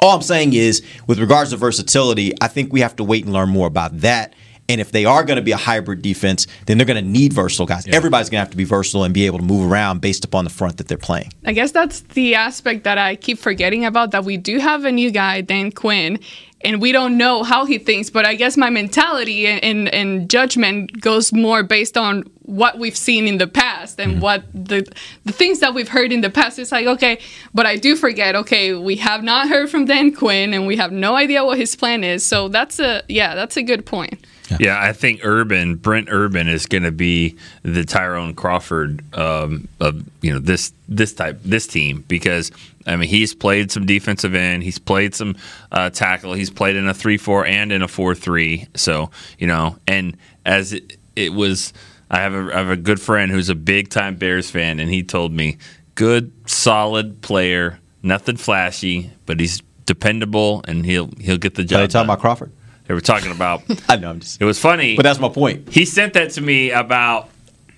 all 0.00 0.14
I'm 0.14 0.22
saying 0.22 0.52
is, 0.52 0.84
with 1.06 1.18
regards 1.18 1.50
to 1.50 1.56
versatility, 1.56 2.32
I 2.40 2.48
think 2.48 2.72
we 2.72 2.80
have 2.80 2.96
to 2.96 3.04
wait 3.04 3.24
and 3.24 3.32
learn 3.32 3.48
more 3.48 3.66
about 3.66 4.00
that. 4.00 4.34
And 4.68 4.80
if 4.80 4.90
they 4.90 5.04
are 5.04 5.22
going 5.22 5.36
to 5.36 5.42
be 5.42 5.52
a 5.52 5.56
hybrid 5.56 6.02
defense, 6.02 6.46
then 6.66 6.76
they're 6.76 6.86
going 6.86 7.02
to 7.02 7.08
need 7.08 7.32
versatile 7.32 7.66
guys. 7.66 7.86
Everybody's 7.86 8.28
going 8.28 8.38
to 8.38 8.44
have 8.44 8.50
to 8.50 8.56
be 8.56 8.64
versatile 8.64 9.04
and 9.04 9.14
be 9.14 9.26
able 9.26 9.38
to 9.38 9.44
move 9.44 9.70
around 9.70 10.00
based 10.00 10.24
upon 10.24 10.42
the 10.42 10.50
front 10.50 10.78
that 10.78 10.88
they're 10.88 10.98
playing. 10.98 11.32
I 11.44 11.52
guess 11.52 11.70
that's 11.70 12.00
the 12.00 12.34
aspect 12.34 12.82
that 12.82 12.98
I 12.98 13.14
keep 13.14 13.38
forgetting 13.38 13.84
about 13.84 14.10
that 14.10 14.24
we 14.24 14.36
do 14.36 14.58
have 14.58 14.84
a 14.84 14.90
new 14.90 15.12
guy, 15.12 15.40
Dan 15.40 15.70
Quinn, 15.70 16.18
and 16.62 16.80
we 16.80 16.90
don't 16.90 17.18
know 17.18 17.42
how 17.42 17.66
he 17.66 17.78
thinks, 17.78 18.08
but 18.10 18.24
I 18.24 18.34
guess 18.34 18.56
my 18.56 18.70
mentality 18.70 19.46
and, 19.46 19.62
and, 19.62 19.88
and 19.88 20.30
judgment 20.30 21.00
goes 21.00 21.32
more 21.32 21.62
based 21.62 21.96
on 21.96 22.22
what 22.42 22.78
we've 22.78 22.96
seen 22.96 23.26
in 23.26 23.38
the 23.38 23.46
past 23.46 24.00
and 24.00 24.22
what 24.22 24.44
the 24.54 24.86
the 25.24 25.32
things 25.32 25.60
that 25.60 25.74
we've 25.74 25.88
heard 25.88 26.12
in 26.12 26.22
the 26.22 26.30
past. 26.30 26.58
It's 26.58 26.72
like, 26.72 26.86
okay, 26.86 27.18
but 27.52 27.66
I 27.66 27.76
do 27.76 27.94
forget, 27.96 28.34
okay, 28.36 28.72
we 28.72 28.96
have 28.96 29.22
not 29.22 29.48
heard 29.48 29.68
from 29.68 29.84
Dan 29.84 30.14
Quinn 30.14 30.54
and 30.54 30.66
we 30.66 30.76
have 30.76 30.92
no 30.92 31.14
idea 31.14 31.44
what 31.44 31.58
his 31.58 31.76
plan 31.76 32.04
is. 32.04 32.24
So 32.24 32.48
that's 32.48 32.78
a 32.78 33.02
yeah, 33.08 33.34
that's 33.34 33.56
a 33.56 33.62
good 33.62 33.84
point. 33.84 34.24
Yeah. 34.60 34.80
I 34.80 34.92
think 34.92 35.20
Urban, 35.24 35.74
Brent 35.74 36.08
Urban, 36.10 36.48
is 36.48 36.66
going 36.66 36.84
to 36.84 36.92
be 36.92 37.36
the 37.62 37.84
Tyrone 37.84 38.34
Crawford 38.34 39.02
um, 39.16 39.68
of 39.80 40.04
you 40.22 40.32
know 40.32 40.38
this 40.38 40.72
this 40.88 41.12
type 41.12 41.40
this 41.44 41.66
team 41.66 42.04
because 42.08 42.50
I 42.86 42.96
mean 42.96 43.08
he's 43.08 43.34
played 43.34 43.70
some 43.70 43.86
defensive 43.86 44.34
end, 44.34 44.62
he's 44.62 44.78
played 44.78 45.14
some 45.14 45.36
uh, 45.72 45.90
tackle, 45.90 46.34
he's 46.34 46.50
played 46.50 46.76
in 46.76 46.88
a 46.88 46.94
three 46.94 47.16
four 47.16 47.44
and 47.46 47.72
in 47.72 47.82
a 47.82 47.88
four 47.88 48.14
three. 48.14 48.66
So 48.74 49.10
you 49.38 49.46
know, 49.46 49.76
and 49.86 50.16
as 50.44 50.72
it, 50.72 50.96
it 51.14 51.32
was, 51.32 51.72
I 52.10 52.20
have 52.20 52.34
a 52.34 52.54
I 52.54 52.58
have 52.58 52.70
a 52.70 52.76
good 52.76 53.00
friend 53.00 53.30
who's 53.30 53.48
a 53.48 53.54
big 53.54 53.90
time 53.90 54.16
Bears 54.16 54.50
fan, 54.50 54.80
and 54.80 54.90
he 54.90 55.02
told 55.02 55.32
me, 55.32 55.58
good 55.94 56.32
solid 56.48 57.22
player, 57.22 57.80
nothing 58.02 58.36
flashy, 58.36 59.10
but 59.26 59.40
he's 59.40 59.62
dependable 59.86 60.62
and 60.68 60.84
he'll 60.84 61.10
he'll 61.20 61.38
get 61.38 61.54
the 61.54 61.64
job. 61.64 61.78
Are 61.78 61.82
they 61.82 61.86
talking 61.86 62.06
done. 62.06 62.06
about 62.06 62.20
Crawford? 62.20 62.52
They 62.86 62.94
were 62.94 63.00
talking 63.00 63.32
about. 63.32 63.62
I 63.88 63.96
know. 63.96 64.10
I'm 64.10 64.20
just. 64.20 64.40
It 64.40 64.44
was 64.44 64.58
funny, 64.58 64.96
But 64.96 65.02
that's 65.02 65.18
my 65.18 65.28
point. 65.28 65.72
He 65.72 65.84
sent 65.84 66.14
that 66.14 66.30
to 66.32 66.40
me 66.40 66.70
about 66.70 67.30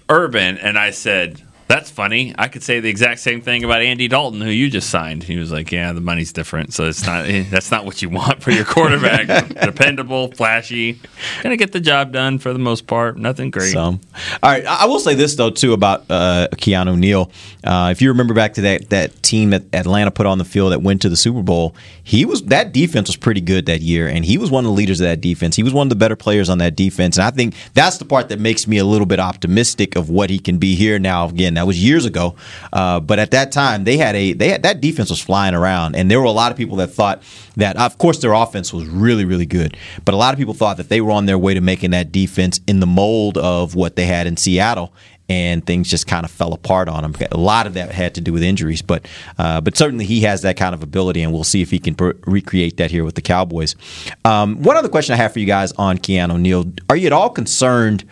Urban, 0.09 0.59
and 0.59 0.79
I 0.79 0.91
said, 0.91 1.43
"That's 1.69 1.91
funny. 1.91 2.35
I 2.39 2.49
could 2.49 2.63
say 2.63 2.81
the 2.81 2.89
exact 2.89 3.21
same 3.21 3.41
thing 3.41 3.63
about 3.65 3.83
Andy 3.83 4.09
Dalton, 4.09 4.41
who 4.41 4.51
you 4.51 4.69
just 4.71 4.91
signed." 4.91 5.23
He 5.23 5.37
was 5.37 5.53
like, 5.53 5.71
"Yeah, 5.71 5.93
the 5.93 6.01
money's 6.01 6.33
different, 6.33 6.73
so 6.75 6.85
it's 6.87 7.07
not. 7.07 7.27
eh, 7.27 7.45
that's 7.51 7.71
not 7.71 7.85
what 7.85 8.03
you 8.03 8.09
want 8.09 8.43
for 8.43 8.51
your 8.51 8.65
quarterback. 8.65 9.49
Dependable, 9.61 10.33
flashy, 10.33 10.99
gonna 11.43 11.57
get 11.57 11.73
the 11.73 11.81
job 11.81 12.13
done 12.13 12.39
for 12.39 12.53
the 12.53 12.59
most 12.59 12.87
part. 12.87 13.17
Nothing 13.19 13.51
great. 13.51 13.73
Some. 13.73 14.01
All 14.43 14.51
right. 14.51 14.67
I 14.67 14.83
I 14.83 14.85
will 14.87 15.01
say 15.01 15.15
this 15.15 15.35
though 15.35 15.51
too 15.51 15.73
about 15.75 16.05
uh, 16.11 16.49
Keanu 16.55 16.99
Neal. 16.99 17.31
Uh, 17.63 17.91
if 17.93 18.01
you 18.01 18.09
remember 18.09 18.33
back 18.35 18.55
to 18.55 18.61
that 18.63 18.89
that 18.91 19.23
team 19.23 19.51
that 19.51 19.65
Atlanta 19.75 20.11
put 20.11 20.25
on 20.27 20.39
the 20.39 20.45
field 20.45 20.73
that 20.73 20.81
went 20.83 21.03
to 21.03 21.09
the 21.09 21.17
Super 21.17 21.43
Bowl, 21.43 21.75
he 22.03 22.25
was 22.25 22.43
that 22.45 22.73
defense 22.73 23.09
was 23.09 23.17
pretty 23.17 23.41
good 23.43 23.67
that 23.67 23.83
year, 23.83 24.09
and 24.09 24.25
he 24.25 24.39
was 24.39 24.51
one 24.51 24.65
of 24.65 24.71
the 24.71 24.75
leaders 24.75 25.01
of 25.01 25.07
that 25.07 25.21
defense. 25.21 25.57
He 25.57 25.63
was 25.63 25.75
one 25.75 25.87
of 25.87 25.91
the 25.91 25.97
better 25.97 26.17
players 26.17 26.49
on 26.49 26.59
that 26.59 26.75
defense, 26.77 27.19
and 27.19 27.25
I 27.25 27.31
think 27.31 27.55
that's 27.75 27.99
the 27.99 28.05
part 28.07 28.31
that 28.31 28.41
makes 28.41 28.67
me 28.67 28.79
a 28.79 28.85
little 28.85 29.07
bit 29.07 29.21
optimistic 29.21 29.97
of 29.97 30.09
what 30.09 30.31
he 30.31 30.39
can 30.39 30.57
be 30.59 30.75
here 30.75 30.99
now. 30.99 31.29
Again, 31.29 31.58
that 31.59 31.67
was 31.67 31.83
years 31.83 32.05
ago, 32.07 32.37
uh, 32.73 33.01
but 33.01 33.19
at 33.19 33.31
that 33.33 33.53
time 33.53 33.85
they 33.85 33.97
had 33.97 34.15
a 34.15 34.33
they 34.33 34.49
had 34.49 34.63
that 34.63 34.81
defense 34.81 35.11
was 35.11 35.21
flying 35.21 35.55
around, 35.55 35.97
and 35.97 36.11
there 36.11 36.21
were 36.21 36.27
a 36.27 36.31
lot 36.31 36.51
of 36.51 36.59
people 36.59 36.77
that 36.77 36.89
thought 36.89 37.23
that 37.57 37.77
of 37.77 37.99
course 37.99 38.19
their 38.21 38.33
offense 38.33 38.73
was 38.73 38.87
really 38.87 39.25
really 39.25 39.47
good, 39.47 39.77
but 40.05 40.15
a 40.15 40.17
lot 40.17 40.33
of 40.33 40.39
people 40.39 40.55
thought 40.55 40.77
that 40.77 40.89
they 40.89 41.01
were 41.01 41.13
on 41.13 41.27
their 41.27 41.39
way 41.39 41.55
to 41.55 41.61
making 41.61 41.91
that 41.91 42.13
defense 42.13 42.61
in 42.67 42.81
the 42.81 42.87
mold 42.87 43.37
of 43.39 43.75
what 43.75 43.97
they 43.97 44.07
had 44.07 44.27
in 44.27 44.37
Seattle 44.37 44.93
and 45.29 45.67
things 45.67 45.91
just 45.91 46.07
kind 46.07 46.25
of 46.25 46.31
fell 46.31 46.55
apart 46.55 46.89
on 46.89 47.05
him. 47.05 47.15
A 47.31 47.37
lot 47.37 47.67
of 47.67 47.75
that 47.75 47.93
had 47.93 48.15
to 48.15 48.21
do 48.21 48.33
with 48.33 48.43
injuries, 48.43 48.83
but 48.83 49.07
uh, 49.39 49.61
but 49.61 49.77
certainly 49.77 50.05
he 50.05 50.21
has 50.23 50.43
that 50.43 50.57
kind 50.57 50.75
of 50.75 50.83
ability, 50.83 51.23
and 51.23 51.33
we'll 51.33 51.45
see 51.45 51.63
if 51.63 51.71
he 51.71 51.79
can 51.79 51.95
recreate 52.27 52.79
that 52.79 52.91
here 52.91 53.05
with 53.05 53.15
the 53.15 53.23
Cowboys. 53.23 53.77
Um, 54.25 54.63
one 54.63 54.77
other 54.77 54.89
question 54.89 55.13
I 55.13 55.17
have 55.17 55.33
for 55.33 55.39
you 55.39 55.47
guys 55.47 55.73
on 55.73 55.99
Keanu 55.99 56.41
Neal: 56.41 56.65
Are 56.89 56.97
you 56.97 57.07
at 57.07 57.13
all 57.13 57.31
concerned 57.31 58.05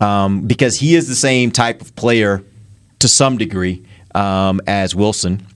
um, 0.00 0.42
because 0.42 0.78
he 0.78 0.94
is 0.94 1.08
the 1.08 1.14
same 1.14 1.50
type 1.50 1.80
of 1.80 1.94
player 1.96 2.42
to 3.00 3.08
some 3.08 3.38
degree 3.38 3.84
um, 4.14 4.60
as 4.66 4.94
Wilson? 4.94 5.46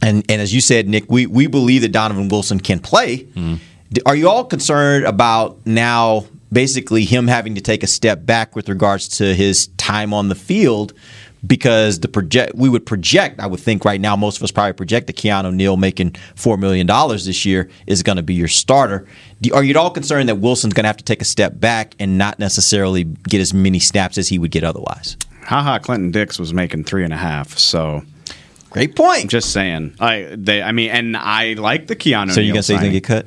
And 0.00 0.24
and 0.28 0.40
as 0.42 0.52
you 0.54 0.60
said, 0.60 0.88
Nick, 0.88 1.10
we 1.10 1.26
we 1.26 1.46
believe 1.46 1.82
that 1.82 1.92
Donovan 1.92 2.28
Wilson 2.28 2.58
can 2.60 2.80
play. 2.80 3.26
D- 3.92 4.02
Are 4.06 4.16
you 4.16 4.28
all 4.28 4.44
concerned 4.44 5.04
about 5.04 5.58
now 5.66 6.24
basically 6.50 7.04
him 7.04 7.28
having 7.28 7.54
to 7.54 7.60
take 7.60 7.82
a 7.82 7.86
step 7.86 8.26
back 8.26 8.56
with 8.56 8.68
regards 8.68 9.06
to 9.18 9.34
his 9.34 9.68
time 9.76 10.12
on 10.12 10.28
the 10.28 10.34
field? 10.34 10.92
Because 11.44 11.98
the 12.00 12.06
project 12.08 12.54
we 12.54 12.68
would 12.68 12.86
project, 12.86 13.40
I 13.40 13.48
would 13.48 13.58
think 13.58 13.84
right 13.84 14.00
now, 14.00 14.14
most 14.14 14.36
of 14.36 14.44
us 14.44 14.52
probably 14.52 14.74
project 14.74 15.08
that 15.08 15.16
Keanu 15.16 15.52
Neal 15.52 15.76
making 15.76 16.14
four 16.36 16.56
million 16.56 16.86
dollars 16.86 17.24
this 17.26 17.44
year 17.44 17.68
is 17.86 18.04
going 18.04 18.14
to 18.16 18.22
be 18.22 18.34
your 18.34 18.46
starter. 18.46 19.06
Are 19.52 19.64
you 19.64 19.70
at 19.70 19.76
all 19.76 19.90
concerned 19.90 20.28
that 20.28 20.36
Wilson's 20.36 20.72
going 20.72 20.84
to 20.84 20.88
have 20.88 20.98
to 20.98 21.04
take 21.04 21.20
a 21.20 21.24
step 21.24 21.58
back 21.58 21.94
and 21.98 22.16
not 22.16 22.38
necessarily 22.38 23.02
get 23.04 23.40
as 23.40 23.52
many 23.52 23.80
snaps 23.80 24.18
as 24.18 24.28
he 24.28 24.38
would 24.38 24.52
get 24.52 24.62
otherwise? 24.62 25.16
Ha 25.44 25.62
Ha, 25.62 25.78
Clinton 25.78 26.10
Dix 26.10 26.38
was 26.38 26.52
making 26.54 26.84
three 26.84 27.04
and 27.04 27.12
a 27.12 27.16
half. 27.16 27.58
So 27.58 28.02
great 28.70 28.96
point. 28.96 29.30
Just 29.30 29.52
saying. 29.52 29.94
I 30.00 30.34
they. 30.36 30.62
I 30.62 30.72
mean, 30.72 30.90
and 30.90 31.16
I 31.16 31.54
like 31.54 31.86
the 31.86 31.96
Keanu. 31.96 32.32
So 32.32 32.40
you 32.40 32.46
Neal 32.46 32.54
gonna 32.54 32.62
say 32.62 32.74
he's 32.74 32.80
gonna 32.80 32.86
signing. 32.86 32.92
get 32.92 33.04
cut? 33.04 33.26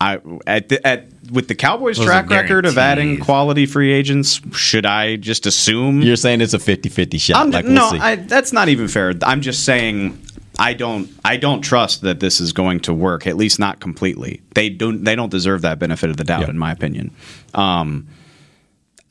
I 0.00 0.20
at 0.46 0.68
the, 0.68 0.86
at 0.86 1.06
with 1.32 1.48
the 1.48 1.54
Cowboys' 1.54 1.96
Those 1.96 2.06
track 2.06 2.30
record 2.30 2.66
of 2.66 2.78
adding 2.78 3.18
quality 3.18 3.66
free 3.66 3.92
agents, 3.92 4.40
should 4.52 4.86
I 4.86 5.16
just 5.16 5.46
assume 5.46 6.02
You're 6.02 6.16
saying 6.16 6.40
it's 6.40 6.54
a 6.54 6.58
50-50 6.58 7.20
shot. 7.20 7.36
I'm, 7.40 7.50
like 7.50 7.64
we'll 7.64 7.74
no, 7.74 7.90
see. 7.90 7.98
I, 7.98 8.16
that's 8.16 8.52
not 8.52 8.68
even 8.68 8.88
fair. 8.88 9.14
I'm 9.22 9.40
just 9.40 9.64
saying 9.64 10.20
I 10.58 10.74
don't 10.74 11.08
I 11.24 11.36
don't 11.36 11.62
trust 11.62 12.02
that 12.02 12.20
this 12.20 12.40
is 12.40 12.52
going 12.52 12.80
to 12.80 12.94
work. 12.94 13.26
At 13.26 13.36
least 13.36 13.58
not 13.58 13.80
completely. 13.80 14.42
They 14.54 14.68
don't 14.68 15.04
they 15.04 15.16
don't 15.16 15.30
deserve 15.30 15.62
that 15.62 15.78
benefit 15.78 16.10
of 16.10 16.16
the 16.16 16.24
doubt, 16.24 16.48
in 16.48 16.58
my 16.58 16.72
opinion. 16.72 17.10
Um, 17.54 18.06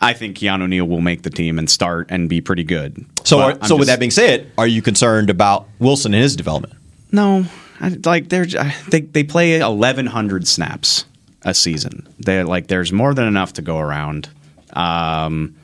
I 0.01 0.13
think 0.13 0.37
Keanu 0.37 0.67
Neal 0.67 0.85
will 0.85 1.01
make 1.01 1.23
the 1.23 1.29
team 1.29 1.57
and 1.57 1.69
start 1.69 2.07
and 2.09 2.27
be 2.27 2.41
pretty 2.41 2.63
good. 2.63 3.05
So, 3.23 3.39
are, 3.39 3.65
so 3.65 3.75
with 3.75 3.87
that 3.87 3.99
being 3.99 4.11
said, 4.11 4.51
are 4.57 4.67
you 4.67 4.81
concerned 4.81 5.29
about 5.29 5.67
Wilson 5.79 6.13
and 6.13 6.21
his 6.21 6.35
development? 6.35 6.73
No, 7.11 7.45
I, 7.79 7.97
like 8.03 8.29
they're 8.29 8.45
they 8.89 9.01
they 9.01 9.23
play 9.23 9.61
1,100 9.61 10.47
snaps 10.47 11.05
a 11.43 11.53
season. 11.53 12.07
They 12.19 12.43
like 12.43 12.67
there's 12.67 12.91
more 12.91 13.13
than 13.13 13.27
enough 13.27 13.53
to 13.53 13.61
go 13.61 13.79
around. 13.79 14.29
Um, 14.73 15.55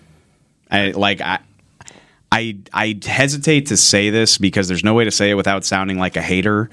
I 0.69 0.91
like 0.91 1.21
I. 1.21 1.39
I 2.33 2.55
I 2.71 2.97
hesitate 3.03 3.65
to 3.67 3.77
say 3.77 4.09
this 4.09 4.37
because 4.37 4.69
there's 4.69 4.85
no 4.85 4.93
way 4.93 5.03
to 5.03 5.11
say 5.11 5.31
it 5.31 5.33
without 5.33 5.65
sounding 5.65 5.99
like 5.99 6.15
a 6.15 6.21
hater. 6.21 6.69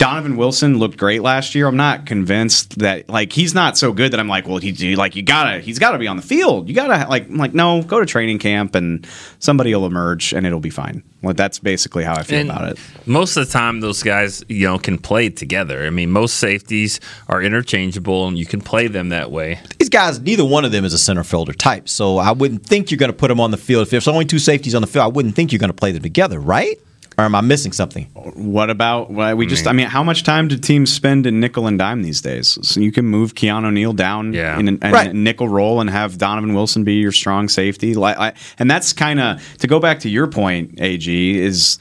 Donovan 0.00 0.38
Wilson 0.38 0.78
looked 0.78 0.96
great 0.96 1.20
last 1.20 1.54
year. 1.54 1.66
I'm 1.66 1.76
not 1.76 2.06
convinced 2.06 2.78
that 2.78 3.10
like 3.10 3.34
he's 3.34 3.54
not 3.54 3.76
so 3.76 3.92
good 3.92 4.14
that 4.14 4.18
I'm 4.18 4.28
like, 4.28 4.48
well, 4.48 4.56
he 4.56 4.72
he- 4.72 4.96
like 4.96 5.14
you 5.14 5.20
gotta 5.22 5.60
he's 5.60 5.78
gotta 5.78 5.98
be 5.98 6.08
on 6.08 6.16
the 6.16 6.22
field. 6.22 6.68
You 6.70 6.74
gotta 6.74 7.06
like 7.06 7.28
I'm 7.28 7.36
like 7.36 7.52
no, 7.52 7.82
go 7.82 8.00
to 8.00 8.06
training 8.06 8.38
camp 8.38 8.74
and 8.74 9.06
somebody 9.40 9.74
will 9.74 9.84
emerge 9.84 10.32
and 10.32 10.46
it'll 10.46 10.58
be 10.58 10.70
fine. 10.70 11.02
Well, 11.22 11.34
that's 11.34 11.58
basically 11.58 12.02
how 12.02 12.14
I 12.14 12.22
feel 12.22 12.38
And 12.40 12.50
about 12.50 12.72
it. 12.72 12.78
Most 13.04 13.36
of 13.36 13.46
the 13.46 13.52
time, 13.52 13.80
those 13.80 14.02
guys, 14.02 14.42
you 14.48 14.66
know, 14.66 14.78
can 14.78 14.96
play 14.96 15.28
together. 15.28 15.86
I 15.86 15.90
mean, 15.90 16.10
most 16.10 16.36
safeties 16.36 16.98
are 17.28 17.42
interchangeable, 17.42 18.26
and 18.26 18.38
you 18.38 18.46
can 18.46 18.62
play 18.62 18.86
them 18.86 19.10
that 19.10 19.30
way. 19.30 19.60
These 19.78 19.90
guys, 19.90 20.18
neither 20.18 20.46
one 20.46 20.64
of 20.64 20.72
them 20.72 20.86
is 20.86 20.94
a 20.94 20.98
center 20.98 21.22
fielder 21.22 21.52
type. 21.52 21.90
So 21.90 22.16
I 22.16 22.32
wouldn't 22.32 22.64
think 22.64 22.90
you're 22.90 22.96
going 22.96 23.12
to 23.12 23.16
put 23.16 23.28
them 23.28 23.38
on 23.38 23.50
the 23.50 23.58
field. 23.58 23.82
If 23.82 23.90
there's 23.90 24.08
only 24.08 24.24
two 24.24 24.38
safeties 24.38 24.74
on 24.74 24.80
the 24.80 24.88
field, 24.88 25.04
I 25.04 25.08
wouldn't 25.08 25.34
think 25.36 25.52
you're 25.52 25.58
going 25.58 25.68
to 25.68 25.74
play 25.74 25.92
them 25.92 26.02
together, 26.02 26.40
right? 26.40 26.78
Or 27.20 27.24
am 27.24 27.34
I 27.34 27.42
missing 27.42 27.72
something? 27.72 28.04
What 28.34 28.70
about 28.70 29.10
well, 29.10 29.36
we 29.36 29.46
just? 29.46 29.66
I 29.66 29.72
mean, 29.72 29.88
how 29.88 30.02
much 30.02 30.22
time 30.22 30.48
do 30.48 30.56
teams 30.56 30.90
spend 30.90 31.26
in 31.26 31.38
nickel 31.38 31.66
and 31.66 31.78
dime 31.78 32.02
these 32.02 32.22
days? 32.22 32.58
So 32.62 32.80
you 32.80 32.90
can 32.90 33.04
move 33.04 33.34
Keanu 33.34 33.70
Neal 33.72 33.92
down 33.92 34.34
in 34.58 34.68
an, 34.68 34.78
in 34.82 34.90
Right. 34.90 35.10
a 35.10 35.12
nickel 35.12 35.46
role 35.46 35.80
and 35.82 35.90
have 35.90 36.16
Donovan 36.16 36.54
Wilson 36.54 36.82
be 36.82 36.94
your 36.94 37.12
strong 37.12 37.50
safety. 37.50 37.92
Like, 37.94 38.16
I, 38.18 38.32
and 38.58 38.70
that's 38.70 38.94
kind 38.94 39.20
of 39.20 39.58
to 39.58 39.66
go 39.66 39.80
back 39.80 40.00
to 40.00 40.08
your 40.08 40.28
point, 40.28 40.80
Ag 40.80 41.06
is 41.06 41.78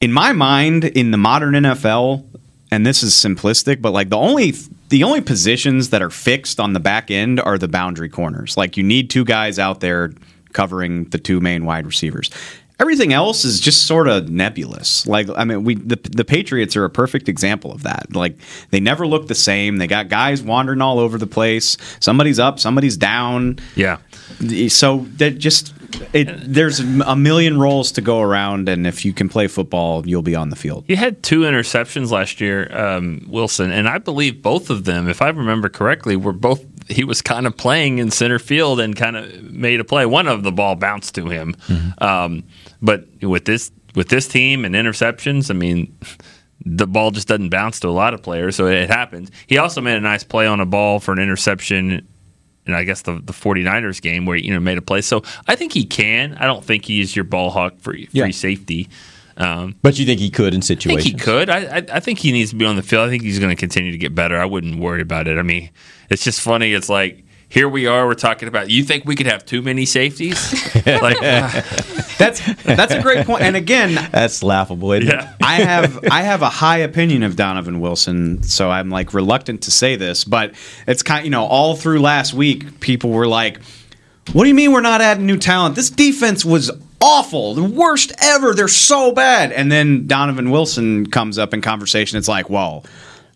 in 0.00 0.12
my 0.12 0.32
mind 0.32 0.84
in 0.84 1.10
the 1.10 1.18
modern 1.18 1.54
NFL. 1.54 2.24
And 2.70 2.86
this 2.86 3.02
is 3.02 3.12
simplistic, 3.12 3.82
but 3.82 3.90
like 3.92 4.08
the 4.08 4.16
only 4.16 4.54
the 4.88 5.04
only 5.04 5.20
positions 5.20 5.90
that 5.90 6.00
are 6.00 6.08
fixed 6.08 6.58
on 6.60 6.72
the 6.72 6.80
back 6.80 7.10
end 7.10 7.40
are 7.40 7.58
the 7.58 7.68
boundary 7.68 8.08
corners. 8.08 8.56
Like 8.56 8.78
you 8.78 8.82
need 8.82 9.10
two 9.10 9.24
guys 9.26 9.58
out 9.58 9.80
there 9.80 10.12
covering 10.52 11.04
the 11.06 11.18
two 11.18 11.40
main 11.40 11.64
wide 11.64 11.86
receivers. 11.86 12.30
Everything 12.82 13.12
else 13.12 13.44
is 13.44 13.60
just 13.60 13.86
sort 13.86 14.08
of 14.08 14.28
nebulous. 14.28 15.06
Like 15.06 15.28
I 15.36 15.44
mean, 15.44 15.62
we 15.62 15.76
the 15.76 15.94
the 15.94 16.24
Patriots 16.24 16.76
are 16.76 16.84
a 16.84 16.90
perfect 16.90 17.28
example 17.28 17.70
of 17.70 17.84
that. 17.84 18.14
Like 18.14 18.36
they 18.70 18.80
never 18.80 19.06
look 19.06 19.28
the 19.28 19.36
same. 19.36 19.76
They 19.76 19.86
got 19.86 20.08
guys 20.08 20.42
wandering 20.42 20.80
all 20.80 20.98
over 20.98 21.16
the 21.16 21.28
place. 21.28 21.76
Somebody's 22.00 22.40
up, 22.40 22.58
somebody's 22.58 22.96
down. 22.96 23.60
Yeah. 23.76 23.98
So 24.68 25.06
that 25.18 25.38
just 25.38 25.72
it 26.12 26.28
there's 26.42 26.80
a 26.80 27.14
million 27.14 27.60
roles 27.60 27.92
to 27.92 28.00
go 28.00 28.20
around, 28.20 28.68
and 28.68 28.84
if 28.84 29.04
you 29.04 29.12
can 29.12 29.28
play 29.28 29.46
football, 29.46 30.06
you'll 30.06 30.22
be 30.22 30.34
on 30.34 30.50
the 30.50 30.56
field. 30.56 30.84
He 30.88 30.96
had 30.96 31.22
two 31.22 31.42
interceptions 31.42 32.10
last 32.10 32.40
year, 32.40 32.68
um, 32.76 33.24
Wilson, 33.28 33.70
and 33.70 33.88
I 33.88 33.98
believe 33.98 34.42
both 34.42 34.70
of 34.70 34.84
them, 34.84 35.08
if 35.08 35.22
I 35.22 35.28
remember 35.28 35.68
correctly, 35.68 36.16
were 36.16 36.32
both. 36.32 36.64
He 36.88 37.04
was 37.04 37.22
kind 37.22 37.46
of 37.46 37.56
playing 37.56 37.98
in 37.98 38.10
center 38.10 38.40
field 38.40 38.80
and 38.80 38.96
kind 38.96 39.16
of 39.16 39.52
made 39.52 39.78
a 39.78 39.84
play. 39.84 40.04
One 40.04 40.26
of 40.26 40.42
the 40.42 40.50
ball 40.50 40.74
bounced 40.74 41.14
to 41.14 41.28
him, 41.28 41.54
um, 41.98 42.42
but 42.82 43.06
with 43.22 43.44
this 43.46 43.70
with 43.94 44.08
this 44.08 44.26
team 44.28 44.64
and 44.64 44.74
interceptions, 44.74 45.50
I 45.50 45.54
mean, 45.54 45.96
the 46.66 46.86
ball 46.86 47.10
just 47.10 47.28
doesn't 47.28 47.50
bounce 47.50 47.80
to 47.80 47.88
a 47.88 47.90
lot 47.90 48.12
of 48.14 48.22
players, 48.22 48.56
so 48.56 48.66
it 48.66 48.90
happens. 48.90 49.30
He 49.46 49.58
also 49.58 49.80
made 49.80 49.96
a 49.96 50.00
nice 50.00 50.24
play 50.24 50.46
on 50.46 50.60
a 50.60 50.66
ball 50.66 51.00
for 51.00 51.12
an 51.12 51.18
interception 51.18 52.06
and 52.64 52.76
I 52.76 52.84
guess 52.84 53.02
the 53.02 53.14
the 53.14 53.32
49ers 53.32 54.00
game 54.00 54.24
where 54.26 54.36
you 54.36 54.52
know 54.52 54.60
made 54.60 54.78
a 54.78 54.82
play. 54.82 55.00
So 55.00 55.22
I 55.48 55.56
think 55.56 55.72
he 55.72 55.84
can. 55.84 56.34
I 56.34 56.44
don't 56.46 56.64
think 56.64 56.84
he's 56.84 57.16
your 57.16 57.24
ball 57.24 57.50
hawk 57.50 57.78
free 57.80 58.06
free 58.06 58.20
Yeah. 58.20 58.30
safety. 58.30 58.88
Um, 59.36 59.74
But 59.82 59.98
you 59.98 60.04
think 60.06 60.20
he 60.20 60.28
could 60.30 60.52
in 60.54 60.58
I 60.58 60.60
think 60.60 60.64
situations? 60.80 61.04
he 61.06 61.12
could. 61.14 61.48
I, 61.50 61.78
I 61.78 61.84
I 61.94 62.00
think 62.00 62.18
he 62.20 62.30
needs 62.32 62.50
to 62.50 62.56
be 62.56 62.64
on 62.66 62.76
the 62.76 62.82
field. 62.82 63.08
I 63.08 63.10
think 63.10 63.22
he's 63.24 63.38
going 63.40 63.50
to 63.50 63.56
continue 63.58 63.90
to 63.90 63.98
get 63.98 64.14
better. 64.14 64.38
I 64.38 64.44
wouldn't 64.44 64.78
worry 64.78 65.00
about 65.00 65.26
it. 65.26 65.38
I 65.38 65.42
mean, 65.42 65.70
it's 66.10 66.22
just 66.22 66.40
funny. 66.40 66.72
It's 66.72 66.88
like 66.88 67.24
here 67.52 67.68
we 67.68 67.86
are. 67.86 68.06
We're 68.06 68.14
talking 68.14 68.48
about. 68.48 68.70
You 68.70 68.82
think 68.82 69.04
we 69.04 69.14
could 69.14 69.26
have 69.26 69.44
too 69.44 69.60
many 69.60 69.84
safeties? 69.84 70.54
like 70.86 71.20
That's 71.20 72.40
that's 72.62 72.94
a 72.94 73.02
great 73.02 73.26
point. 73.26 73.42
And 73.42 73.56
again, 73.56 73.94
That's 74.10 74.42
laughable. 74.42 74.92
Isn't 74.92 75.06
Yeah. 75.06 75.34
I 75.42 75.56
have 75.56 76.02
I 76.10 76.22
have 76.22 76.40
a 76.40 76.48
high 76.48 76.78
opinion 76.78 77.22
of 77.22 77.36
Donovan 77.36 77.80
Wilson, 77.80 78.42
so 78.42 78.70
I'm 78.70 78.88
like 78.88 79.12
reluctant 79.12 79.64
to 79.64 79.70
say 79.70 79.96
this, 79.96 80.24
but 80.24 80.54
it's 80.86 81.02
kind 81.02 81.26
you 81.26 81.30
know 81.30 81.44
all 81.44 81.76
through 81.76 82.00
last 82.00 82.32
week 82.32 82.80
people 82.80 83.10
were 83.10 83.28
like, 83.28 83.60
"What 84.32 84.44
do 84.44 84.48
you 84.48 84.54
mean 84.54 84.72
we're 84.72 84.80
not 84.80 85.02
adding 85.02 85.26
new 85.26 85.36
talent? 85.36 85.74
This 85.74 85.90
defense 85.90 86.46
was 86.46 86.70
awful, 87.02 87.52
the 87.52 87.64
worst 87.64 88.12
ever. 88.22 88.54
They're 88.54 88.66
so 88.66 89.12
bad." 89.12 89.52
And 89.52 89.70
then 89.70 90.06
Donovan 90.06 90.50
Wilson 90.50 91.10
comes 91.10 91.38
up 91.38 91.52
in 91.52 91.60
conversation. 91.60 92.16
It's 92.16 92.28
like, 92.28 92.48
well. 92.48 92.86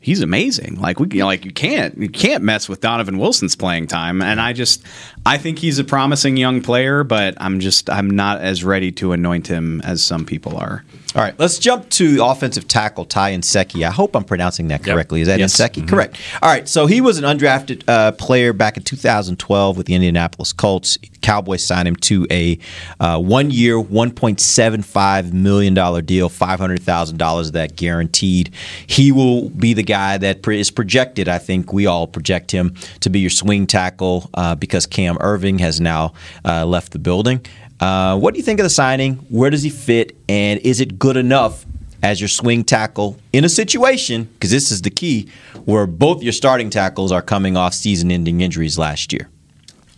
He's 0.07 0.21
amazing. 0.21 0.77
Like 0.77 1.01
we, 1.01 1.09
you 1.11 1.19
know, 1.19 1.27
like 1.27 1.45
you 1.45 1.51
can't, 1.51 1.99
you 1.99 2.09
can't 2.09 2.45
mess 2.45 2.69
with 2.69 2.81
Donovan 2.81 3.19
Wilson's 3.19 3.57
playing 3.57 3.89
time. 3.89 4.23
And 4.23 4.41
I 4.41 4.53
just, 4.53 4.85
I 5.27 5.39
think 5.39 5.59
he's 5.59 5.81
a 5.81 5.85
promising 5.85 6.37
young 6.37 6.63
player, 6.63 7.03
but 7.03 7.35
I'm 7.39 7.59
just, 7.59 7.91
I'm 7.91 8.09
not 8.11 8.41
as 8.41 8.63
ready 8.63 8.93
to 8.93 9.11
anoint 9.11 9.49
him 9.49 9.81
as 9.81 10.03
some 10.03 10.25
people 10.25 10.57
are. 10.57 10.85
All 11.17 11.23
right, 11.23 11.37
let's 11.39 11.59
jump 11.59 11.89
to 11.91 12.23
offensive 12.23 12.69
tackle 12.69 13.07
Ty 13.07 13.33
Nsekhe. 13.33 13.83
I 13.85 13.91
hope 13.91 14.15
I'm 14.15 14.23
pronouncing 14.23 14.69
that 14.69 14.85
correctly. 14.85 15.23
Is 15.23 15.29
that 15.29 15.39
Yes. 15.39 15.57
Nsekhe? 15.57 15.89
Correct. 15.89 16.17
All 16.43 16.49
right, 16.51 16.69
so 16.69 16.87
he 16.87 17.01
was 17.01 17.19
an 17.19 17.25
undrafted 17.25 17.83
uh, 17.89 18.13
player 18.13 18.53
back 18.53 18.77
in 18.77 18.83
2012 18.83 19.77
with 19.79 19.87
the 19.87 19.95
Indianapolis 19.95 20.53
Colts. 20.53 20.99
Cowboys 21.23 21.65
signed 21.67 21.89
him 21.89 21.97
to 21.97 22.27
a 22.31 22.59
uh, 23.01 23.19
one-year, 23.19 23.77
1.75 23.79 25.33
million 25.33 25.75
dollar 25.75 26.03
deal, 26.03 26.29
500 26.29 26.83
thousand 26.83 27.17
dollars 27.17 27.49
of 27.49 27.53
that 27.55 27.77
guaranteed. 27.77 28.53
He 28.87 29.11
will 29.11 29.49
be 29.49 29.73
the 29.73 29.83
guy 29.83 30.19
that 30.19 30.47
is 30.47 30.71
projected. 30.71 31.29
I 31.29 31.39
think 31.39 31.73
we 31.73 31.87
all 31.87 32.07
project 32.07 32.53
him 32.53 32.75
to 33.01 33.11
be 33.11 33.21
your 33.21 33.31
swing 33.31 33.67
tackle 33.67 34.31
uh, 34.35 34.55
because 34.55 34.87
Cam 34.87 35.16
Erving 35.19 35.61
has 35.61 35.81
now 35.81 36.13
uh, 36.45 36.65
left 36.67 36.93
the 36.93 36.99
building. 36.99 37.45
Uh, 37.81 38.19
what 38.19 38.35
do 38.35 38.39
you 38.39 38.45
think 38.45 38.59
of 38.59 38.65
the 38.65 38.71
signing? 38.71 39.17
Where 39.29 39.51
does 39.51 39.63
he 39.63 39.71
fit? 39.71 40.17
And 40.29 40.61
is 40.61 40.81
it 40.81 40.99
good 40.99 41.17
enough 41.17 41.67
as 42.03 42.21
your 42.21 42.29
swing 42.29 42.65
tackle 42.65 43.19
in 43.33 43.45
a 43.45 43.49
situation, 43.49 44.25
because 44.25 44.51
this 44.51 44.71
is 44.71 44.83
the 44.83 44.91
key, 44.91 45.29
where 45.65 45.87
both 45.87 46.23
your 46.23 46.33
starting 46.33 46.71
tackles 46.71 47.13
are 47.13 47.23
coming 47.23 47.57
off 47.57 47.75
season 47.75 48.11
ending 48.11 48.41
injuries 48.41 48.79
last 48.79 49.13
year? 49.13 49.29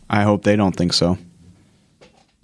I 0.09 0.23
hope 0.23 0.43
they 0.43 0.57
don't 0.57 0.75
think 0.75 0.93
so. 0.93 1.19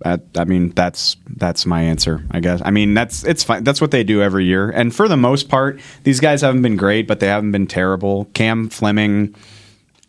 That, 0.00 0.22
I 0.36 0.44
mean, 0.44 0.70
that's 0.70 1.16
that's 1.36 1.64
my 1.64 1.80
answer. 1.80 2.24
I 2.30 2.40
guess. 2.40 2.60
I 2.64 2.70
mean, 2.70 2.94
that's 2.94 3.24
it's 3.24 3.42
fine. 3.42 3.64
That's 3.64 3.80
what 3.80 3.90
they 3.90 4.04
do 4.04 4.20
every 4.20 4.44
year. 4.44 4.68
And 4.68 4.94
for 4.94 5.08
the 5.08 5.16
most 5.16 5.48
part, 5.48 5.80
these 6.02 6.20
guys 6.20 6.42
haven't 6.42 6.62
been 6.62 6.76
great, 6.76 7.06
but 7.06 7.20
they 7.20 7.28
haven't 7.28 7.52
been 7.52 7.66
terrible. 7.66 8.26
Cam 8.34 8.68
Fleming 8.68 9.34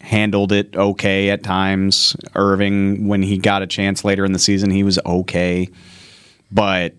handled 0.05 0.51
it 0.51 0.75
okay 0.75 1.29
at 1.29 1.43
times. 1.43 2.15
Erving, 2.35 3.07
when 3.07 3.23
he 3.23 3.37
got 3.37 3.61
a 3.61 3.67
chance 3.67 4.05
later 4.05 4.23
in 4.23 4.31
the 4.31 4.39
season, 4.39 4.69
he 4.69 4.83
was 4.83 4.99
okay. 5.05 5.67
But 6.51 6.93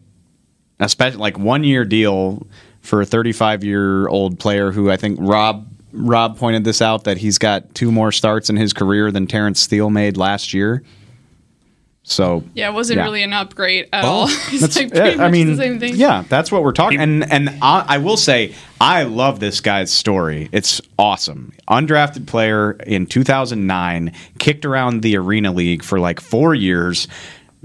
especially 0.80 1.18
like 1.18 1.38
one 1.38 1.64
year 1.64 1.84
deal 1.84 2.46
for 2.80 3.00
a 3.00 3.06
35 3.06 3.64
year 3.64 4.08
old 4.08 4.38
player 4.38 4.72
who 4.72 4.90
I 4.90 4.96
think 4.96 5.18
Rob 5.20 5.66
Rob 5.92 6.36
pointed 6.36 6.64
this 6.64 6.82
out 6.82 7.04
that 7.04 7.16
he's 7.18 7.38
got 7.38 7.74
two 7.74 7.90
more 7.90 8.12
starts 8.12 8.50
in 8.50 8.56
his 8.56 8.72
career 8.72 9.10
than 9.10 9.26
Terence 9.26 9.60
Steele 9.60 9.88
made 9.88 10.16
last 10.16 10.52
year. 10.52 10.82
So 12.08 12.44
Yeah, 12.54 12.68
it 12.68 12.72
wasn't 12.72 12.98
yeah. 12.98 13.02
really 13.04 13.24
an 13.24 13.32
upgrade 13.32 13.88
at 13.92 14.04
Oh, 14.04 14.08
all. 14.08 14.24
it's 14.28 14.60
that's- 14.60 14.76
like 14.76 14.94
yeah, 14.94 15.24
I 15.24 15.28
mean, 15.28 15.48
the 15.48 15.56
same 15.56 15.80
thing. 15.80 15.96
Yeah, 15.96 16.22
that's 16.28 16.52
what 16.52 16.62
we're 16.62 16.70
talking. 16.72 17.00
And 17.00 17.30
and 17.32 17.48
I, 17.60 17.84
I 17.88 17.98
will 17.98 18.16
say, 18.16 18.54
I 18.80 19.02
love 19.02 19.40
this 19.40 19.60
guy's 19.60 19.90
story. 19.90 20.48
It's 20.52 20.80
awesome. 21.00 21.52
Undrafted 21.68 22.26
player 22.28 22.72
in 22.86 23.06
2009, 23.06 24.12
kicked 24.38 24.64
around 24.64 25.02
the 25.02 25.16
Arena 25.16 25.50
League 25.52 25.82
for 25.82 25.98
like 25.98 26.20
four 26.20 26.54
years. 26.54 27.08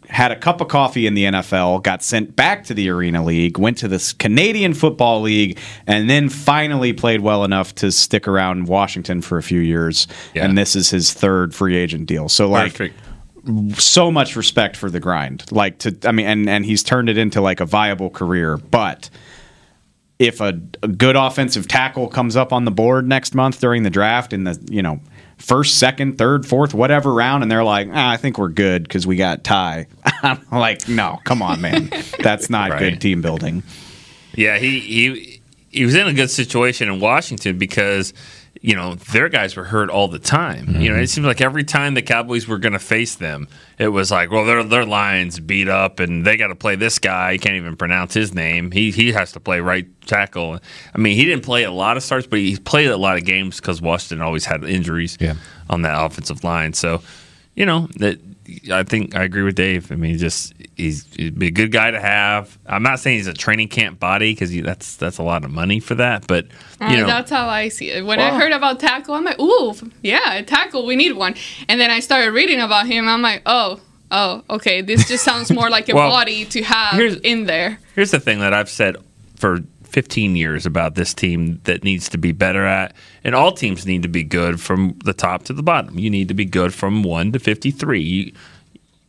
Had 0.09 0.31
a 0.31 0.35
cup 0.35 0.59
of 0.59 0.67
coffee 0.67 1.05
in 1.05 1.13
the 1.13 1.25
NFL, 1.25 1.83
got 1.83 2.01
sent 2.01 2.35
back 2.35 2.63
to 2.65 2.73
the 2.73 2.89
Arena 2.89 3.23
League, 3.23 3.59
went 3.59 3.77
to 3.77 3.87
this 3.87 4.11
Canadian 4.11 4.73
Football 4.73 5.21
League, 5.21 5.59
and 5.85 6.09
then 6.09 6.27
finally 6.29 6.91
played 6.91 7.21
well 7.21 7.43
enough 7.45 7.75
to 7.75 7.91
stick 7.91 8.27
around 8.27 8.67
Washington 8.67 9.21
for 9.21 9.37
a 9.37 9.43
few 9.43 9.59
years. 9.61 10.07
And 10.33 10.57
this 10.57 10.75
is 10.75 10.89
his 10.89 11.13
third 11.13 11.53
free 11.53 11.77
agent 11.77 12.07
deal. 12.07 12.27
So 12.27 12.49
like 12.49 12.71
Perfect. 12.71 12.95
So 13.75 14.11
much 14.11 14.35
respect 14.35 14.75
for 14.77 14.89
the 14.89 14.99
grind. 14.99 15.51
Like 15.51 15.79
to, 15.79 15.97
I 16.05 16.11
mean, 16.11 16.27
and 16.27 16.49
and 16.49 16.65
he's 16.65 16.83
turned 16.83 17.09
it 17.09 17.17
into 17.17 17.41
like 17.41 17.59
a 17.59 17.65
viable 17.65 18.09
career. 18.09 18.57
But 18.57 19.09
if 20.19 20.39
a, 20.41 20.59
a 20.83 20.87
good 20.87 21.15
offensive 21.15 21.67
tackle 21.67 22.07
comes 22.07 22.35
up 22.35 22.53
on 22.53 22.65
the 22.65 22.71
board 22.71 23.07
next 23.07 23.33
month 23.33 23.59
during 23.59 23.83
the 23.83 23.89
draft 23.89 24.33
in 24.33 24.43
the 24.43 24.59
you 24.69 24.81
know 24.81 24.99
first, 25.37 25.79
second, 25.79 26.19
third, 26.19 26.45
fourth, 26.45 26.73
whatever 26.75 27.11
round, 27.11 27.41
and 27.41 27.51
they're 27.51 27.63
like, 27.63 27.87
ah, 27.91 28.11
I 28.11 28.17
think 28.17 28.37
we're 28.37 28.49
good 28.49 28.83
because 28.83 29.07
we 29.07 29.15
got 29.15 29.43
Ty. 29.43 29.87
I'm 30.23 30.39
like, 30.51 30.87
no, 30.87 31.19
come 31.23 31.41
on, 31.41 31.61
man, 31.61 31.89
that's 32.19 32.49
not 32.49 32.69
Right. 32.71 32.79
good 32.79 33.01
team 33.01 33.21
building. 33.23 33.63
Yeah, 34.35 34.59
he 34.59 34.79
he 34.79 35.41
he 35.69 35.85
was 35.85 35.95
in 35.95 36.07
a 36.07 36.13
good 36.13 36.29
situation 36.29 36.87
in 36.89 36.99
Washington 36.99 37.57
because 37.57 38.13
you 38.61 38.75
know 38.75 38.93
their 38.95 39.27
guys 39.27 39.55
were 39.55 39.63
hurt 39.63 39.89
all 39.89 40.07
the 40.07 40.19
time. 40.19 40.79
You 40.79 40.89
know, 40.89 40.99
it 40.99 41.07
seems 41.07 41.25
like 41.25 41.41
every 41.41 41.63
time 41.63 41.95
the 41.95 42.01
Cowboys 42.03 42.47
were 42.47 42.59
going 42.59 42.73
to 42.73 42.79
face 42.79 43.15
them, 43.15 43.47
it 43.79 43.87
was 43.87 44.11
like, 44.11 44.29
well, 44.31 44.45
their 44.45 44.63
their 44.63 44.85
lines 44.85 45.39
beat 45.39 45.67
up, 45.67 45.99
and 45.99 46.25
they 46.25 46.37
got 46.37 46.47
to 46.47 46.55
play 46.55 46.75
this 46.75 46.99
guy. 46.99 47.37
Can't 47.37 47.55
even 47.55 47.75
pronounce 47.75 48.13
his 48.13 48.33
name. 48.33 48.71
He 48.71 48.91
he 48.91 49.11
has 49.13 49.31
to 49.31 49.39
play 49.39 49.59
right 49.61 49.87
tackle. 50.05 50.59
I 50.93 50.97
mean, 50.97 51.15
he 51.15 51.25
didn't 51.25 51.43
play 51.43 51.63
a 51.63 51.71
lot 51.71 51.97
of 51.97 52.03
starts, 52.03 52.27
but 52.27 52.39
he 52.39 52.55
played 52.57 52.89
a 52.89 52.97
lot 52.97 53.17
of 53.17 53.25
games 53.25 53.59
because 53.59 53.81
Washington 53.81 54.21
always 54.21 54.45
had 54.45 54.63
injuries 54.63 55.17
on 55.69 55.81
that 55.81 55.99
offensive 55.99 56.43
line. 56.43 56.73
So, 56.73 57.01
you 57.55 57.65
know 57.65 57.87
that. 57.97 58.19
I 58.71 58.83
think 58.83 59.15
I 59.15 59.23
agree 59.23 59.43
with 59.43 59.55
Dave. 59.55 59.91
I 59.91 59.95
mean, 59.95 60.17
just 60.17 60.53
he's 60.75 61.05
he'd 61.15 61.37
be 61.37 61.47
a 61.47 61.51
good 61.51 61.71
guy 61.71 61.91
to 61.91 61.99
have. 61.99 62.57
I'm 62.65 62.83
not 62.83 62.99
saying 62.99 63.17
he's 63.17 63.27
a 63.27 63.33
training 63.33 63.67
camp 63.67 63.99
body 63.99 64.33
because 64.33 64.51
that's 64.63 64.95
that's 64.95 65.17
a 65.19 65.23
lot 65.23 65.45
of 65.45 65.51
money 65.51 65.79
for 65.79 65.95
that. 65.95 66.27
But 66.27 66.47
Uh, 66.79 66.87
you 66.87 66.97
know, 66.97 67.07
that's 67.07 67.29
how 67.31 67.47
I 67.47 67.69
see 67.69 67.91
it. 67.91 68.05
When 68.05 68.19
I 68.19 68.37
heard 68.37 68.51
about 68.51 68.79
tackle, 68.79 69.13
I'm 69.13 69.23
like, 69.23 69.39
ooh, 69.39 69.75
yeah, 70.01 70.33
a 70.33 70.43
tackle, 70.43 70.85
we 70.85 70.95
need 70.95 71.13
one. 71.13 71.35
And 71.69 71.79
then 71.79 71.91
I 71.91 71.99
started 71.99 72.31
reading 72.31 72.59
about 72.59 72.87
him. 72.87 73.07
I'm 73.07 73.21
like, 73.21 73.43
oh, 73.45 73.79
oh, 74.09 74.43
okay, 74.49 74.81
this 74.81 75.07
just 75.07 75.23
sounds 75.23 75.51
more 75.51 75.69
like 75.69 75.87
a 75.89 75.95
Well, 75.95 76.09
body 76.09 76.45
to 76.45 76.63
have 76.63 76.99
in 77.23 77.45
there. 77.45 77.79
Here's 77.95 78.11
the 78.11 78.19
thing 78.19 78.39
that 78.39 78.53
I've 78.53 78.69
said 78.69 78.97
for 79.35 79.59
15 79.91 80.35
years 80.35 80.65
about 80.65 80.95
this 80.95 81.13
team 81.13 81.59
that 81.65 81.83
needs 81.83 82.07
to 82.09 82.17
be 82.17 82.31
better 82.31 82.65
at, 82.65 82.95
and 83.23 83.35
all 83.35 83.51
teams 83.51 83.85
need 83.85 84.03
to 84.03 84.07
be 84.07 84.23
good 84.23 84.59
from 84.59 84.97
the 85.03 85.13
top 85.13 85.43
to 85.43 85.53
the 85.53 85.61
bottom. 85.61 85.99
You 85.99 86.09
need 86.09 86.29
to 86.29 86.33
be 86.33 86.45
good 86.45 86.73
from 86.73 87.03
1 87.03 87.33
to 87.33 87.39
53. 87.39 88.01
You, 88.01 88.33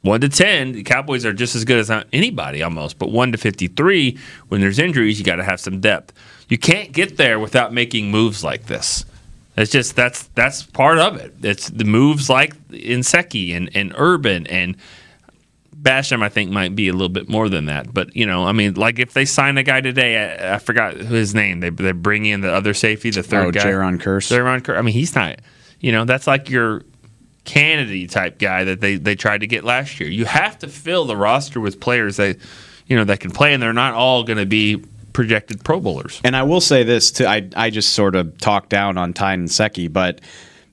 1 0.03 0.21
to 0.21 0.29
10, 0.29 0.73
the 0.73 0.83
Cowboys 0.83 1.25
are 1.25 1.33
just 1.33 1.55
as 1.55 1.65
good 1.65 1.79
as 1.79 2.05
anybody 2.13 2.63
almost, 2.63 2.99
but 2.99 3.11
1 3.11 3.33
to 3.33 3.39
53, 3.39 4.19
when 4.49 4.61
there's 4.61 4.81
injuries, 4.81 5.19
you 5.19 5.25
got 5.25 5.37
to 5.37 5.45
have 5.45 5.61
some 5.61 5.81
depth. 5.81 6.13
You 6.49 6.59
can't 6.59 6.91
get 6.93 7.17
there 7.17 7.39
without 7.39 7.73
making 7.73 8.11
moves 8.11 8.43
like 8.43 8.67
this. 8.67 9.05
It's 9.57 9.71
just 9.71 9.95
that's 9.95 10.25
that's 10.29 10.63
part 10.63 10.99
of 10.99 11.17
it. 11.17 11.35
It's 11.43 11.69
the 11.69 11.85
moves 11.85 12.31
like 12.31 12.57
Nsekhe 12.69 13.55
and, 13.55 13.71
and 13.75 13.93
Urban 13.97 14.47
and 14.47 14.77
Basham, 15.83 16.23
I 16.23 16.29
think, 16.29 16.51
might 16.53 16.77
be 16.77 16.89
a 16.89 16.93
little 16.93 17.09
bit 17.09 17.29
more 17.29 17.49
than 17.49 17.65
that. 17.67 17.93
But 17.93 18.15
you 18.15 18.25
know, 18.25 18.45
I 18.45 18.53
mean, 18.53 18.75
like 18.75 18.99
if 18.99 19.13
they 19.15 19.25
sign 19.25 19.59
a 19.59 19.63
guy 19.63 19.81
today, 19.81 20.39
I, 20.39 20.55
I 20.55 20.59
forgot 20.59 20.95
his 20.95 21.35
name. 21.35 21.61
They 21.61 21.71
they 21.71 21.93
bring 21.93 22.25
in 22.25 22.41
the 22.41 22.53
other 22.53 22.73
safety, 22.75 23.11
the 23.11 23.23
third 23.23 23.47
Oh, 23.49 23.51
guy, 23.51 23.65
Jayron 23.65 24.01
Kearse. 24.01 24.31
Jayron 24.31 24.61
Kearse. 24.63 24.79
I 24.79 24.83
mean, 24.83 24.95
he's 24.95 25.15
not. 25.15 25.41
You 25.81 25.91
know, 25.91 26.05
that's 26.05 26.27
like 26.29 26.49
your 26.49 26.83
Kennedy 27.45 28.07
type 28.07 28.39
guy 28.39 28.63
that 28.65 28.81
they 28.81 28.97
they 28.97 29.17
tried 29.17 29.41
to 29.41 29.49
get 29.49 29.65
last 29.65 29.99
year. 29.99 30.09
You 30.09 30.25
have 30.27 30.59
to 30.61 30.69
fill 30.69 31.05
the 31.07 31.17
roster 31.17 31.61
with 31.61 31.81
players 31.81 32.17
that 32.19 32.37
you 32.87 32.97
know 32.97 33.05
that 33.05 33.19
can 33.19 33.33
play, 33.33 33.53
and 33.53 33.61
they're 33.63 33.73
not 33.73 33.95
all 33.95 34.23
going 34.23 34.39
to 34.39 34.47
be 34.47 34.85
projected 35.13 35.65
Pro 35.65 35.81
Bowlers. 35.81 36.21
And 36.23 36.37
I 36.37 36.45
will 36.45 36.61
say 36.61 36.85
this 36.85 37.11
too. 37.11 37.27
I 37.27 37.49
I 37.57 37.71
just 37.71 37.95
sort 37.95 38.15
of 38.15 38.39
talked 38.39 38.69
down 38.71 38.97
on 38.97 39.13
Ty 39.13 39.37
Nsekhe, 39.39 39.93
but 39.93 40.21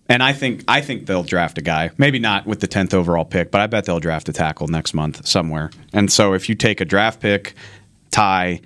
and 0.10 0.24
I 0.24 0.34
think 0.34 0.64
I 0.68 0.82
think 0.82 1.06
they'll 1.06 1.24
draft 1.24 1.60
a 1.60 1.62
guy. 1.62 1.92
Maybe 1.98 2.18
not 2.18 2.48
with 2.48 2.60
the 2.60 2.68
tenth 2.68 2.94
overall 2.94 3.24
pick, 3.24 3.52
but 3.52 3.62
I 3.62 3.68
bet 3.68 3.86
they'll 3.86 4.00
draft 4.00 4.28
a 4.28 4.34
tackle 4.34 4.68
next 4.68 4.96
month 4.96 5.26
somewhere. 5.28 5.70
And 5.94 6.12
so 6.12 6.34
if 6.34 6.50
you 6.50 6.56
take 6.56 6.82
a 6.82 6.86
draft 6.86 7.22
pick, 7.22 7.54
Ty. 8.12 8.62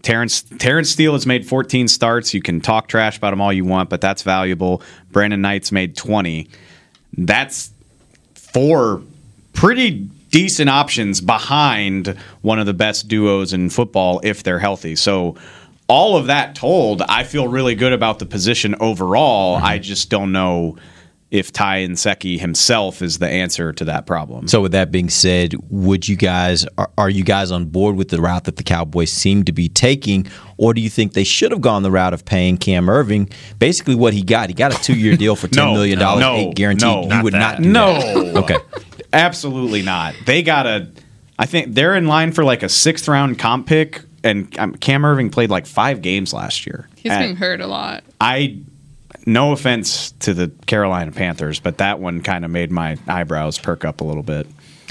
Terence 0.00 0.42
Terence 0.42 0.90
Steele 0.90 1.12
has 1.12 1.26
made 1.26 1.44
14 1.44 1.88
starts. 1.88 2.32
You 2.32 2.40
can 2.40 2.60
talk 2.60 2.86
trash 2.86 3.18
about 3.18 3.32
him 3.32 3.40
all 3.40 3.52
you 3.52 3.64
want, 3.64 3.90
but 3.90 4.00
that's 4.00 4.22
valuable. 4.22 4.80
Brandon 5.10 5.40
Knight's 5.40 5.72
made 5.72 5.96
20. 5.96 6.48
That's 7.14 7.72
four 8.34 9.02
pretty 9.54 10.08
decent 10.30 10.70
options 10.70 11.20
behind 11.20 12.16
one 12.42 12.60
of 12.60 12.66
the 12.66 12.74
best 12.74 13.08
duos 13.08 13.52
in 13.52 13.70
football 13.70 14.20
if 14.22 14.44
they're 14.44 14.60
healthy. 14.60 14.94
So 14.94 15.36
all 15.88 16.16
of 16.16 16.26
that 16.26 16.54
told, 16.54 17.02
I 17.02 17.24
feel 17.24 17.48
really 17.48 17.74
good 17.74 17.92
about 17.92 18.18
the 18.18 18.26
position 18.26 18.74
overall. 18.80 19.56
Mm-hmm. 19.56 19.64
I 19.66 19.78
just 19.78 20.10
don't 20.10 20.32
know 20.32 20.76
if 21.30 21.52
Ty 21.52 21.86
Nsekhe 21.86 22.38
himself 22.40 23.02
is 23.02 23.18
the 23.18 23.28
answer 23.28 23.70
to 23.74 23.84
that 23.84 24.06
problem. 24.06 24.48
So, 24.48 24.62
with 24.62 24.72
that 24.72 24.90
being 24.90 25.10
said, 25.10 25.54
would 25.68 26.08
you 26.08 26.16
guys 26.16 26.66
are, 26.78 26.90
are 26.96 27.10
you 27.10 27.22
guys 27.22 27.50
on 27.50 27.66
board 27.66 27.96
with 27.96 28.08
the 28.08 28.18
route 28.20 28.44
that 28.44 28.56
the 28.56 28.62
Cowboys 28.62 29.12
seem 29.12 29.44
to 29.44 29.52
be 29.52 29.68
taking, 29.68 30.26
or 30.56 30.72
do 30.72 30.80
you 30.80 30.88
think 30.88 31.12
they 31.12 31.24
should 31.24 31.50
have 31.52 31.60
gone 31.60 31.82
the 31.82 31.90
route 31.90 32.14
of 32.14 32.24
paying 32.24 32.56
Cam 32.56 32.86
Erving 32.86 33.30
basically 33.58 33.94
what 33.94 34.14
he 34.14 34.22
got? 34.22 34.48
He 34.48 34.54
got 34.54 34.74
a 34.78 34.82
two 34.82 34.94
year 34.96 35.16
deal 35.18 35.36
for 35.36 35.48
ten 35.52 35.66
No, 35.66 35.72
million 35.74 35.98
dollars, 35.98 36.20
no, 36.22 36.52
guaranteed. 36.54 36.86
no, 37.10 37.16
you 37.18 37.22
would 37.22 37.34
that. 37.34 37.60
not 37.60 37.60
No. 37.60 38.32
Okay. 38.42 38.56
Absolutely 39.12 39.82
not. 39.82 40.14
They 40.26 40.42
got 40.42 40.66
a. 40.66 40.90
I 41.38 41.46
think 41.46 41.74
they're 41.74 41.94
in 41.94 42.06
line 42.06 42.32
for 42.32 42.42
like 42.44 42.62
a 42.62 42.68
sixth 42.68 43.06
round 43.06 43.38
comp 43.38 43.66
pick, 43.66 44.02
and 44.24 44.58
um, 44.58 44.74
Cam 44.74 45.02
Erving 45.02 45.30
played 45.30 45.50
like 45.50 45.66
five 45.66 46.02
games 46.02 46.32
last 46.32 46.66
year. 46.66 46.88
He's 46.96 47.12
And 47.12 47.30
been 47.30 47.36
hurt 47.36 47.60
a 47.60 47.66
lot. 47.66 48.04
I, 48.20 48.58
no 49.26 49.52
offense 49.52 50.12
to 50.20 50.34
the 50.34 50.48
Carolina 50.66 51.12
Panthers, 51.12 51.60
but 51.60 51.78
that 51.78 52.00
one 52.00 52.22
kind 52.22 52.44
of 52.44 52.50
made 52.50 52.70
my 52.70 52.96
eyebrows 53.06 53.58
perk 53.58 53.84
up 53.84 54.00
a 54.00 54.04
little 54.04 54.22
bit. 54.22 54.46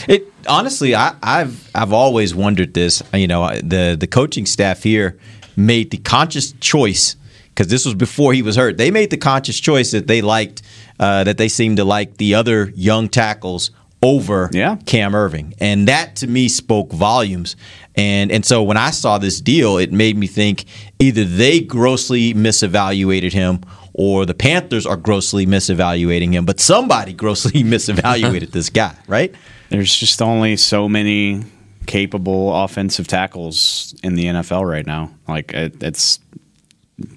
It 0.07 0.31
honestly, 0.47 0.93
I, 0.93 1.15
I've 1.23 1.69
I've 1.73 1.91
always 1.91 2.35
wondered 2.35 2.73
this. 2.73 3.01
You 3.13 3.27
know, 3.27 3.49
the 3.57 3.97
the 3.99 4.07
coaching 4.07 4.45
staff 4.45 4.83
here 4.83 5.17
made 5.55 5.89
the 5.89 5.97
conscious 5.97 6.51
choice 6.53 7.15
because 7.49 7.67
this 7.67 7.83
was 7.85 7.95
before 7.95 8.33
he 8.33 8.43
was 8.43 8.55
hurt. 8.55 8.77
They 8.77 8.91
made 8.91 9.09
the 9.09 9.17
conscious 9.17 9.59
choice 9.59 9.91
that 9.91 10.05
they 10.05 10.21
liked 10.21 10.61
uh, 10.99 11.23
that 11.23 11.37
they 11.37 11.49
seemed 11.49 11.77
to 11.77 11.83
like 11.83 12.17
the 12.17 12.35
other 12.35 12.71
young 12.75 13.09
tackles 13.09 13.71
over 14.03 14.49
Cam 14.85 15.13
Erving, 15.13 15.55
and 15.59 15.87
that 15.87 16.17
to 16.17 16.27
me 16.27 16.47
spoke 16.47 16.91
volumes. 16.91 17.55
And 17.97 18.31
and 18.31 18.45
so 18.45 18.61
when 18.61 18.77
I 18.77 18.91
saw 18.91 19.17
this 19.17 19.41
deal, 19.41 19.77
it 19.77 19.91
made 19.91 20.15
me 20.15 20.27
think 20.27 20.65
either 20.99 21.25
they 21.25 21.59
grossly 21.59 22.33
misevaluated 22.33 23.33
him 23.33 23.61
or 23.93 24.27
the 24.27 24.35
Panthers 24.35 24.85
are 24.85 24.95
grossly 24.95 25.47
misevaluating 25.47 26.31
him, 26.31 26.45
but 26.45 26.59
somebody 26.59 27.11
grossly 27.13 27.51
misevaluated 27.63 28.51
this 28.51 28.69
guy, 28.69 28.95
right? 29.07 29.33
There's 29.69 29.93
just 29.93 30.21
only 30.21 30.55
so 30.55 30.87
many 30.87 31.43
capable 31.87 32.55
offensive 32.63 33.07
tackles 33.07 33.95
in 34.03 34.13
the 34.13 34.25
NFL 34.25 34.69
right 34.69 34.85
now. 34.85 35.11
Like 35.27 35.53
it, 35.53 35.81
it's 35.81 36.19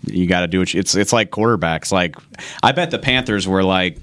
you 0.07 0.27
got 0.27 0.41
to 0.41 0.47
do 0.47 0.63
it. 0.63 0.75
It's 0.75 0.95
it's 0.95 1.13
like 1.13 1.31
quarterbacks. 1.31 1.93
Like 1.93 2.17
I 2.63 2.73
bet 2.73 2.91
the 2.91 2.99
Panthers 2.99 3.47
were 3.47 3.63
like, 3.63 3.99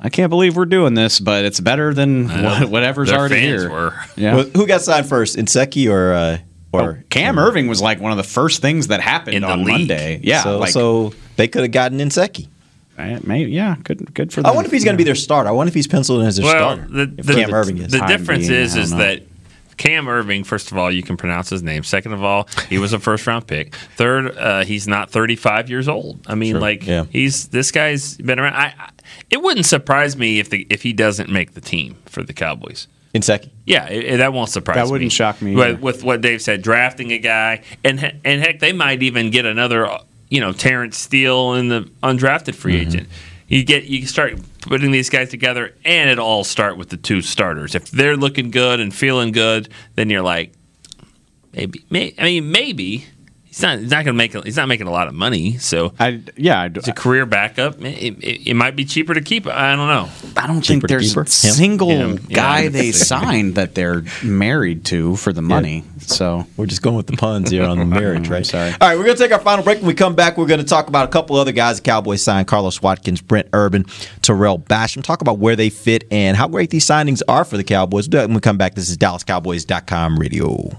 I 0.00 0.10
can't 0.10 0.30
believe 0.30 0.56
we're 0.56 0.64
doing 0.64 0.94
this, 0.94 1.18
but 1.18 1.44
it's 1.44 1.58
better 1.58 1.92
than 1.92 2.28
what, 2.28 2.68
whatever's 2.68 3.08
Their 3.10 3.18
already 3.18 3.34
fans 3.36 3.62
here. 3.62 3.70
were. 3.70 3.94
Yeah. 4.16 4.36
Well, 4.36 4.44
who 4.54 4.66
got 4.66 4.80
signed 4.82 5.08
first, 5.08 5.36
Nsekhe 5.36 5.90
or 5.90 6.12
uh, 6.12 6.38
or 6.72 7.04
Cam 7.10 7.36
Erving 7.36 7.68
was 7.68 7.80
like 7.80 8.00
one 8.00 8.12
of 8.12 8.16
the 8.16 8.24
first 8.24 8.62
things 8.62 8.88
that 8.88 9.00
happened 9.00 9.44
on 9.44 9.66
Monday. 9.66 10.20
Yeah, 10.22 10.42
so, 10.42 10.58
like, 10.58 10.70
so 10.70 11.14
they 11.36 11.48
could 11.48 11.62
have 11.62 11.72
gotten 11.72 11.98
Nsekhe. 11.98 12.46
eh, 12.98 13.18
maybe 13.24 13.50
yeah, 13.50 13.76
good 13.82 14.14
good 14.14 14.32
for. 14.32 14.46
I 14.46 14.50
wonder 14.50 14.66
if 14.66 14.72
he's 14.72 14.84
going 14.84 14.94
to 14.94 14.98
be 14.98 15.04
their 15.04 15.14
starter. 15.14 15.48
I 15.48 15.52
wonder 15.52 15.68
if 15.68 15.74
he's 15.74 15.88
penciled 15.88 16.20
in 16.20 16.26
as 16.26 16.36
their 16.36 16.46
well, 16.46 16.76
starter. 16.76 16.92
the, 16.92 17.06
the, 17.06 17.34
Cam 17.34 17.50
Erving 17.50 17.80
is. 17.84 17.92
the 17.92 18.06
difference 18.06 18.48
being, 18.48 18.60
is 18.60 18.76
is 18.76 18.92
know. 18.92 18.98
that 18.98 19.22
Cam 19.78 20.06
Erving, 20.06 20.44
first 20.44 20.70
of 20.70 20.76
all, 20.76 20.90
you 20.92 21.02
can 21.02 21.16
pronounce 21.16 21.48
his 21.48 21.62
name. 21.62 21.82
Second 21.84 22.12
of 22.12 22.22
all, 22.22 22.48
he 22.68 22.78
was 22.78 22.92
a 22.92 22.98
first 22.98 23.26
round 23.26 23.46
pick. 23.46 23.74
Third, 23.96 24.36
uh, 24.36 24.64
he's 24.64 24.86
not 24.86 25.10
35 25.10 25.70
years 25.70 25.88
old. 25.88 26.20
I 26.26 26.34
mean, 26.34 26.52
Sure, 26.54 26.60
like 26.60 26.86
yeah. 26.86 27.04
he's 27.10 27.48
this 27.48 27.70
guy's 27.70 28.16
been 28.18 28.38
around. 28.38 28.54
I, 28.54 28.74
I, 28.78 28.90
it 29.30 29.40
wouldn't 29.42 29.66
surprise 29.66 30.16
me 30.16 30.38
if 30.40 30.50
the 30.50 30.66
if 30.68 30.82
he 30.82 30.92
doesn't 30.92 31.30
make 31.30 31.52
the 31.54 31.60
team 31.62 31.96
for 32.06 32.22
the 32.22 32.32
Cowboys. 32.34 32.88
In 33.14 33.22
second, 33.22 33.50
Yeah, 33.64 33.88
it, 33.88 34.04
it- 34.04 34.16
that 34.18 34.34
won't 34.34 34.50
surprise 34.50 34.76
me. 34.76 34.82
That 34.82 34.90
wouldn't 34.90 35.12
shock 35.12 35.40
me 35.40 35.54
With, 35.56 35.80
with 35.80 36.04
what 36.04 36.20
Dave 36.20 36.42
said, 36.42 36.60
drafting 36.60 37.10
a 37.12 37.18
guy, 37.18 37.62
and 37.82 37.98
and 38.24 38.42
heck, 38.42 38.58
they 38.60 38.72
might 38.74 39.02
even 39.02 39.30
get 39.30 39.46
another, 39.46 39.88
you 40.28 40.40
know, 40.42 40.52
Terence 40.52 40.98
Steele 40.98 41.54
in 41.54 41.68
the 41.68 41.90
undrafted 42.02 42.54
free 42.54 42.74
Mm-hmm. 42.80 42.88
agent. 42.88 43.08
You 43.48 43.64
get 43.64 43.84
you 43.84 44.06
start 44.06 44.38
putting 44.60 44.90
these 44.90 45.08
guys 45.08 45.30
together, 45.30 45.74
and 45.84 46.10
it 46.10 46.18
all 46.18 46.44
start 46.44 46.76
with 46.76 46.90
the 46.90 46.98
two 46.98 47.22
starters. 47.22 47.74
If 47.74 47.90
they're 47.90 48.16
looking 48.16 48.50
good 48.50 48.78
and 48.78 48.94
feeling 48.94 49.32
good, 49.32 49.70
then 49.94 50.10
you're 50.10 50.22
like, 50.22 50.52
maybe, 51.52 51.82
may, 51.90 52.14
I 52.18 52.24
mean, 52.24 52.52
maybe. 52.52 53.06
He's 53.58 53.64
not. 53.64 53.80
He's 53.80 53.90
not 53.90 54.04
going 54.04 54.06
to 54.06 54.12
make. 54.12 54.44
He's 54.44 54.56
not 54.56 54.68
making 54.68 54.86
a 54.86 54.92
lot 54.92 55.08
of 55.08 55.14
money. 55.14 55.58
So, 55.58 55.92
I 55.98 56.22
yeah, 56.36 56.60
I, 56.60 56.66
it's 56.66 56.86
a 56.86 56.92
career 56.92 57.26
backup. 57.26 57.82
It, 57.82 58.22
it, 58.22 58.50
it 58.50 58.54
might 58.54 58.76
be 58.76 58.84
cheaper 58.84 59.14
to 59.14 59.20
keep. 59.20 59.48
I 59.48 59.74
don't 59.74 59.88
know. 59.88 60.08
I 60.36 60.46
don't 60.46 60.60
Cheaper 60.60 60.86
think 60.86 61.00
there's 61.00 61.16
a 61.16 61.26
single 61.26 61.88
Him. 61.90 62.20
Yeah, 62.28 62.36
guy 62.36 62.58
I 62.58 62.68
they 62.68 62.92
signed 62.92 63.56
that 63.56 63.74
they're 63.74 64.04
married 64.22 64.84
to 64.86 65.16
for 65.16 65.32
the 65.32 65.42
money. 65.42 65.82
So 65.98 66.46
We're 66.56 66.66
just 66.66 66.82
going 66.82 66.96
with 66.96 67.08
the 67.08 67.16
puns 67.16 67.50
here 67.50 67.64
on 67.64 67.78
the 67.80 67.84
marriage, 67.84 68.28
right? 68.30 68.46
sorry. 68.46 68.70
All 68.80 68.88
right, 68.88 68.96
we're 68.96 69.04
going 69.04 69.16
to 69.16 69.22
take 69.24 69.32
our 69.32 69.40
final 69.40 69.64
break. 69.64 69.78
When 69.78 69.88
we 69.88 69.94
come 69.94 70.14
back, 70.14 70.38
we're 70.38 70.46
going 70.46 70.60
to 70.60 70.66
talk 70.66 70.86
about 70.86 71.08
a 71.08 71.10
couple 71.10 71.34
other 71.34 71.50
guys 71.50 71.78
the 71.78 71.82
Cowboys 71.82 72.22
signed 72.22 72.46
Carlos 72.46 72.80
Watkins, 72.80 73.20
Brent 73.20 73.48
Urban, 73.52 73.84
Tarell 74.22 74.58
Basham. 74.60 75.02
Talk 75.02 75.20
about 75.20 75.38
where 75.38 75.56
they 75.56 75.68
fit 75.68 76.04
and 76.12 76.36
how 76.36 76.46
great 76.46 76.70
these 76.70 76.86
signings 76.86 77.22
are 77.26 77.44
for 77.44 77.56
the 77.56 77.64
Cowboys. 77.64 78.08
When 78.08 78.34
we 78.34 78.40
come 78.40 78.56
back, 78.56 78.76
this 78.76 78.88
is 78.88 78.96
DallasCowboys.com 78.98 80.16
radio. 80.16 80.78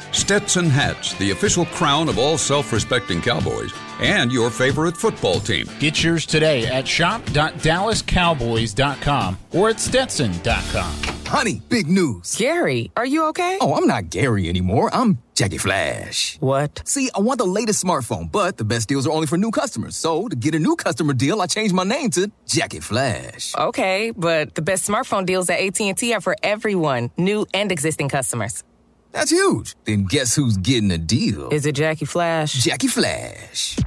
Stetson 0.11 0.69
hats, 0.69 1.13
the 1.15 1.31
official 1.31 1.65
crown 1.67 2.09
of 2.09 2.19
all 2.19 2.37
self 2.37 2.73
respecting 2.73 3.21
Cowboys, 3.21 3.71
and 3.99 4.31
your 4.31 4.49
favorite 4.49 4.97
football 4.97 5.39
team. 5.39 5.67
Get 5.79 6.03
yours 6.03 6.25
today 6.25 6.65
at 6.67 6.87
shop.dallascowboys.com 6.87 9.37
or 9.53 9.69
at 9.69 9.79
stetson.com. 9.79 10.93
Honey, 11.25 11.61
big 11.69 11.87
news. 11.87 12.35
Gary, 12.35 12.91
are 12.97 13.05
you 13.05 13.27
okay? 13.29 13.57
Oh, 13.61 13.75
I'm 13.75 13.87
not 13.87 14.09
Gary 14.09 14.49
anymore. 14.49 14.89
I'm 14.93 15.19
Jackie 15.33 15.59
Flash. 15.59 16.35
What? 16.41 16.81
See, 16.85 17.09
I 17.15 17.21
want 17.21 17.37
the 17.37 17.45
latest 17.45 17.81
smartphone, 17.81 18.29
but 18.29 18.57
the 18.57 18.65
best 18.65 18.89
deals 18.89 19.07
are 19.07 19.11
only 19.11 19.27
for 19.27 19.37
new 19.37 19.49
customers. 19.49 19.95
So, 19.95 20.27
to 20.27 20.35
get 20.35 20.55
a 20.55 20.59
new 20.59 20.75
customer 20.75 21.13
deal, 21.13 21.41
I 21.41 21.45
changed 21.45 21.73
my 21.73 21.85
name 21.85 22.09
to 22.11 22.29
Jackie 22.47 22.81
Flash. 22.81 23.55
Okay, 23.57 24.11
but 24.11 24.55
the 24.55 24.61
best 24.61 24.85
smartphone 24.85 25.25
deals 25.25 25.49
at 25.49 25.61
AT&T 25.61 26.13
are 26.13 26.19
for 26.19 26.35
everyone, 26.43 27.11
new 27.17 27.45
and 27.53 27.71
existing 27.71 28.09
customers. 28.09 28.65
That's 29.11 29.31
huge. 29.31 29.75
Then 29.85 30.05
guess 30.05 30.35
who's 30.35 30.57
getting 30.57 30.91
a 30.91 30.97
deal? 30.97 31.49
Is 31.49 31.65
it 31.65 31.75
Jackie 31.75 32.05
Flash? 32.05 32.53
Jackie 32.53 32.87
Flash. 32.87 33.77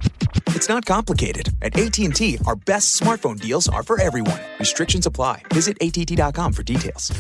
It's 0.49 0.69
not 0.69 0.85
complicated. 0.85 1.49
At 1.63 1.77
AT&T, 1.79 2.39
our 2.47 2.57
best 2.57 3.01
smartphone 3.01 3.41
deals 3.41 3.69
are 3.69 3.83
for 3.83 4.01
everyone. 4.01 4.41
Restrictions 4.59 5.07
apply. 5.07 5.43
Visit 5.53 5.77
att.com 5.81 6.53
for 6.53 6.63
details. 6.63 7.11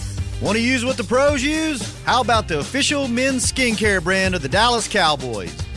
Want 0.40 0.57
to 0.57 0.62
use 0.62 0.84
what 0.84 0.96
the 0.96 1.05
pros 1.05 1.42
use? 1.42 1.82
How 2.05 2.20
about 2.20 2.48
the 2.48 2.59
official 2.59 3.09
men's 3.09 3.50
skincare 3.50 4.02
brand 4.02 4.34
of 4.34 4.42
the 4.42 4.48
Dallas 4.48 4.86
Cowboys? 4.86 5.55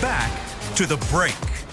Back 0.00 0.30
to 0.74 0.84
the 0.84 0.98
break. 1.10 1.65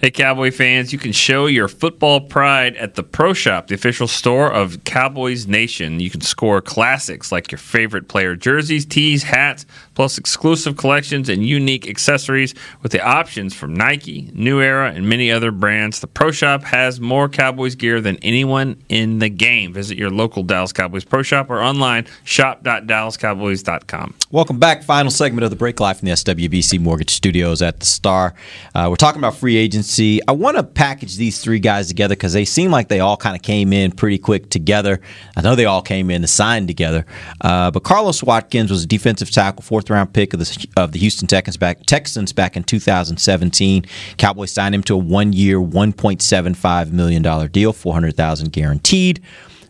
Hey, 0.00 0.10
Cowboy 0.10 0.50
fans, 0.50 0.94
you 0.94 0.98
can 0.98 1.12
show 1.12 1.44
your 1.44 1.68
football 1.68 2.22
pride 2.22 2.74
at 2.76 2.94
the 2.94 3.02
Pro 3.02 3.34
Shop, 3.34 3.66
the 3.66 3.74
official 3.74 4.08
store 4.08 4.50
of 4.50 4.82
Cowboys 4.84 5.46
Nation. 5.46 6.00
You 6.00 6.08
can 6.08 6.22
score 6.22 6.62
classics 6.62 7.30
like 7.30 7.52
your 7.52 7.58
favorite 7.58 8.08
player 8.08 8.34
jerseys, 8.34 8.86
tees, 8.86 9.24
hats, 9.24 9.66
plus 9.94 10.16
exclusive 10.16 10.78
collections 10.78 11.28
and 11.28 11.44
unique 11.44 11.86
accessories 11.86 12.54
with 12.82 12.92
the 12.92 13.02
options 13.02 13.52
from 13.54 13.74
Nike, 13.74 14.30
New 14.32 14.62
Era, 14.62 14.90
and 14.90 15.06
many 15.06 15.30
other 15.30 15.50
brands. 15.50 16.00
The 16.00 16.06
Pro 16.06 16.30
Shop 16.30 16.62
has 16.62 16.98
more 16.98 17.28
Cowboys 17.28 17.74
gear 17.74 18.00
than 18.00 18.16
anyone 18.22 18.82
in 18.88 19.18
the 19.18 19.28
game. 19.28 19.74
Visit 19.74 19.98
your 19.98 20.08
local 20.08 20.42
Dallas 20.42 20.72
Cowboys 20.72 21.04
Pro 21.04 21.22
Shop 21.22 21.50
or 21.50 21.60
online 21.60 22.06
shop.dallascowboys.com. 22.24 24.14
Welcome 24.30 24.58
back. 24.58 24.82
Final 24.82 25.10
segment 25.10 25.44
of 25.44 25.50
the 25.50 25.56
break 25.56 25.78
live 25.78 25.98
from 25.98 26.06
the 26.06 26.12
SWBC 26.12 26.80
Mortgage 26.80 27.10
Studios 27.10 27.60
at 27.60 27.80
the 27.80 27.86
Star. 27.86 28.32
Uh, 28.74 28.86
we're 28.88 28.96
talking 28.96 29.20
about 29.20 29.36
free 29.36 29.58
I 29.98 30.32
want 30.32 30.56
to 30.56 30.62
package 30.62 31.16
these 31.16 31.40
three 31.40 31.58
guys 31.58 31.88
together 31.88 32.14
because 32.14 32.32
they 32.32 32.44
seem 32.44 32.70
like 32.70 32.88
they 32.88 33.00
all 33.00 33.16
kind 33.16 33.34
of 33.34 33.42
came 33.42 33.72
in 33.72 33.90
pretty 33.90 34.18
quick 34.18 34.48
together. 34.48 35.00
I 35.36 35.40
know 35.40 35.54
they 35.54 35.64
all 35.64 35.82
came 35.82 36.10
in 36.10 36.22
to 36.22 36.28
sign 36.28 36.66
together. 36.66 37.04
Uh, 37.40 37.70
but 37.70 37.82
Carlos 37.82 38.22
Watkins 38.22 38.70
was 38.70 38.84
a 38.84 38.86
defensive 38.86 39.30
tackle, 39.30 39.62
fourth 39.62 39.90
round 39.90 40.12
pick 40.12 40.32
of 40.32 40.38
the 40.38 40.66
of 40.76 40.92
the 40.92 40.98
Houston 40.98 41.26
Texans 41.26 41.56
back 41.56 41.84
Texans 41.86 42.32
back 42.32 42.56
in 42.56 42.62
2017. 42.62 43.84
Cowboys 44.16 44.52
signed 44.52 44.74
him 44.74 44.82
to 44.84 44.94
a 44.94 44.98
one 44.98 45.32
year, 45.32 45.58
1.75 45.58 46.92
million 46.92 47.22
dollar 47.22 47.48
deal, 47.48 47.72
400,000 47.72 48.52
guaranteed. 48.52 49.20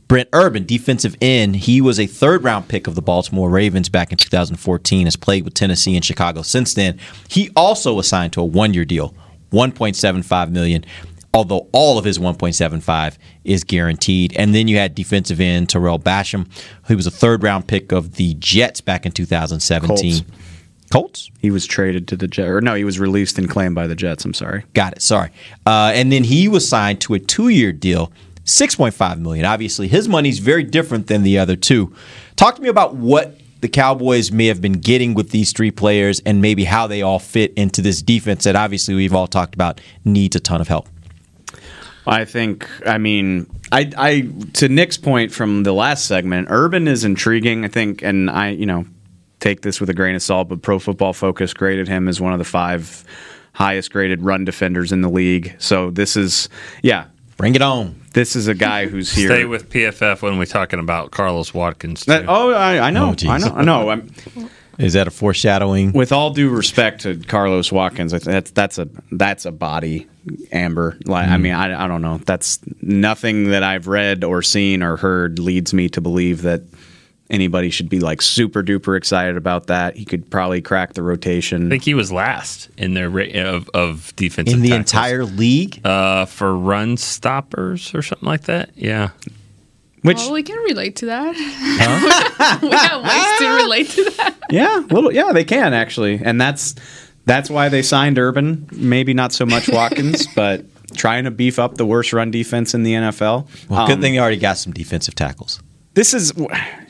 Brent 0.07 0.29
Urban, 0.33 0.67
defensive 0.67 1.17
end, 1.23 1.55
he 1.55 1.81
was 1.81 2.01
a 2.01 2.07
third 2.07 2.43
round 2.43 2.67
pick 2.67 2.89
of 2.89 2.97
the 2.97 3.01
Baltimore 3.01 3.49
Ravens 3.49 3.89
back 3.89 4.11
in 4.11 4.19
2014, 4.19 5.07
has 5.07 5.15
played 5.15 5.45
with 5.45 5.55
Tennessee 5.55 5.95
and 5.95 6.05
Chicago 6.05 6.43
since 6.43 6.75
then. 6.75 6.99
He 7.29 7.49
also 7.55 7.95
was 7.95 8.09
signed 8.09 8.33
to 8.33 8.41
a 8.41 8.45
one 8.45 8.75
year 8.75 8.85
deal, 8.85 9.15
1.75 9.51 10.51
million 10.51 10.85
although 11.33 11.69
all 11.73 11.99
of 11.99 12.05
his 12.05 12.19
1.75 12.19 13.17
is 13.45 13.65
guaranteed. 13.65 14.35
And 14.37 14.55
then 14.55 14.69
you 14.69 14.77
had 14.77 14.95
defensive 14.95 15.41
end 15.41 15.69
Tarell 15.69 15.99
Basham, 15.99 16.49
who 16.85 16.97
was 16.97 17.07
a 17.07 17.11
third 17.11 17.43
round 17.43 17.69
pick 17.69 17.93
of 17.93 18.17
the 18.17 18.35
Jets 18.35 18.81
back 18.81 19.07
in 19.07 19.13
2017. 19.13 19.97
Colts. 19.97 20.25
Colts? 20.91 21.31
He 21.39 21.51
was 21.51 21.67
traded 21.67 22.09
to 22.09 22.17
the 22.17 22.27
Jets. 22.27 22.49
Or 22.49 22.61
no, 22.61 22.75
he 22.75 22.85
was 22.85 22.99
released 22.99 23.39
and 23.39 23.49
claimed 23.49 23.75
by 23.75 23.87
the 23.87 23.95
Jets. 23.95 24.25
I'm 24.25 24.35
sorry. 24.35 24.65
Got 24.75 24.95
it. 24.95 25.03
Sorry. 25.03 25.31
Uh, 25.65 25.93
and 25.95 26.11
then 26.11 26.25
he 26.25 26.49
was 26.49 26.69
signed 26.69 27.01
to 27.03 27.15
a 27.15 27.21
two 27.21 27.49
year 27.49 27.73
deal, 27.73 28.13
6.5 28.45 29.21
million. 29.21 29.45
Obviously, 29.45 29.87
his 29.87 30.09
money's 30.09 30.41
very 30.41 30.65
different 30.65 31.07
than 31.07 31.23
the 31.23 31.39
other 31.39 31.55
two. 31.55 31.95
Talk 32.35 32.57
to 32.57 32.63
me 32.63 32.69
about 32.69 32.97
what 32.97 33.40
the 33.61 33.69
Cowboys 33.69 34.33
may 34.33 34.47
have 34.47 34.61
been 34.61 34.75
getting 34.75 35.15
with 35.15 35.31
these 35.31 35.53
three 35.53 35.71
players 35.71 36.21
and 36.21 36.41
maybe 36.41 36.65
how 36.65 36.87
they 36.87 37.03
all 37.03 37.19
fit 37.19 37.53
into 37.55 37.83
this 37.83 38.03
defense 38.03 38.45
that 38.45 38.57
obviously 38.57 38.95
we've 38.95 39.15
all 39.15 39.27
talked 39.27 39.55
about 39.55 39.81
needs 40.05 40.37
a 40.37 40.41
ton 40.41 40.61
of 40.61 40.69
help. 40.69 40.89
I 42.07 42.25
think. 42.25 42.69
I 42.87 42.99
mean, 42.99 43.47
I, 43.71 43.91
I 43.97 44.29
to 44.55 44.69
Nick's 44.69 44.97
point 44.97 45.33
from 45.33 45.63
the 45.63 45.73
last 45.73 46.07
segment, 46.07 46.49
Urban 46.51 46.89
is 46.89 47.05
intriguing. 47.05 47.65
I 47.65 47.69
think, 47.69 48.03
and 48.03 48.31
I, 48.31 48.51
you 48.51 48.67
know, 48.67 48.87
take 49.39 49.61
this 49.63 49.81
with 49.81 49.91
a 49.91 49.95
grain 49.95 50.15
of 50.15 50.23
salt. 50.23 50.49
But 50.49 50.63
Pro 50.63 50.79
Football 50.79 51.13
Focus 51.13 51.53
graded 51.53 51.89
him 51.89 52.09
as 52.09 52.21
one 52.21 52.33
of 52.33 52.39
the 52.39 52.45
five 52.45 53.05
highest 53.53 53.93
graded 53.93 54.23
run 54.23 54.45
defenders 54.45 54.93
in 54.93 55.03
the 55.03 55.11
league. 55.11 55.55
So 55.59 55.91
this 55.91 56.17
is, 56.17 56.49
yeah, 56.83 57.07
bring 57.37 57.55
it 57.55 57.63
on. 57.63 58.00
This 58.13 58.35
is 58.35 58.49
a 58.49 58.55
guy 58.55 58.87
who's 58.87 59.13
here. 59.13 59.29
Stay 59.29 59.45
with 59.45 59.69
PFF 59.71 60.23
when 60.23 60.39
we're 60.39 60.47
talking 60.47 60.81
about 60.81 61.13
Carlos 61.13 61.55
Watkins. 61.55 62.05
That, 62.07 62.25
oh, 62.29 62.53
I, 62.53 62.89
I 62.89 62.91
know, 62.91 63.15
Oh. 63.25 63.31
I 63.31 63.39
know, 63.39 63.55
I 63.55 63.65
know. 63.65 63.91
I'm, 63.91 64.11
Is 64.79 64.95
that 64.95 65.07
a 65.07 65.11
foreshadowing? 65.11 65.93
with 65.93 66.11
all 66.11 66.31
due 66.31 66.49
respect 66.49 67.03
to 67.03 67.17
Carlos 67.19 67.71
Watkins, 67.71 68.13
that's 68.13 68.51
that's 68.51 68.79
a 68.79 68.89
that's 69.13 69.45
a 69.45 69.53
body, 69.53 70.09
Amber. 70.51 70.99
Like, 71.05 71.29
I 71.29 71.37
hmm. 71.37 71.43
mean, 71.43 71.53
I, 71.53 71.85
I 71.85 71.87
don't 71.87 72.03
know. 72.03 72.19
That's 72.19 72.59
nothing 72.81 73.51
that 73.51 73.63
I've 73.63 73.87
read 73.87 74.25
or 74.25 74.43
seen 74.43 74.83
or 74.83 74.97
heard 74.97 75.39
leads 75.39 75.75
me 75.75 75.89
to 75.91 76.01
believe 76.01 76.43
that 76.43 76.63
anybody 77.31 77.71
should 77.71 77.89
be 77.89 78.01
like 78.01 78.21
super 78.23 78.63
duper 78.63 78.97
excited 78.97 79.37
about 79.37 79.69
that. 79.69 79.97
He 79.97 80.05
could 80.05 80.31
probably 80.31 80.61
crack 80.61 80.95
the 80.95 81.03
rotation. 81.03 81.67
I 81.67 81.71
think 81.71 81.85
he 81.85 81.95
was 81.95 82.11
last 82.13 82.69
in 82.77 82.95
their 82.95 83.09
ra- 83.11 83.25
of, 83.35 83.69
of 83.75 84.15
defensive 84.17 84.55
In 84.55 84.63
the 84.63 84.71
tackles. 84.71 84.93
entire 84.93 85.25
league? 85.25 85.81
uh, 85.87 86.25
for 86.27 86.57
run 86.57 86.97
stoppers 86.97 87.95
or 87.95 88.03
something 88.03 88.29
like 88.29 88.43
that. 88.45 88.71
Yeah, 88.75 89.11
Which 90.03 90.17
well, 90.19 90.33
we 90.33 90.43
can 90.43 90.57
relate 90.59 90.97
to 90.97 91.07
that. 91.07 91.35
we 92.63 92.71
have 92.71 93.03
ways 93.03 93.39
to 93.39 93.63
relate 93.63 93.89
to 93.91 94.05
that. 94.17 94.37
yeah, 94.51 94.83
little 94.91 95.13
yeah, 95.13 95.33
they 95.33 95.45
can 95.45 95.73
actually, 95.75 96.21
and 96.23 96.41
that's 96.41 96.75
that's 97.27 97.49
why 97.51 97.69
they 97.69 97.83
signed 97.83 98.19
Urban. 98.19 98.69
Maybe 98.73 99.15
not 99.15 99.33
so 99.33 99.45
much 99.47 99.69
Watkins, 99.69 100.27
but 100.35 100.65
trying 100.97 101.25
to 101.25 101.31
beef 101.31 101.59
up 101.59 101.77
the 101.77 101.87
worst 101.87 102.13
run 102.13 102.31
defense 102.31 102.75
in 102.75 102.83
the 102.83 102.95
NFL. 102.95 103.47
Well, 103.69 103.87
good 103.87 103.95
Um, 103.97 104.01
thing 104.01 104.15
they 104.15 104.19
already 104.19 104.39
got 104.39 104.59
some 104.59 104.73
defensive 104.73 105.15
tackles. 105.15 105.61
This 105.95 106.15
is, 106.15 106.33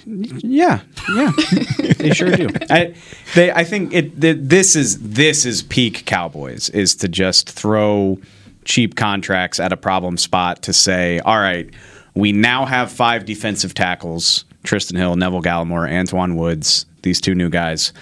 yeah, 0.06 0.80
yeah, 1.14 1.32
they 1.96 2.10
sure 2.12 2.30
do. 2.36 2.48
I, 2.68 2.94
they, 3.34 3.50
I 3.50 3.64
think 3.64 3.92
it. 3.94 4.20
th- 4.20 4.36
This 4.40 4.76
is 4.76 4.98
this 4.98 5.46
is 5.46 5.62
peak 5.62 6.04
Cowboys 6.04 6.68
is 6.70 6.94
to 6.96 7.08
just 7.08 7.48
throw 7.50 8.18
cheap 8.64 8.96
contracts 8.96 9.58
at 9.58 9.72
a 9.72 9.76
problem 9.76 10.16
spot 10.18 10.62
to 10.64 10.72
say, 10.74 11.18
all 11.20 11.38
right, 11.38 11.70
we 12.14 12.30
now 12.32 12.66
have 12.66 12.92
five 12.92 13.24
defensive 13.24 13.72
tackles: 13.72 14.44
Trysten 14.64 14.98
Hill, 14.98 15.16
Neville 15.16 15.42
Gallimore, 15.42 15.90
Antoine 15.90 16.36
Woods. 16.36 16.84
These 17.02 17.22
two 17.22 17.34
new 17.34 17.48
guys. 17.48 17.94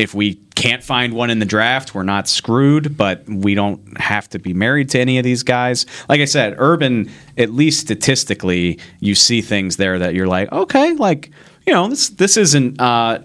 If 0.00 0.14
we 0.14 0.36
can't 0.54 0.82
find 0.82 1.12
one 1.12 1.30
in 1.30 1.38
the 1.38 1.44
draft, 1.44 1.94
we're 1.94 2.02
not 2.02 2.26
screwed, 2.26 2.96
but 2.96 3.28
we 3.28 3.54
don't 3.54 3.98
have 4.00 4.28
to 4.30 4.38
be 4.38 4.54
married 4.54 4.88
to 4.90 4.98
any 4.98 5.18
of 5.18 5.24
these 5.24 5.42
guys. 5.42 5.84
Like 6.08 6.20
I 6.20 6.24
said, 6.24 6.54
Urban, 6.56 7.10
at 7.36 7.50
least 7.50 7.80
statistically, 7.80 8.78
you 9.00 9.14
see 9.14 9.42
things 9.42 9.76
there 9.76 9.98
that 9.98 10.14
you're 10.14 10.26
like, 10.26 10.50
okay, 10.52 10.94
like, 10.94 11.30
you 11.66 11.72
know, 11.72 11.88
this 11.88 12.08
this 12.08 12.36
isn't 12.36 12.80
uh 12.80 13.20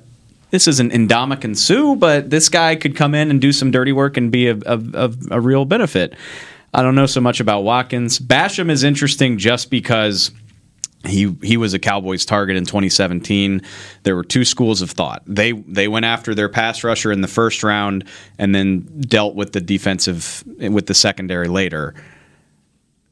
this 0.51 0.67
isn't 0.67 0.91
Ndamukong 0.91 1.57
Suh, 1.57 1.95
but 1.95 2.29
this 2.29 2.49
guy 2.49 2.75
could 2.75 2.95
come 2.95 3.15
in 3.15 3.29
and 3.29 3.41
do 3.41 3.51
some 3.51 3.71
dirty 3.71 3.91
work 3.91 4.17
and 4.17 4.31
be 4.31 4.47
a, 4.47 4.55
a, 4.65 4.79
a, 4.93 5.13
a 5.31 5.41
real 5.41 5.65
benefit. 5.65 6.13
I 6.73 6.81
don't 6.81 6.95
know 6.95 7.05
so 7.05 7.21
much 7.21 7.39
about 7.39 7.63
Watkins. 7.63 8.19
Basham 8.19 8.69
is 8.69 8.83
interesting 8.83 9.37
just 9.37 9.69
because 9.69 10.31
he 11.05 11.35
he 11.41 11.57
was 11.57 11.73
a 11.73 11.79
Cowboys 11.79 12.25
target 12.25 12.57
in 12.57 12.65
2017. 12.65 13.61
There 14.03 14.15
were 14.15 14.23
two 14.23 14.45
schools 14.45 14.81
of 14.81 14.91
thought. 14.91 15.23
They 15.25 15.51
they 15.51 15.87
went 15.87 16.05
after 16.05 16.35
their 16.35 16.49
pass 16.49 16.83
rusher 16.83 17.11
in 17.11 17.21
the 17.21 17.27
first 17.27 17.63
round 17.63 18.05
and 18.37 18.53
then 18.53 18.81
dealt 19.01 19.35
with 19.35 19.53
the 19.53 19.61
defensive 19.61 20.43
with 20.59 20.87
the 20.87 20.93
secondary 20.93 21.47
later. 21.47 21.93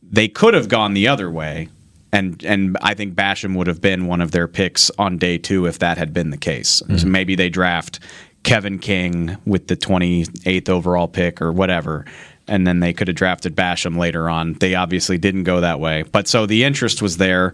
They 0.02 0.28
could 0.28 0.54
have 0.54 0.70
gone 0.70 0.94
the 0.94 1.08
other 1.08 1.30
way. 1.30 1.70
And 2.12 2.44
and 2.44 2.78
I 2.82 2.94
think 2.94 3.16
Basham 3.16 3.56
would 3.58 3.68
have 3.68 3.82
been 3.82 4.06
one 4.06 4.22
of 4.22 4.32
their 4.32 4.48
picks 4.48 4.92
on 5.00 5.18
day 5.18 5.38
two 5.40 5.66
if 5.66 5.80
that 5.80 5.98
had 5.98 6.14
been 6.14 6.30
the 6.30 6.38
case. 6.38 6.70
So 6.70 6.86
mm-hmm. 6.86 7.12
maybe 7.12 7.36
they 7.36 7.50
draft 7.50 8.00
Kevin 8.44 8.78
King 8.78 9.38
with 9.46 9.68
the 9.68 9.76
28th 9.76 10.70
overall 10.70 11.08
pick 11.08 11.42
or 11.42 11.52
whatever, 11.52 12.06
and 12.48 12.68
then 12.68 12.82
they 12.82 12.94
could 12.94 13.08
have 13.08 13.16
drafted 13.16 13.56
Basham 13.56 13.98
later 13.98 14.30
on. 14.30 14.54
They 14.54 14.76
obviously 14.76 15.18
didn't 15.18 15.44
go 15.44 15.62
that 15.62 15.80
way. 15.80 16.04
But 16.04 16.28
so 16.28 16.46
the 16.46 16.64
interest 16.64 17.02
was 17.02 17.18
there. 17.18 17.54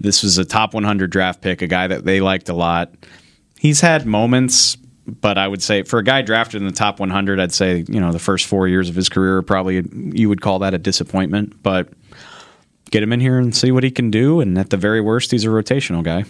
This 0.00 0.22
was 0.22 0.38
a 0.38 0.44
top 0.44 0.74
100 0.74 1.10
draft 1.10 1.40
pick, 1.40 1.62
a 1.62 1.66
guy 1.66 1.86
that 1.86 2.04
they 2.04 2.20
liked 2.20 2.48
a 2.48 2.54
lot. 2.54 2.92
He's 3.58 3.80
had 3.80 4.06
moments, 4.06 4.76
but 5.06 5.38
I 5.38 5.48
would 5.48 5.62
say 5.62 5.82
for 5.82 5.98
a 5.98 6.04
guy 6.04 6.22
drafted 6.22 6.60
in 6.60 6.66
the 6.66 6.74
top 6.74 7.00
100, 7.00 7.40
I'd 7.40 7.52
say, 7.52 7.84
you 7.88 8.00
know, 8.00 8.12
the 8.12 8.18
first 8.18 8.46
four 8.46 8.68
years 8.68 8.88
of 8.88 8.94
his 8.94 9.08
career, 9.08 9.40
probably 9.42 9.82
you 10.12 10.28
would 10.28 10.40
call 10.40 10.58
that 10.60 10.74
a 10.74 10.78
disappointment. 10.78 11.62
But 11.62 11.88
get 12.90 13.02
him 13.02 13.12
in 13.12 13.20
here 13.20 13.38
and 13.38 13.54
see 13.56 13.72
what 13.72 13.82
he 13.84 13.90
can 13.90 14.10
do. 14.10 14.40
And 14.40 14.58
at 14.58 14.70
the 14.70 14.76
very 14.76 15.00
worst, 15.00 15.30
he's 15.30 15.44
a 15.44 15.48
rotational 15.48 16.02
guy. 16.02 16.24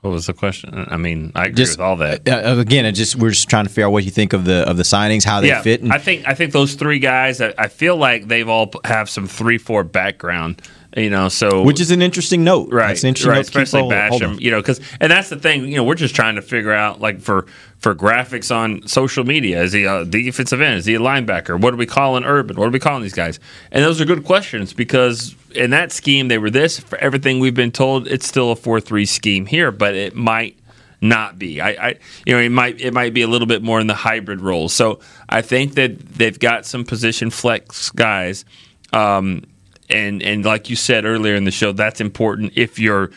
what 0.00 0.10
was 0.10 0.26
the 0.26 0.32
question? 0.32 0.86
I 0.90 0.96
mean, 0.96 1.30
I 1.34 1.44
agree 1.44 1.54
Just 1.54 1.78
with 1.78 1.80
all 1.80 1.96
that. 1.96 2.28
Uh, 2.28 2.58
again, 2.58 2.84
it 2.86 2.92
just 2.92 3.16
we're 3.16 3.30
just 3.30 3.48
trying 3.48 3.64
to 3.64 3.70
figure 3.70 3.86
out 3.86 3.92
what 3.92 4.04
you 4.04 4.10
think 4.10 4.32
of 4.32 4.44
the 4.44 4.68
of 4.68 4.76
the 4.76 4.82
signings, 4.82 5.24
how 5.24 5.40
they 5.40 5.48
yeah, 5.48 5.62
fit. 5.62 5.82
And 5.82 5.92
I 5.92 5.98
think 5.98 6.26
I 6.26 6.34
think 6.34 6.52
those 6.52 6.74
three 6.74 6.98
guys. 6.98 7.40
I, 7.40 7.54
I 7.56 7.68
feel 7.68 7.96
like 7.96 8.26
they've 8.26 8.48
all 8.48 8.72
have 8.84 9.08
some 9.08 9.28
three 9.28 9.58
four 9.58 9.84
background. 9.84 10.62
You 10.94 11.08
know, 11.08 11.28
so 11.30 11.62
which 11.62 11.80
is 11.80 11.90
an 11.90 12.02
interesting 12.02 12.44
note. 12.44 12.70
right, 12.70 12.88
That's 12.88 13.02
an 13.02 13.08
interesting 13.08 13.30
right, 13.30 13.36
note 13.38 13.52
keep 13.52 13.62
especially. 13.62 13.94
Basham. 13.94 14.40
You 14.40 14.50
know, 14.50 14.60
because 14.60 14.80
and 15.00 15.10
that's 15.10 15.30
the 15.30 15.36
thing. 15.36 15.64
You 15.66 15.76
know, 15.76 15.84
we're 15.84 15.94
just 15.94 16.14
trying 16.14 16.34
to 16.34 16.42
figure 16.42 16.72
out 16.72 17.00
like 17.00 17.20
for 17.20 17.46
for 17.78 17.94
graphics 17.94 18.54
on 18.54 18.86
social 18.86 19.24
media. 19.24 19.62
Is 19.62 19.72
he 19.72 19.84
a 19.84 20.04
defensive 20.04 20.60
end? 20.60 20.78
Is 20.78 20.84
he 20.84 20.94
a 20.94 21.00
linebacker? 21.00 21.58
What 21.58 21.72
are 21.72 21.78
we 21.78 21.86
calling 21.86 22.24
Urban? 22.24 22.56
What 22.56 22.66
are 22.66 22.70
we 22.70 22.78
calling 22.78 23.02
these 23.02 23.14
guys? 23.14 23.40
And 23.70 23.82
those 23.82 24.00
are 24.00 24.04
good 24.04 24.24
questions 24.24 24.72
because 24.74 25.34
in 25.54 25.70
that 25.70 25.92
scheme 25.92 26.28
they 26.28 26.38
were 26.38 26.50
this. 26.50 26.78
For 26.78 26.98
everything 26.98 27.40
we've 27.40 27.54
been 27.54 27.72
told, 27.72 28.06
it's 28.06 28.26
still 28.26 28.50
a 28.52 28.56
four 28.56 28.78
three 28.80 29.06
scheme 29.06 29.46
here, 29.46 29.70
but 29.72 29.94
it 29.94 30.14
might 30.14 30.58
not 31.00 31.38
be. 31.38 31.60
I, 31.60 31.70
I, 31.70 31.94
you 32.24 32.34
know, 32.34 32.38
it 32.40 32.50
might 32.50 32.80
it 32.80 32.92
might 32.94 33.12
be 33.12 33.22
a 33.22 33.26
little 33.28 33.48
bit 33.48 33.62
more 33.62 33.80
in 33.80 33.86
the 33.86 33.94
hybrid 33.94 34.40
role. 34.40 34.68
So 34.68 35.00
I 35.28 35.42
think 35.42 35.74
that 35.74 35.98
they've 35.98 36.38
got 36.38 36.64
some 36.64 36.84
position 36.84 37.30
flex 37.30 37.90
guys, 37.90 38.44
um, 38.92 39.42
and 39.92 40.22
and 40.22 40.44
like 40.44 40.70
you 40.70 40.76
said 40.76 41.04
earlier 41.04 41.34
in 41.34 41.44
the 41.44 41.50
show, 41.50 41.72
that's 41.72 42.00
important 42.00 42.52
if 42.56 42.78
your 42.78 43.10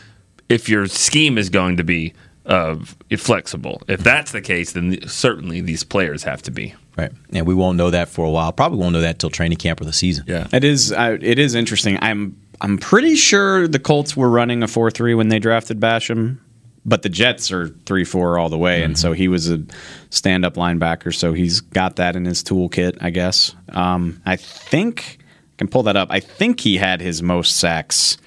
if 0.49 0.69
your 0.69 0.87
scheme 0.87 1.37
is 1.37 1.49
going 1.49 1.77
to 1.77 1.83
be 1.83 2.13
uh, 2.45 2.75
flexible. 3.17 3.81
If 3.87 4.01
that's 4.01 4.31
the 4.31 4.41
case, 4.41 4.73
then 4.73 5.07
certainly 5.07 5.61
these 5.61 5.83
players 5.83 6.23
have 6.23 6.41
to 6.43 6.51
be. 6.51 6.75
Right. 6.97 7.11
And 7.33 7.45
we 7.45 7.53
won't 7.53 7.77
know 7.77 7.89
that 7.89 8.07
for 8.09 8.25
a 8.25 8.29
while. 8.29 8.51
Probably 8.53 8.77
won't 8.77 8.93
know 8.93 9.01
that 9.01 9.19
till 9.19 9.29
training 9.29 9.57
camp 9.57 9.81
or 9.81 9.85
the 9.85 9.93
season. 9.93 10.25
Yeah. 10.27 10.47
It 10.53 10.63
is. 10.63 10.91
Uh, 10.91 11.17
it 11.21 11.39
is 11.39 11.55
interesting. 11.55 11.97
I'm. 12.01 12.39
I'm 12.61 12.77
pretty 12.77 13.15
sure 13.15 13.67
the 13.67 13.79
Colts 13.79 14.15
were 14.15 14.29
running 14.29 14.63
a 14.63 14.67
four 14.67 14.89
three 14.89 15.13
when 15.13 15.27
they 15.27 15.39
drafted 15.39 15.77
Basham, 15.77 16.37
but 16.85 17.01
the 17.01 17.09
Jets 17.09 17.51
are 17.51 17.67
three 17.85 18.05
four 18.05 18.39
all 18.39 18.47
the 18.47 18.57
way, 18.57 18.81
and 18.81 18.97
so 18.97 19.11
he 19.11 19.27
was 19.27 19.51
a 19.51 19.61
stand 20.09 20.45
up 20.45 20.53
linebacker. 20.53 21.13
So 21.13 21.33
he's 21.33 21.59
got 21.59 21.97
that 21.97 22.15
in 22.15 22.23
his 22.23 22.41
toolkit, 22.43 22.97
I 23.01 23.09
guess. 23.09 23.53
Um, 23.73 24.21
I 24.25 24.37
think 24.37 25.17
I 25.19 25.24
can 25.57 25.67
pull 25.67 25.83
that 25.83 25.95
up. 25.95 26.09
I 26.11 26.19
think 26.19 26.59
he 26.59 26.77
had 26.77 27.01
his 27.01 27.21
most 27.21 27.57
sacks 27.57 28.17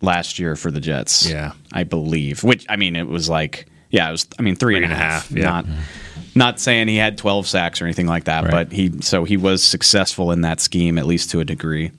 last 0.00 0.38
year 0.38 0.56
for 0.56 0.70
the 0.70 0.80
Jets. 0.80 1.28
Yeah. 1.28 1.52
I 1.72 1.84
believe. 1.84 2.42
Which 2.44 2.66
I 2.68 2.76
mean, 2.76 2.96
it 2.96 3.06
was 3.08 3.28
like 3.28 3.66
yeah, 3.90 4.08
it 4.08 4.12
was. 4.12 4.26
I 4.38 4.42
mean, 4.42 4.56
three, 4.56 4.74
Three 4.74 4.84
and 4.84 4.92
and 4.92 4.92
a 4.92 4.96
half. 4.96 5.28
half, 5.28 5.30
yeah. 5.30 5.44
Not 5.44 5.66
not 6.34 6.60
saying 6.60 6.88
he 6.88 6.96
had 6.96 7.16
twelve 7.16 7.46
sacks 7.46 7.80
or 7.80 7.84
anything 7.84 8.06
like 8.06 8.24
that, 8.24 8.50
but 8.50 8.72
he 8.72 9.00
so 9.00 9.24
he 9.24 9.36
was 9.36 9.62
successful 9.62 10.32
in 10.32 10.40
that 10.40 10.60
scheme 10.60 10.98
at 10.98 11.06
least 11.06 11.30
to 11.30 11.40
a 11.40 11.44
degree. 11.44 11.92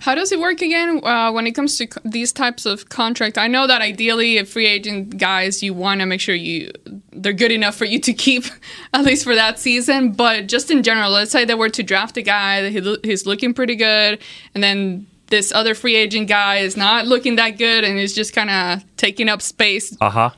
How 0.00 0.14
does 0.14 0.32
it 0.32 0.40
work 0.40 0.60
again 0.62 1.00
uh, 1.04 1.30
when 1.30 1.46
it 1.46 1.52
comes 1.52 1.76
to 1.78 1.86
co- 1.86 2.00
these 2.04 2.32
types 2.32 2.66
of 2.66 2.88
contract? 2.88 3.38
I 3.38 3.46
know 3.46 3.66
that 3.66 3.80
ideally, 3.80 4.38
if 4.38 4.50
free 4.50 4.66
agent 4.66 5.18
guys, 5.18 5.62
you 5.62 5.74
want 5.74 6.00
to 6.00 6.06
make 6.06 6.20
sure 6.20 6.34
you 6.34 6.72
they're 7.12 7.32
good 7.32 7.52
enough 7.52 7.76
for 7.76 7.84
you 7.84 7.98
to 8.00 8.12
keep 8.12 8.44
at 8.94 9.04
least 9.04 9.24
for 9.24 9.34
that 9.34 9.58
season. 9.58 10.12
But 10.12 10.46
just 10.46 10.70
in 10.70 10.82
general, 10.82 11.10
let's 11.10 11.30
say 11.30 11.44
they 11.44 11.54
were 11.54 11.68
to 11.70 11.82
draft 11.82 12.16
a 12.16 12.22
guy 12.22 12.62
that 12.62 12.70
he, 12.70 12.96
he's 13.08 13.26
looking 13.26 13.54
pretty 13.54 13.76
good, 13.76 14.18
and 14.54 14.62
then 14.64 15.06
this 15.28 15.52
other 15.52 15.74
free 15.74 15.96
agent 15.96 16.28
guy 16.28 16.56
is 16.56 16.76
not 16.76 17.06
looking 17.06 17.36
that 17.36 17.58
good 17.58 17.84
and 17.84 17.98
is 17.98 18.14
just 18.14 18.32
kind 18.32 18.50
of 18.50 18.96
taking 18.96 19.28
up 19.28 19.42
space. 19.42 19.96
Uh 20.00 20.10
huh. 20.10 20.30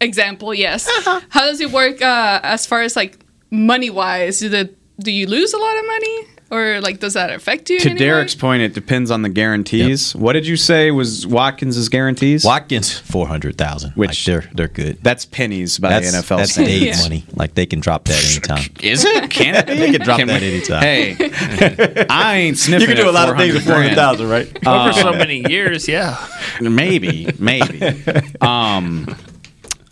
Example, 0.00 0.52
yes. 0.54 0.88
How 1.04 1.46
does 1.46 1.60
it 1.60 1.70
work 1.70 2.00
uh, 2.02 2.40
as 2.42 2.66
far 2.66 2.82
as 2.82 2.96
like 2.96 3.18
money 3.50 3.90
wise? 3.90 4.40
Do 4.40 4.48
the 4.48 4.74
do 5.00 5.10
you 5.10 5.26
lose 5.26 5.52
a 5.52 5.58
lot 5.58 5.76
of 5.76 5.86
money, 5.86 6.26
or 6.52 6.80
like 6.80 7.00
does 7.00 7.14
that 7.14 7.30
affect 7.30 7.70
you? 7.70 7.76
in 7.76 7.82
To 7.82 7.90
any 7.90 7.94
way? 8.00 8.06
Derek's 8.06 8.34
point, 8.34 8.62
it 8.62 8.74
depends 8.74 9.10
on 9.10 9.22
the 9.22 9.28
guarantees. 9.28 10.14
What 10.14 10.34
did 10.34 10.46
you 10.46 10.56
say 10.56 10.90
was 10.90 11.26
Watkins's 11.26 11.88
guarantees? 11.88 12.44
Watkins 12.44 12.96
four 12.98 13.26
hundred 13.26 13.56
thousand. 13.56 13.92
Which 13.92 14.08
like 14.10 14.24
they're 14.44 14.50
they're 14.54 14.68
good. 14.68 14.98
That's 15.02 15.24
pennies 15.24 15.78
by 15.78 15.88
that's, 15.88 16.12
the 16.12 16.18
NFL 16.18 16.36
That's 16.36 16.52
standards. 16.52 16.80
Dave 16.80 16.96
money. 17.02 17.24
Like 17.34 17.54
they 17.54 17.66
can 17.66 17.80
drop 17.80 18.04
that 18.04 18.22
anytime. 18.24 18.70
Is 18.82 19.04
it? 19.04 19.30
Can 19.30 19.54
it? 19.56 19.66
They 19.66 19.90
can 19.92 20.00
drop 20.02 20.18
Can 20.18 20.28
that 20.28 20.40
we- 20.42 20.48
anytime. 20.52 20.82
Hey, 20.82 22.06
I 22.10 22.36
ain't 22.36 22.58
sniffing. 22.58 22.88
You 22.88 22.94
can 22.94 23.04
do 23.04 23.10
a 23.10 23.12
lot 23.12 23.28
of 23.28 23.36
things 23.36 23.54
with 23.54 23.64
400,000, 23.64 24.28
right? 24.28 24.66
Over 24.66 24.92
so 24.92 25.08
Um, 25.10 25.18
many 25.18 25.42
years, 25.48 25.88
yeah. 25.88 26.16
Maybe, 26.60 27.28
maybe. 27.38 27.82
Um, 28.40 29.06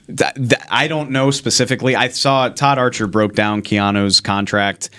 th- 0.06 0.34
th- 0.34 0.52
I 0.70 0.88
don't 0.88 1.11
know 1.11 1.30
specifically. 1.30 1.96
I 1.96 2.08
saw 2.08 2.48
Todd 2.48 2.78
Archer 2.78 3.06
broke 3.06 3.34
down 3.34 3.62
Keanu's 3.62 4.20
contract. 4.20 4.90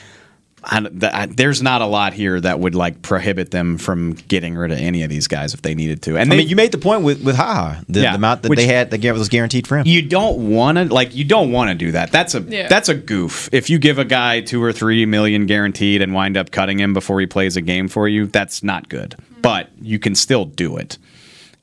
I, 0.63 0.79
th- 0.81 1.03
I- 1.03 1.25
there's 1.25 1.61
not 1.63 1.81
a 1.81 1.85
lot 1.87 2.13
here 2.13 2.39
that 2.39 2.59
would 2.59 2.75
like 2.75 3.01
prohibit 3.01 3.49
them 3.49 3.77
from 3.77 4.13
getting 4.13 4.55
rid 4.55 4.71
of 4.71 4.77
any 4.77 5.01
of 5.01 5.09
these 5.09 5.27
guys 5.27 5.53
if 5.55 5.61
they 5.63 5.73
needed 5.73 6.03
to. 6.03 6.17
And 6.17 6.31
I 6.31 6.35
they, 6.35 6.41
mean, 6.41 6.49
you 6.49 6.55
made 6.55 6.71
the 6.71 6.77
point 6.77 7.01
with 7.01 7.23
with 7.23 7.35
Ha 7.35 7.43
Ha, 7.53 7.81
the, 7.89 8.01
Yeah, 8.01 8.11
the 8.11 8.17
amount 8.17 8.43
that 8.43 8.49
which- 8.49 8.57
they 8.57 8.67
had 8.67 8.91
that 8.91 8.99
gave- 8.99 9.17
was 9.17 9.27
guaranteed 9.29 9.65
for 9.67 9.77
him. 9.79 9.87
you 9.87 10.01
don't 10.03 10.49
want 10.51 10.77
to 10.77 10.85
like 10.85 11.15
you 11.15 11.23
don't 11.23 11.51
want 11.51 11.69
to 11.71 11.75
do 11.75 11.91
that. 11.93 12.11
That's 12.11 12.35
a 12.35 12.41
Yeah. 12.41 12.67
that's 12.67 12.89
a 12.89 12.95
goof. 12.95 13.49
If 13.51 13.69
you 13.71 13.79
give 13.79 13.97
a 13.97 14.05
guy 14.05 14.41
two 14.41 14.61
or 14.63 14.71
three 14.71 15.05
million 15.07 15.47
guaranteed 15.47 16.01
and 16.01 16.13
wind 16.13 16.37
up 16.37 16.51
cutting 16.51 16.79
him 16.79 16.93
before 16.93 17.19
he 17.19 17.25
plays 17.25 17.57
a 17.57 17.61
game 17.61 17.87
for 17.87 18.07
you, 18.07 18.27
that's 18.27 18.61
not 18.63 18.87
good. 18.87 19.15
Hmm. 19.35 19.41
But 19.41 19.69
you 19.81 19.97
can 19.97 20.13
still 20.13 20.45
do 20.45 20.77
it, 20.77 20.97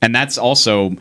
and 0.01 0.13
that's 0.13 0.37
also 0.37 0.95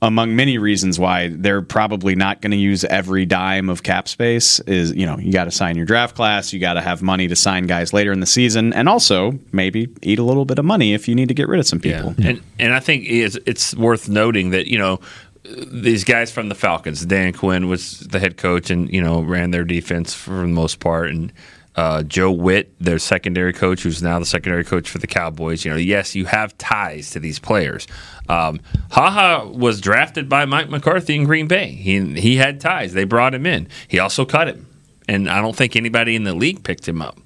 among 0.00 0.36
many 0.36 0.58
reasons 0.58 0.98
why 0.98 1.28
they're 1.28 1.62
probably 1.62 2.14
not 2.14 2.40
going 2.40 2.52
to 2.52 2.56
use 2.56 2.84
every 2.84 3.26
dime 3.26 3.68
of 3.68 3.82
cap 3.82 4.08
space. 4.08 4.60
Is 4.60 4.92
you 4.94 5.06
know 5.06 5.18
you 5.18 5.32
got 5.32 5.44
to 5.44 5.50
sign 5.50 5.76
your 5.76 5.86
draft 5.86 6.14
class, 6.14 6.52
you 6.52 6.60
got 6.60 6.74
to 6.74 6.80
have 6.80 7.02
money 7.02 7.28
to 7.28 7.36
sign 7.36 7.66
guys 7.66 7.92
later 7.92 8.12
in 8.12 8.20
the 8.20 8.26
season, 8.26 8.72
and 8.72 8.88
also 8.88 9.38
maybe 9.52 9.88
eat 10.02 10.18
a 10.18 10.22
little 10.22 10.44
bit 10.44 10.58
of 10.58 10.64
money 10.64 10.94
if 10.94 11.08
you 11.08 11.14
need 11.14 11.28
to 11.28 11.34
get 11.34 11.48
rid 11.48 11.60
of 11.60 11.66
some 11.66 11.80
people. 11.80 12.14
And 12.22 12.42
and 12.58 12.74
I 12.74 12.80
think 12.80 13.04
it's, 13.06 13.36
it's 13.46 13.74
worth 13.74 14.08
noting 14.08 14.50
that 14.50 14.66
you 14.66 14.78
know 14.78 15.00
these 15.44 16.04
guys 16.04 16.30
from 16.30 16.48
the 16.48 16.54
Falcons, 16.54 17.04
Dan 17.06 17.32
Quinn 17.32 17.68
was 17.68 18.00
the 18.00 18.18
head 18.18 18.36
coach 18.36 18.70
and 18.70 18.92
you 18.92 19.02
know 19.02 19.22
ran 19.22 19.50
their 19.50 19.64
defense 19.64 20.14
for 20.14 20.32
the 20.32 20.46
most 20.46 20.80
part, 20.80 21.10
and 21.10 21.32
uh, 21.76 22.02
Joe 22.02 22.30
Whitt, 22.32 22.74
their 22.80 22.98
secondary 22.98 23.52
coach, 23.52 23.82
who's 23.82 24.02
now 24.02 24.18
the 24.18 24.26
secondary 24.26 24.64
coach 24.64 24.88
for 24.90 24.98
the 24.98 25.06
Cowboys. 25.06 25.64
You 25.64 25.70
know, 25.72 25.76
yes, 25.76 26.14
you 26.14 26.24
have 26.26 26.56
ties 26.58 27.10
to 27.10 27.20
these 27.20 27.38
players. 27.38 27.86
Um, 28.28 28.60
Ha 28.90 29.10
Ha 29.10 29.44
was 29.44 29.80
drafted 29.80 30.28
by 30.28 30.44
Mike 30.44 30.68
McCarthy 30.70 31.14
in 31.14 31.24
Green 31.24 31.46
Bay. 31.46 31.68
He 31.68 32.00
he 32.20 32.36
had 32.36 32.60
ties. 32.60 32.92
They 32.94 33.04
brought 33.04 33.34
him 33.34 33.46
in. 33.46 33.68
He 33.86 33.98
also 33.98 34.24
cut 34.24 34.48
him, 34.48 34.66
and 35.08 35.28
I 35.30 35.40
don't 35.40 35.54
think 35.56 35.76
anybody 35.76 36.16
in 36.16 36.24
the 36.24 36.34
league 36.34 36.64
picked 36.64 36.86
him 36.88 37.00
up. 37.00 37.18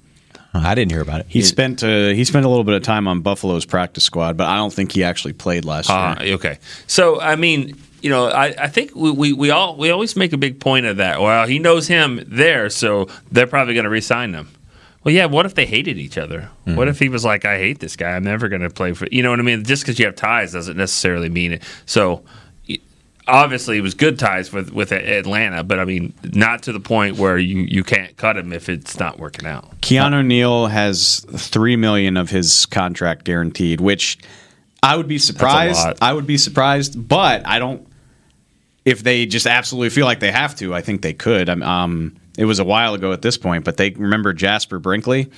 I 0.55 0.75
didn't 0.75 0.91
hear 0.91 1.01
about 1.01 1.21
it. 1.21 1.25
He 1.29 1.41
spent 1.41 1.83
uh, 1.83 2.09
he 2.09 2.23
spent 2.25 2.45
a 2.45 2.47
little 2.47 2.63
bit 2.63 2.75
of 2.75 2.83
time 2.83 3.07
on 3.07 3.21
Buffalo's 3.21 3.65
practice 3.65 4.03
squad, 4.03 4.37
but 4.37 4.45
I 4.47 4.57
don't 4.57 4.71
think 4.71 4.91
he 4.91 5.03
actually 5.03 5.33
played 5.33 5.65
last 5.65 5.89
Ah, 5.89 6.21
year. 6.21 6.35
okay. 6.35 6.59
So 6.85 7.19
I 7.19 7.35
mean, 7.37 7.75
you 8.03 8.09
know, 8.09 8.27
I, 8.27 8.53
I 8.57 8.67
think 8.67 8.93
we, 8.95 9.11
we, 9.11 9.33
we 9.33 9.49
all 9.49 9.77
we 9.77 9.89
always 9.89 10.15
make 10.15 10.33
a 10.33 10.37
big 10.37 10.59
point 10.59 10.85
of 10.85 10.97
that. 10.97 11.21
Well, 11.21 11.47
he 11.47 11.57
knows 11.57 11.87
him 11.87 12.23
there, 12.27 12.69
so 12.69 13.07
they're 13.31 13.47
probably 13.47 13.73
going 13.73 13.85
to 13.85 13.89
re-sign 13.89 14.33
him. 14.33 14.49
Well, 15.03 15.13
yeah. 15.15 15.25
What 15.25 15.45
if 15.45 15.55
they 15.55 15.65
hated 15.65 15.97
each 15.97 16.17
other? 16.17 16.49
Mm-hmm. 16.67 16.75
What 16.75 16.87
if 16.89 16.99
he 16.99 17.09
was 17.09 17.25
like, 17.25 17.45
"I 17.45 17.57
hate 17.57 17.79
this 17.79 17.95
guy. 17.95 18.11
I'm 18.11 18.23
never 18.23 18.49
going 18.49 18.61
to 18.61 18.69
play 18.69 18.93
for." 18.93 19.07
You 19.11 19.23
know 19.23 19.29
what 19.29 19.39
I 19.39 19.43
mean? 19.43 19.63
Just 19.63 19.83
because 19.83 19.97
you 19.97 20.05
have 20.05 20.15
ties 20.15 20.53
doesn't 20.53 20.77
necessarily 20.77 21.29
mean 21.29 21.53
it. 21.53 21.63
So. 21.85 22.23
Obviously, 23.25 23.77
it 23.77 23.81
was 23.81 23.93
good 23.93 24.19
ties 24.19 24.51
with, 24.51 24.73
with 24.73 24.91
Atlanta, 24.91 25.63
but 25.63 25.79
I 25.79 25.85
mean, 25.85 26.13
not 26.33 26.63
to 26.63 26.73
the 26.73 26.81
point 26.81 27.15
where 27.15 27.37
you, 27.37 27.59
you 27.61 27.81
can't 27.81 28.17
cut 28.17 28.35
him 28.35 28.51
if 28.51 28.67
it's 28.67 28.99
not 28.99 29.17
working 29.17 29.47
out. 29.47 29.79
Keanu 29.79 30.25
Neal 30.25 30.67
has 30.67 31.25
three 31.29 31.77
million 31.77 32.17
of 32.17 32.31
his 32.31 32.65
contract 32.65 33.23
guaranteed, 33.23 33.79
which 33.79 34.17
I 34.83 34.97
would 34.97 35.07
be 35.07 35.19
surprised. 35.19 35.99
I 36.01 36.11
would 36.11 36.27
be 36.27 36.37
surprised, 36.37 37.07
but 37.07 37.47
I 37.47 37.59
don't. 37.59 37.87
If 38.85 39.03
they 39.03 39.25
just 39.25 39.47
absolutely 39.47 39.89
feel 39.89 40.05
like 40.05 40.19
they 40.19 40.31
have 40.31 40.55
to, 40.57 40.73
I 40.73 40.81
think 40.81 41.01
they 41.01 41.13
could. 41.13 41.49
Um, 41.49 41.63
Um, 41.63 42.15
it 42.37 42.45
was 42.45 42.59
a 42.59 42.63
while 42.63 42.95
ago 42.95 43.11
at 43.13 43.21
this 43.21 43.37
point, 43.37 43.63
but 43.63 43.77
they 43.77 43.91
remember 43.91 44.33
Jasper 44.33 44.79
Brinkley. 44.79 45.29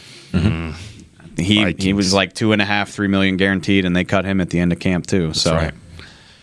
He 1.37 1.73
he 1.77 1.93
was 1.93 2.13
like 2.13 2.33
two 2.33 2.53
and 2.53 2.61
a 2.61 2.65
half, 2.65 2.89
three 2.89 3.07
million 3.09 3.35
guaranteed, 3.37 3.83
and 3.85 3.95
they 3.95 4.05
cut 4.05 4.23
him 4.25 4.39
at 4.39 4.49
the 4.49 4.59
end 4.59 4.71
of 4.71 4.79
camp 4.79 5.05
too. 5.05 5.33
so 5.33 5.53
right. 5.53 5.73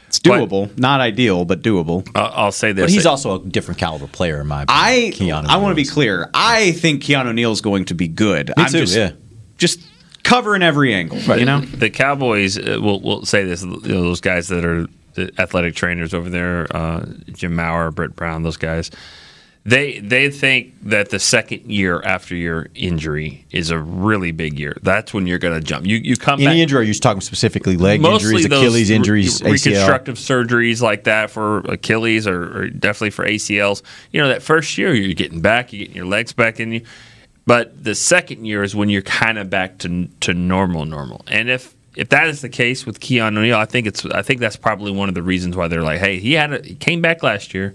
it's 0.07 0.19
doable, 0.19 0.77
not 0.79 1.01
ideal, 1.01 1.47
but 1.47 1.63
doable. 1.63 2.07
I'll, 2.15 2.33
I'll 2.35 2.53
say 2.53 2.73
this: 2.73 2.85
But 2.85 2.91
he's 2.91 3.07
also 3.07 3.41
a 3.41 3.45
different 3.45 3.81
caliber 3.81 4.07
player 4.07 4.43
in 4.43 4.47
my 4.47 4.65
opinion. 4.65 5.47
I 5.47 5.55
I 5.55 5.57
want 5.57 5.73
to 5.73 5.77
be 5.77 5.87
clear. 5.89 6.29
I 6.35 6.73
think 6.73 7.03
Keanu 7.03 7.35
Neal's 7.35 7.63
going 7.63 7.87
to 7.87 7.95
be 7.95 8.09
good. 8.09 8.49
Me 8.49 8.55
I'm 8.59 8.71
too, 8.71 8.81
just, 8.81 8.95
yeah. 8.95 9.13
just 9.57 9.81
covering 10.25 10.63
every 10.63 10.93
angle. 10.93 11.19
You 11.39 11.47
know, 11.47 11.61
the 11.61 11.89
Cowboys 11.89 12.59
uh, 12.59 12.79
will 12.79 13.01
will 13.01 13.25
say 13.25 13.45
this. 13.45 13.63
You 13.63 13.71
know, 13.71 14.03
those 14.03 14.21
guys 14.21 14.49
that 14.49 14.67
are 14.67 14.87
the 15.15 15.33
athletic 15.39 15.75
trainers 15.75 16.15
over 16.15 16.29
there, 16.31 16.67
uh, 16.75 17.07
Jim 17.33 17.55
Maurer, 17.57 17.91
Britt 17.91 18.17
Brown, 18.17 18.43
those 18.43 18.57
guys. 18.57 18.91
They 19.65 20.01
they 20.01 20.29
think 20.29 20.75
that 20.83 21.11
the 21.11 21.21
second 21.21 21.71
year 21.71 22.03
after 22.03 22.35
your 22.35 22.67
injury 22.75 23.47
is 23.53 23.71
a 23.71 23.79
really 23.79 24.33
big 24.33 24.59
year. 24.59 24.77
That's 24.83 25.15
when 25.15 25.29
you're 25.29 25.39
going 25.39 25.55
to 25.55 25.65
jump. 25.65 25.87
You 25.87 25.99
you 25.99 26.17
come 26.17 26.41
Any 26.41 26.47
back. 26.47 26.57
injury? 26.57 26.81
Are 26.81 26.83
you 26.83 26.95
talking 26.95 27.21
specifically 27.21 27.77
leg 27.77 28.05
injuries, 28.05 28.45
Achilles 28.47 28.91
re- 28.91 28.97
injuries, 28.97 29.41
ACL? 29.41 29.53
reconstructive 29.53 30.17
surgeries 30.17 30.83
like 30.83 31.05
that 31.05 31.31
for 31.31 31.59
Achilles 31.61 32.27
or, 32.27 32.59
or 32.63 32.69
definitely 32.71 33.11
for 33.11 33.25
ACLs. 33.25 33.83
You 34.11 34.21
know, 34.21 34.29
that 34.31 34.43
first 34.43 34.77
year 34.79 34.95
you're 34.95 35.15
getting 35.15 35.41
back, 35.41 35.73
you're 35.73 35.79
getting 35.81 35.95
your 35.95 36.07
legs 36.07 36.33
back 36.33 36.59
in 36.59 36.73
you. 36.73 36.83
But 37.47 37.85
the 37.85 37.95
second 37.95 38.45
year 38.45 38.65
is 38.65 38.75
when 38.75 38.89
you're 38.89 39.03
kind 39.03 39.39
of 39.39 39.49
back 39.49 39.79
to 39.79 40.09
to 40.23 40.35
normal, 40.35 40.87
normal. 40.87 41.23
And 41.29 41.49
if 41.49 41.73
if 41.97 42.09
that 42.11 42.29
is 42.29 42.41
the 42.41 42.49
case 42.49 42.87
with 42.87 43.01
Keanu 43.01 43.43
Neal, 43.43 43.57
I 43.57 43.65
think 43.65 43.87
it's 43.87 44.05
I 44.07 44.23
think 44.23 44.41
that's 44.41 44.57
probably 44.57 44.93
one 44.93 45.09
of 45.09 45.15
the 45.15 45.23
reasons 45.23 45.57
why 45.57 45.69
they're 45.69 45.83
like, 45.83 45.99
hey, 45.99 46.19
he 46.19 46.33
had 46.33 46.53
a, 46.53 46.63
he 46.63 46.75
came 46.75 47.01
back 47.01 47.23
last 47.23 47.55
year. 47.55 47.75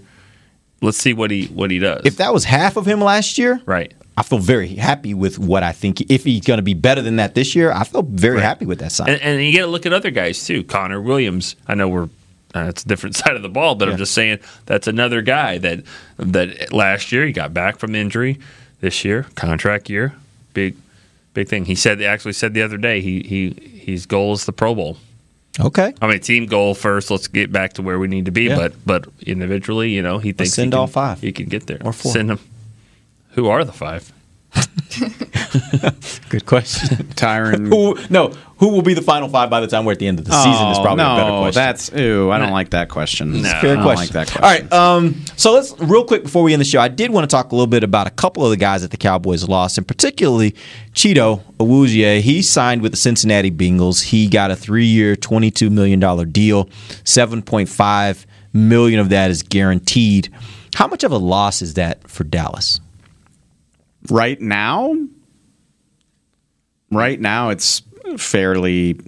Let's 0.80 0.98
see 0.98 1.12
what 1.12 1.30
he 1.30 1.46
what 1.46 1.70
he 1.70 1.78
does. 1.78 2.02
If 2.04 2.16
that 2.16 2.32
was 2.32 2.44
half 2.44 2.76
of 2.76 2.86
him 2.86 3.00
last 3.00 3.38
year, 3.38 3.60
right? 3.66 3.92
I 4.16 4.22
feel 4.22 4.38
very 4.38 4.74
happy 4.74 5.14
with 5.14 5.38
what 5.38 5.62
I 5.62 5.70
think. 5.70 6.00
If 6.10 6.24
he's 6.24 6.42
going 6.42 6.58
to 6.58 6.62
be 6.62 6.74
better 6.74 7.02
than 7.02 7.16
that 7.16 7.36
this 7.36 7.54
year, 7.54 7.70
I 7.70 7.84
feel 7.84 8.02
very 8.02 8.40
happy 8.40 8.66
with 8.66 8.80
that 8.80 8.90
sign. 8.90 9.10
And, 9.10 9.22
and 9.22 9.42
you 9.42 9.52
got 9.52 9.66
to 9.66 9.70
look 9.70 9.86
at 9.86 9.92
other 9.92 10.10
guys 10.10 10.44
too. 10.44 10.64
Connor 10.64 11.00
Williams. 11.00 11.54
I 11.68 11.74
know 11.76 11.88
we're 11.88 12.08
uh, 12.54 12.66
it's 12.68 12.82
a 12.84 12.88
different 12.88 13.14
side 13.16 13.36
of 13.36 13.42
the 13.42 13.48
ball, 13.48 13.74
but 13.76 13.88
I'm 13.88 13.96
just 13.96 14.14
saying 14.14 14.40
that's 14.66 14.88
another 14.88 15.22
guy 15.22 15.58
that 15.58 15.84
that 16.16 16.72
last 16.72 17.12
year 17.12 17.26
he 17.26 17.32
got 17.32 17.54
back 17.54 17.78
from 17.78 17.94
injury. 17.94 18.38
This 18.80 19.04
year, 19.04 19.26
contract 19.34 19.90
year, 19.90 20.14
big 20.54 20.76
big 21.38 21.48
thing. 21.48 21.64
He 21.64 21.74
said 21.74 22.02
actually 22.02 22.32
said 22.32 22.52
the 22.54 22.62
other 22.62 22.76
day 22.76 23.00
he 23.00 23.20
he 23.20 23.50
his 23.84 24.06
goal 24.06 24.32
is 24.32 24.44
the 24.44 24.52
Pro 24.52 24.74
Bowl. 24.74 24.96
Okay. 25.60 25.94
I 26.00 26.06
mean, 26.06 26.20
team 26.20 26.46
goal 26.46 26.74
first. 26.74 27.10
Let's 27.10 27.28
get 27.28 27.52
back 27.52 27.74
to 27.74 27.82
where 27.82 27.98
we 27.98 28.08
need 28.08 28.24
to 28.24 28.30
be. 28.30 28.44
Yeah. 28.44 28.56
But 28.56 28.72
but 28.84 29.06
individually, 29.22 29.90
you 29.90 30.02
know, 30.02 30.18
he 30.18 30.32
thinks 30.32 30.54
send 30.54 30.66
he 30.66 30.70
can, 30.72 30.78
all 30.80 30.86
five. 30.86 31.20
He 31.20 31.32
can 31.32 31.46
get 31.46 31.66
there 31.66 31.80
Or 31.84 31.92
four. 31.92 32.12
Send 32.12 32.30
them. 32.30 32.40
Who 33.32 33.48
are 33.48 33.64
the 33.64 33.72
five? 33.72 34.12
Good 36.28 36.46
question. 36.46 37.06
Tyron. 37.14 37.68
who, 37.68 37.98
no, 38.10 38.28
who 38.58 38.68
will 38.68 38.82
be 38.82 38.94
the 38.94 39.02
final 39.02 39.28
five 39.28 39.50
by 39.50 39.60
the 39.60 39.66
time 39.66 39.84
we're 39.84 39.92
at 39.92 39.98
the 39.98 40.06
end 40.06 40.18
of 40.18 40.24
the 40.24 40.32
season 40.32 40.68
is 40.68 40.78
Oh, 40.78 40.82
probably 40.82 41.04
no, 41.04 41.12
a 41.12 41.16
better 41.16 41.30
question. 41.38 41.60
that's 41.62 41.92
ew. 41.92 42.30
I 42.30 42.38
don't 42.38 42.52
like 42.52 42.70
that 42.70 42.88
question. 42.88 43.34
It's 43.36 43.46
a 43.46 43.56
I 43.56 43.60
fair 43.60 43.74
don't 43.74 43.84
question. 43.84 44.14
like 44.16 44.26
that 44.28 44.38
question. 44.38 44.44
All 44.44 44.50
right. 44.50 44.72
Um, 44.72 45.24
so 45.36 45.52
let's 45.52 45.78
real 45.80 46.04
quick 46.04 46.22
before 46.24 46.42
we 46.42 46.52
end 46.52 46.60
the 46.60 46.64
show. 46.64 46.80
I 46.80 46.88
did 46.88 47.10
want 47.10 47.28
to 47.28 47.34
talk 47.34 47.52
a 47.52 47.54
little 47.54 47.66
bit 47.66 47.84
about 47.84 48.06
a 48.06 48.10
couple 48.10 48.44
of 48.44 48.50
the 48.50 48.56
guys 48.56 48.82
that 48.82 48.90
the 48.90 48.96
Cowboys 48.96 49.46
lost, 49.48 49.78
and 49.78 49.86
particularly 49.86 50.52
Chido 50.94 51.42
Awuzie. 51.58 52.20
He 52.20 52.42
signed 52.42 52.82
with 52.82 52.92
the 52.92 52.98
Cincinnati 52.98 53.50
Bengals. 53.50 54.04
He 54.04 54.26
got 54.28 54.50
a 54.50 54.56
three-year, 54.56 55.16
twenty-two 55.16 55.70
million 55.70 56.00
dollar 56.00 56.24
deal. 56.24 56.68
Seven 57.04 57.42
point 57.42 57.68
five 57.68 58.26
million 58.52 59.00
of 59.00 59.08
that 59.10 59.30
is 59.30 59.42
guaranteed. 59.42 60.28
How 60.74 60.86
much 60.86 61.04
of 61.04 61.12
a 61.12 61.18
loss 61.18 61.62
is 61.62 61.74
that 61.74 62.08
for 62.08 62.24
Dallas? 62.24 62.80
Right 64.10 64.40
now, 64.40 64.94
right 66.90 67.20
now 67.20 67.50
it's 67.50 67.82
fairly 68.16 68.98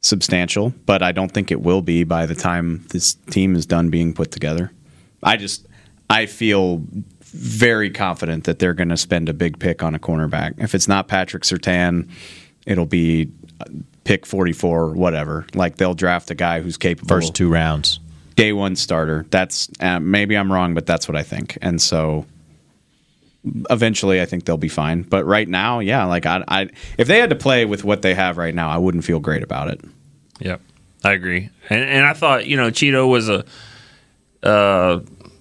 substantial, 0.00 0.72
but 0.86 1.02
I 1.02 1.12
don't 1.12 1.30
think 1.30 1.50
it 1.50 1.60
will 1.60 1.82
be 1.82 2.04
by 2.04 2.26
the 2.26 2.34
time 2.34 2.84
this 2.90 3.14
team 3.14 3.54
is 3.56 3.66
done 3.66 3.90
being 3.90 4.14
put 4.14 4.30
together. 4.30 4.70
I 5.22 5.36
just 5.36 5.66
I 6.08 6.26
feel 6.26 6.82
very 7.22 7.90
confident 7.90 8.44
that 8.44 8.58
they're 8.58 8.74
going 8.74 8.88
to 8.88 8.96
spend 8.96 9.28
a 9.28 9.32
big 9.34 9.58
pick 9.58 9.82
on 9.82 9.94
a 9.94 9.98
cornerback. 9.98 10.54
If 10.58 10.74
it's 10.74 10.88
not 10.88 11.06
Patrick 11.06 11.44
Surtain, 11.44 12.08
it'll 12.66 12.86
be 12.86 13.30
pick 14.04 14.26
44 14.26 14.92
whatever. 14.94 15.46
Like 15.54 15.76
they'll 15.76 15.94
draft 15.94 16.30
a 16.30 16.34
guy 16.34 16.60
who's 16.60 16.76
capable 16.76 17.08
First 17.08 17.34
two 17.34 17.48
rounds. 17.48 18.00
day 18.36 18.52
one 18.52 18.74
starter. 18.76 19.26
That's 19.30 19.68
uh, 19.80 20.00
maybe 20.00 20.36
I'm 20.36 20.50
wrong, 20.52 20.74
but 20.74 20.86
that's 20.86 21.06
what 21.06 21.16
I 21.16 21.22
think. 21.22 21.58
And 21.60 21.80
so 21.80 22.26
eventually, 23.44 24.20
I 24.20 24.26
think 24.26 24.44
they'll 24.44 24.56
be 24.56 24.68
fine. 24.68 25.02
But 25.02 25.24
right 25.24 25.48
now, 25.48 25.80
yeah, 25.80 26.04
like 26.04 26.26
I, 26.26 26.44
I, 26.48 26.68
if 26.98 27.08
they 27.08 27.18
had 27.18 27.30
to 27.30 27.36
play 27.36 27.64
with 27.64 27.84
what 27.84 28.02
they 28.02 28.14
have 28.14 28.36
right 28.38 28.54
now, 28.54 28.70
I 28.70 28.78
wouldn't 28.78 29.04
feel 29.04 29.20
great 29.20 29.42
about 29.42 29.68
it. 29.68 29.80
Yep, 30.40 30.60
I 31.04 31.12
agree. 31.12 31.50
And 31.68 31.82
and 31.82 32.06
I 32.06 32.12
thought 32.12 32.46
you 32.46 32.56
know 32.56 32.70
Chido 32.70 33.08
was 33.08 33.28
a, 33.28 33.44
uh 34.42 35.00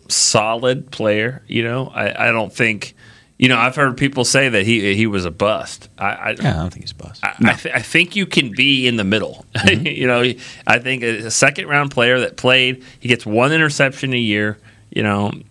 solid 0.09 0.91
player. 0.91 1.43
You 1.47 1.63
know, 1.63 1.87
I, 1.87 2.29
I 2.29 2.31
don't 2.31 2.53
think. 2.53 2.95
You 3.37 3.47
know, 3.47 3.55
I've 3.57 3.77
heard 3.77 3.95
people 3.95 4.25
say 4.25 4.49
that 4.49 4.65
he 4.65 4.93
he 4.95 5.07
was 5.07 5.23
a 5.23 5.31
bust. 5.31 5.87
I, 5.97 6.07
I, 6.07 6.35
Yeah, 6.41 6.49
I 6.49 6.53
don't 6.57 6.71
think 6.71 6.83
he's 6.83 6.91
a 6.91 6.95
bust. 6.95 7.23
I, 7.23 7.35
I, 7.39 7.53
th- 7.53 7.73
I 7.73 7.81
think 7.81 8.17
you 8.17 8.25
can 8.25 8.51
be 8.51 8.85
in 8.85 8.97
the 8.97 9.05
middle. 9.05 9.45
you 9.65 10.07
know, 10.07 10.33
I 10.67 10.79
think 10.79 11.03
a 11.03 11.31
second 11.31 11.69
round 11.69 11.91
player 11.91 12.19
that 12.19 12.35
played, 12.35 12.83
he 12.99 13.07
gets 13.07 13.25
one 13.25 13.53
interception 13.53 14.11
a 14.13 14.17
year. 14.17 14.57
You 14.89 15.03
know, 15.03 15.31
th- 15.31 15.45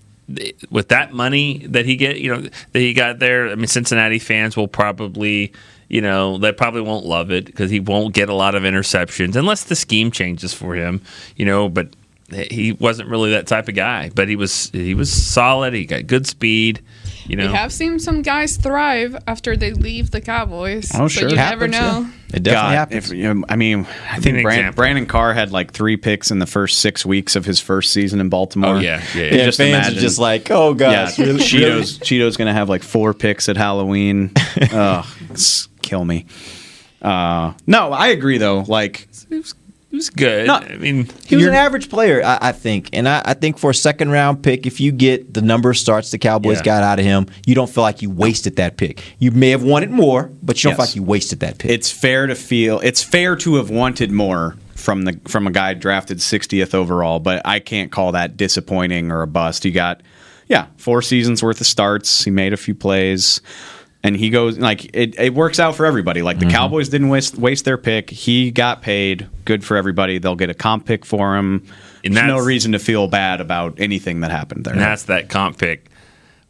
with 0.70 0.88
that 0.88 1.12
money 1.12 1.66
that 1.68 1.86
he 1.86 1.96
get, 1.96 2.18
you 2.18 2.34
know, 2.34 2.40
that 2.42 2.78
he 2.78 2.92
got 2.92 3.18
there. 3.18 3.48
I 3.48 3.54
mean, 3.54 3.66
Cincinnati 3.66 4.18
fans 4.18 4.56
will 4.56 4.68
probably, 4.68 5.52
you 5.88 6.00
know, 6.00 6.38
they 6.38 6.52
probably 6.52 6.82
won't 6.82 7.06
love 7.06 7.30
it 7.30 7.46
because 7.46 7.70
he 7.70 7.80
won't 7.80 8.14
get 8.14 8.28
a 8.28 8.34
lot 8.34 8.54
of 8.54 8.62
interceptions 8.62 9.36
unless 9.36 9.64
the 9.64 9.76
scheme 9.76 10.10
changes 10.10 10.52
for 10.52 10.74
him. 10.74 11.02
You 11.36 11.46
know, 11.46 11.68
but 11.68 11.88
he 12.30 12.72
wasn't 12.72 13.08
really 13.08 13.30
that 13.30 13.46
type 13.46 13.68
of 13.68 13.74
guy. 13.74 14.10
But 14.14 14.28
he 14.28 14.36
was 14.36 14.70
he 14.70 14.94
was 14.94 15.12
solid. 15.12 15.72
He 15.74 15.86
got 15.86 16.06
good 16.06 16.26
speed. 16.26 16.82
You 17.28 17.36
know, 17.36 17.46
We 17.48 17.52
have 17.52 17.72
seen 17.72 17.98
some 17.98 18.22
guys 18.22 18.56
thrive 18.56 19.22
after 19.26 19.54
they 19.54 19.72
leave 19.72 20.10
the 20.10 20.20
Cowboys. 20.22 20.90
Oh, 20.94 21.00
but 21.00 21.10
sure. 21.10 21.28
you 21.28 21.36
Happens, 21.36 21.72
never 21.72 22.02
know. 22.02 22.10
It 22.32 22.42
definitely 22.42 22.52
God, 22.52 22.74
happens. 22.74 23.10
If, 23.10 23.16
you 23.16 23.34
know, 23.34 23.44
I 23.48 23.56
mean, 23.56 23.86
I 24.10 24.18
think 24.18 24.38
an 24.38 24.42
Brand. 24.42 24.74
Brandon 24.74 25.06
Carr 25.06 25.34
had 25.34 25.52
like 25.52 25.72
three 25.72 25.98
picks 25.98 26.30
in 26.30 26.38
the 26.38 26.46
first 26.46 26.80
six 26.80 27.04
weeks 27.04 27.36
of 27.36 27.44
his 27.44 27.60
first 27.60 27.92
season 27.92 28.20
in 28.20 28.30
Baltimore. 28.30 28.76
Oh, 28.76 28.78
yeah, 28.78 29.02
yeah, 29.14 29.24
You 29.24 29.36
yeah. 29.38 29.44
Just 29.44 29.58
fans 29.58 29.88
are 29.88 30.00
just 30.00 30.18
like, 30.18 30.50
oh 30.50 30.72
gosh, 30.72 31.18
yeah, 31.18 31.26
really? 31.26 31.40
Chido's. 31.40 31.98
Chido's 31.98 32.36
gonna 32.38 32.52
have 32.54 32.68
like 32.70 32.82
four 32.82 33.12
picks 33.12 33.48
at 33.50 33.56
Halloween. 33.58 34.32
Ugh, 34.72 35.06
kill 35.82 36.04
me. 36.04 36.26
Uh, 37.02 37.52
no, 37.66 37.92
I 37.92 38.08
agree 38.08 38.38
though. 38.38 38.64
Like, 38.66 39.06
he 39.90 39.96
was 39.96 40.10
good. 40.10 40.46
No, 40.46 40.54
I 40.54 40.76
mean, 40.76 41.08
He 41.26 41.36
was 41.36 41.46
an 41.46 41.54
average 41.54 41.88
player, 41.88 42.22
I, 42.24 42.38
I 42.48 42.52
think, 42.52 42.90
and 42.92 43.08
I, 43.08 43.22
I 43.24 43.34
think 43.34 43.58
for 43.58 43.70
a 43.70 43.74
second 43.74 44.10
round 44.10 44.42
pick, 44.42 44.66
if 44.66 44.80
you 44.80 44.92
get 44.92 45.32
the 45.34 45.40
number 45.42 45.70
of 45.70 45.76
starts 45.78 46.10
the 46.10 46.18
Cowboys 46.18 46.58
Yeah. 46.58 46.62
got 46.64 46.82
out 46.82 46.98
of 46.98 47.04
him, 47.04 47.26
you 47.46 47.54
don't 47.54 47.70
feel 47.70 47.82
like 47.82 48.02
you 48.02 48.10
wasted 48.10 48.56
that 48.56 48.76
pick. 48.76 49.02
You 49.18 49.30
may 49.30 49.50
have 49.50 49.62
wanted 49.62 49.90
more, 49.90 50.30
but 50.42 50.62
you 50.62 50.68
don't 50.70 50.72
Yes. 50.72 50.76
feel 50.76 50.84
like 50.86 50.96
you 50.96 51.02
wasted 51.02 51.40
that 51.40 51.58
pick. 51.58 51.70
it's 51.70 51.90
fair 51.90 52.26
to 52.26 52.34
feel. 52.34 52.80
It's 52.80 53.02
fair 53.02 53.34
to 53.36 53.54
have 53.56 53.70
wanted 53.70 54.10
more 54.10 54.56
from 54.74 55.02
the 55.02 55.18
from 55.26 55.46
a 55.46 55.50
guy 55.50 55.74
drafted 55.74 56.18
60th 56.18 56.74
overall, 56.74 57.18
but 57.18 57.42
I 57.44 57.58
can't 57.58 57.90
call 57.90 58.12
that 58.12 58.36
disappointing 58.36 59.10
or 59.10 59.22
a 59.22 59.26
bust. 59.26 59.64
He 59.64 59.70
got, 59.72 60.02
yeah, 60.48 60.66
four 60.76 61.02
seasons 61.02 61.42
worth 61.42 61.60
of 61.60 61.66
starts. 61.66 62.24
He 62.24 62.30
made 62.30 62.52
a 62.52 62.56
few 62.56 62.74
plays. 62.74 63.40
And 64.02 64.16
he 64.16 64.30
goes 64.30 64.58
like 64.58 64.94
it, 64.94 65.18
it 65.18 65.34
works 65.34 65.58
out 65.58 65.74
for 65.74 65.84
everybody. 65.84 66.22
Like 66.22 66.38
the 66.38 66.46
Mm-hmm. 66.46 66.54
Cowboys 66.54 66.88
didn't 66.88 67.08
waste 67.08 67.36
waste 67.36 67.64
their 67.64 67.76
pick. 67.78 68.10
He 68.10 68.50
got 68.52 68.80
paid. 68.80 69.28
Good 69.44 69.64
for 69.64 69.76
everybody. 69.76 70.18
They'll 70.18 70.36
get 70.36 70.50
a 70.50 70.54
comp 70.54 70.86
pick 70.86 71.04
for 71.04 71.36
him. 71.36 71.66
And 72.04 72.16
There's 72.16 72.26
no 72.28 72.38
reason 72.38 72.72
to 72.72 72.78
feel 72.78 73.08
bad 73.08 73.40
about 73.40 73.74
anything 73.80 74.20
that 74.20 74.30
happened 74.30 74.64
there. 74.64 74.72
and 74.74 74.80
that's 74.80 75.04
that 75.04 75.28
comp 75.28 75.58
pick 75.58 75.90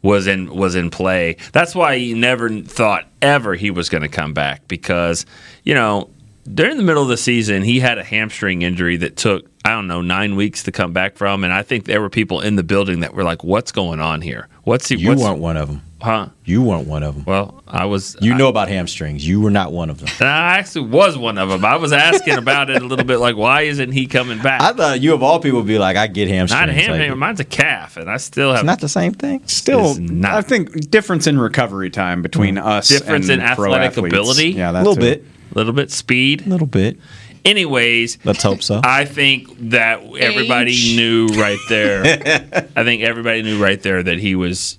was 0.03 0.27
in 0.27 0.53
was 0.53 0.75
in 0.75 0.91
play. 0.91 1.37
That's 1.51 1.73
why 1.73 1.95
you 1.95 2.15
never 2.15 2.49
thought 2.61 3.07
ever 3.21 3.55
he 3.55 3.71
was 3.71 3.89
going 3.89 4.03
to 4.03 4.09
come 4.09 4.33
back 4.33 4.67
because 4.67 5.25
you 5.63 5.73
know 5.73 6.09
during 6.53 6.77
the 6.77 6.83
middle 6.83 7.03
of 7.03 7.09
the 7.09 7.17
season 7.17 7.63
he 7.63 7.79
had 7.79 7.97
a 7.97 8.03
hamstring 8.03 8.61
injury 8.61 8.95
that 8.97 9.17
took 9.17 9.45
I 9.65 9.71
don't 9.71 9.87
know 9.87 10.01
nine 10.01 10.35
weeks 10.35 10.63
to 10.63 10.71
come 10.71 10.93
back 10.93 11.15
from, 11.17 11.43
and 11.43 11.51
I 11.51 11.63
think 11.63 11.85
there 11.85 11.99
were 11.99 12.09
people 12.11 12.41
in 12.41 12.55
the 12.55 12.63
building 12.63 13.01
that 13.01 13.13
were 13.15 13.23
like, 13.23 13.43
"What's 13.43 13.71
going 13.71 13.99
on 13.99 14.21
here? 14.21 14.47
What's 14.63 14.87
he? 14.87 14.95
you 14.95 15.09
what's, 15.09 15.21
weren't 15.21 15.39
one 15.39 15.57
of 15.57 15.67
them. 15.67 15.81
Huh? 16.01 16.29
You 16.45 16.63
weren't 16.63 16.87
one 16.87 17.03
of 17.03 17.15
them. 17.15 17.25
Well, 17.25 17.61
I 17.67 17.85
was. 17.85 18.15
You 18.21 18.33
know 18.33 18.47
about 18.47 18.69
hamstrings. 18.69 19.27
You 19.27 19.41
were 19.41 19.51
not 19.51 19.73
one 19.73 19.89
of 19.89 19.99
them. 19.99 20.09
I 20.21 20.59
actually 20.59 20.89
was 20.89 21.17
one 21.17 21.37
of 21.37 21.49
them. 21.49 21.65
I 21.65 21.75
was 21.75 21.91
asking 21.91 22.37
about 22.37 22.69
it 22.69 22.81
a 22.81 22.85
little 22.85 23.05
bit, 23.05 23.17
like, 23.17 23.35
why 23.35 23.63
isn't 23.63 23.91
he 23.91 24.07
coming 24.07 24.41
back? 24.41 24.61
I 24.61 24.71
thought 24.71 25.01
you 25.01 25.13
of 25.13 25.21
all 25.21 25.39
people 25.39 25.59
would 25.59 25.67
be 25.67 25.77
like, 25.77 25.97
I 25.97 26.07
get 26.07 26.29
hamstrings. 26.29 26.59
Not 26.59 26.69
a 26.69 26.73
hamstring. 26.73 27.09
Like, 27.09 27.17
mine's 27.17 27.41
a 27.41 27.45
calf, 27.45 27.97
and 27.97 28.09
I 28.09 28.15
still 28.17 28.51
have 28.51 28.59
it's 28.59 28.65
not 28.65 28.79
the 28.79 28.87
same 28.87 29.13
thing. 29.13 29.45
Still, 29.47 29.91
It's 29.91 29.99
not. 29.99 30.33
I 30.33 30.41
think 30.41 30.89
difference 30.89 31.27
in 31.27 31.37
recovery 31.37 31.89
time 31.89 32.21
between 32.21 32.55
hmm. 32.55 32.65
us. 32.65 32.87
difference 32.87 33.27
and 33.29 33.41
in 33.41 33.55
pro 33.55 33.65
athletic 33.73 33.91
athletes. 33.91 34.13
ability. 34.13 34.49
Yeah, 34.51 34.69
A 34.69 34.73
that's 34.73 34.87
little 34.87 35.01
bit. 35.01 35.25
a 35.51 35.57
little 35.57 35.73
bit 35.73 35.91
speed. 35.91 36.45
A 36.47 36.49
little 36.49 36.67
bit. 36.67 36.97
Anyways, 37.45 38.17
Let's 38.23 38.43
hope 38.43 38.61
so. 38.61 38.81
I 38.83 39.05
think 39.05 39.69
that 39.69 40.01
everybody 40.19 40.71
Age. 40.71 40.95
knew 40.95 41.27
right 41.27 41.59
there. 41.69 42.03
I 42.75 42.83
think 42.83 43.03
everybody 43.03 43.43
knew 43.43 43.61
right 43.61 43.81
there 43.81 44.03
that 44.03 44.19
he 44.19 44.35
was 44.35 44.78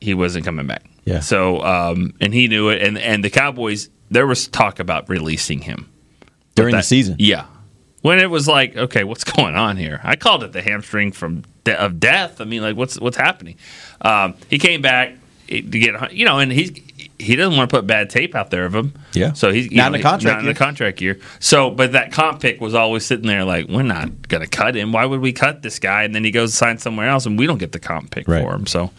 he 0.00 0.14
wasn't 0.14 0.44
coming 0.44 0.66
back. 0.66 0.84
Yeah. 1.04 1.20
So 1.20 1.62
um, 1.62 2.14
and 2.20 2.32
he 2.34 2.48
knew 2.48 2.68
it, 2.68 2.82
and 2.82 2.98
and 2.98 3.24
the 3.24 3.30
Cowboys 3.30 3.90
there 4.10 4.26
was 4.26 4.48
talk 4.48 4.78
about 4.80 5.08
releasing 5.08 5.60
him 5.60 5.88
During 6.54 6.72
But 6.72 6.78
the 6.78 6.82
season. 6.84 7.16
Yeah. 7.18 7.44
When 8.02 8.20
it 8.20 8.30
was 8.30 8.46
like, 8.48 8.76
okay, 8.76 9.04
what's 9.04 9.24
going 9.24 9.54
on 9.56 9.76
here? 9.76 10.00
I 10.04 10.16
called 10.16 10.44
it 10.44 10.52
the 10.52 10.62
hamstring 10.62 11.12
from 11.12 11.42
de- 11.64 11.78
of 11.78 11.98
death. 12.00 12.40
I 12.40 12.44
mean, 12.44 12.62
like, 12.62 12.76
what's 12.76 12.98
what's 13.00 13.16
happening? 13.16 13.56
Um, 14.00 14.34
he 14.48 14.58
came 14.58 14.80
back 14.82 15.14
to 15.48 15.60
get, 15.62 16.12
you 16.12 16.24
know, 16.24 16.38
and 16.38 16.52
he's 16.52 16.70
he 17.18 17.34
doesn't 17.34 17.56
want 17.56 17.68
to 17.68 17.76
put 17.76 17.84
bad 17.86 18.08
tape 18.10 18.36
out 18.36 18.50
there 18.52 18.64
of 18.64 18.72
him. 18.74 18.94
Yeah. 19.12 19.32
So 19.32 19.50
he's 19.50 19.68
Not 19.72 19.88
in 19.88 19.92
the 19.94 19.98
contract 20.02 20.24
Not 20.34 20.38
in 20.38 20.44
year. 20.44 20.54
the 20.54 20.58
contract 20.58 21.00
year. 21.00 21.18
So, 21.40 21.68
but 21.70 21.90
that 21.92 22.12
comp 22.12 22.40
pick 22.40 22.60
was 22.60 22.74
always 22.74 23.04
sitting 23.04 23.26
there 23.26 23.44
like, 23.44 23.66
we're 23.68 23.82
not 23.82 24.28
going 24.28 24.42
to 24.42 24.46
cut 24.48 24.76
him. 24.76 24.92
Why 24.92 25.04
would 25.04 25.20
we 25.20 25.32
cut 25.32 25.62
this 25.62 25.80
guy? 25.80 26.04
And 26.04 26.14
then 26.14 26.22
he 26.22 26.30
goes 26.30 26.50
and 26.50 26.54
signs 26.54 26.82
somewhere 26.84 27.08
else, 27.08 27.26
and 27.26 27.36
we 27.36 27.46
don't 27.48 27.58
get 27.58 27.72
the 27.72 27.80
comp 27.80 28.12
pick 28.12 28.28
Right. 28.28 28.40
for 28.40 28.54
him. 28.54 28.66
So, 28.66 28.92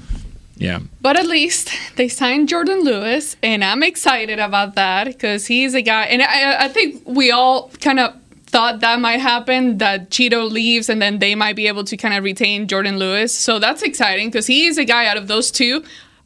yeah. 0.59 0.79
But 1.01 1.17
at 1.17 1.25
least 1.25 1.71
they 1.95 2.07
signed 2.07 2.49
Jourdan 2.49 2.83
Lewis, 2.83 3.37
and 3.41 3.63
I'm 3.63 3.81
excited 3.81 4.39
about 4.39 4.75
that 4.75 5.05
because 5.05 5.47
he's 5.47 5.73
a 5.73 5.81
guy, 5.81 6.03
and 6.03 6.21
I, 6.21 6.65
I 6.65 6.67
think 6.67 7.01
we 7.05 7.31
all 7.31 7.69
kind 7.79 7.99
of 7.99 8.13
thought 8.45 8.81
that 8.81 8.99
might 8.99 9.19
happen 9.19 9.77
that 9.77 10.09
Chido 10.09 10.49
leaves 10.49 10.89
and 10.89 10.99
then 11.01 11.19
they 11.19 11.35
might 11.35 11.55
be 11.55 11.67
able 11.67 11.83
to 11.83 11.95
kind 11.95 12.15
of 12.15 12.23
retain 12.23 12.67
Jourdan 12.67 12.97
Lewis. 12.97 13.37
So 13.37 13.59
that's 13.59 13.83
exciting 13.83 14.29
because 14.29 14.47
he 14.47 14.65
is 14.65 14.77
a 14.79 14.85
guy 14.85 15.05
out 15.05 15.17
of 15.17 15.27
those 15.27 15.51
two. 15.51 15.83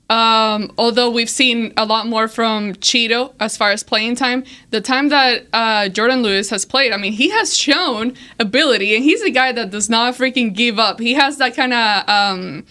Um, 0.09 0.71
although 0.77 1.09
we've 1.09 1.29
seen 1.29 1.73
a 1.75 1.85
lot 1.85 2.07
more 2.07 2.27
from 2.27 2.73
Chido 2.75 3.33
as 3.39 3.57
far 3.57 3.71
as 3.71 3.83
playing 3.83 4.15
time, 4.15 4.43
the 4.69 4.79
time 4.79 5.09
that 5.09 5.47
uh, 5.53 5.89
Jourdan 5.89 6.21
Lewis 6.21 6.49
has 6.49 6.65
played, 6.65 6.91
I 6.93 6.97
mean, 6.97 7.13
he 7.13 7.29
has 7.29 7.55
shown 7.57 8.13
ability, 8.39 8.95
and 8.95 9.03
he's 9.03 9.21
a 9.21 9.31
guy 9.31 9.51
that 9.53 9.71
does 9.71 9.89
not 9.89 10.13
freaking 10.13 10.53
give 10.53 10.77
up. 10.77 10.99
He 10.99 11.13
has 11.13 11.37
that 11.37 11.55
kind 11.55 11.73
of 11.73 12.09
um, 12.09 12.65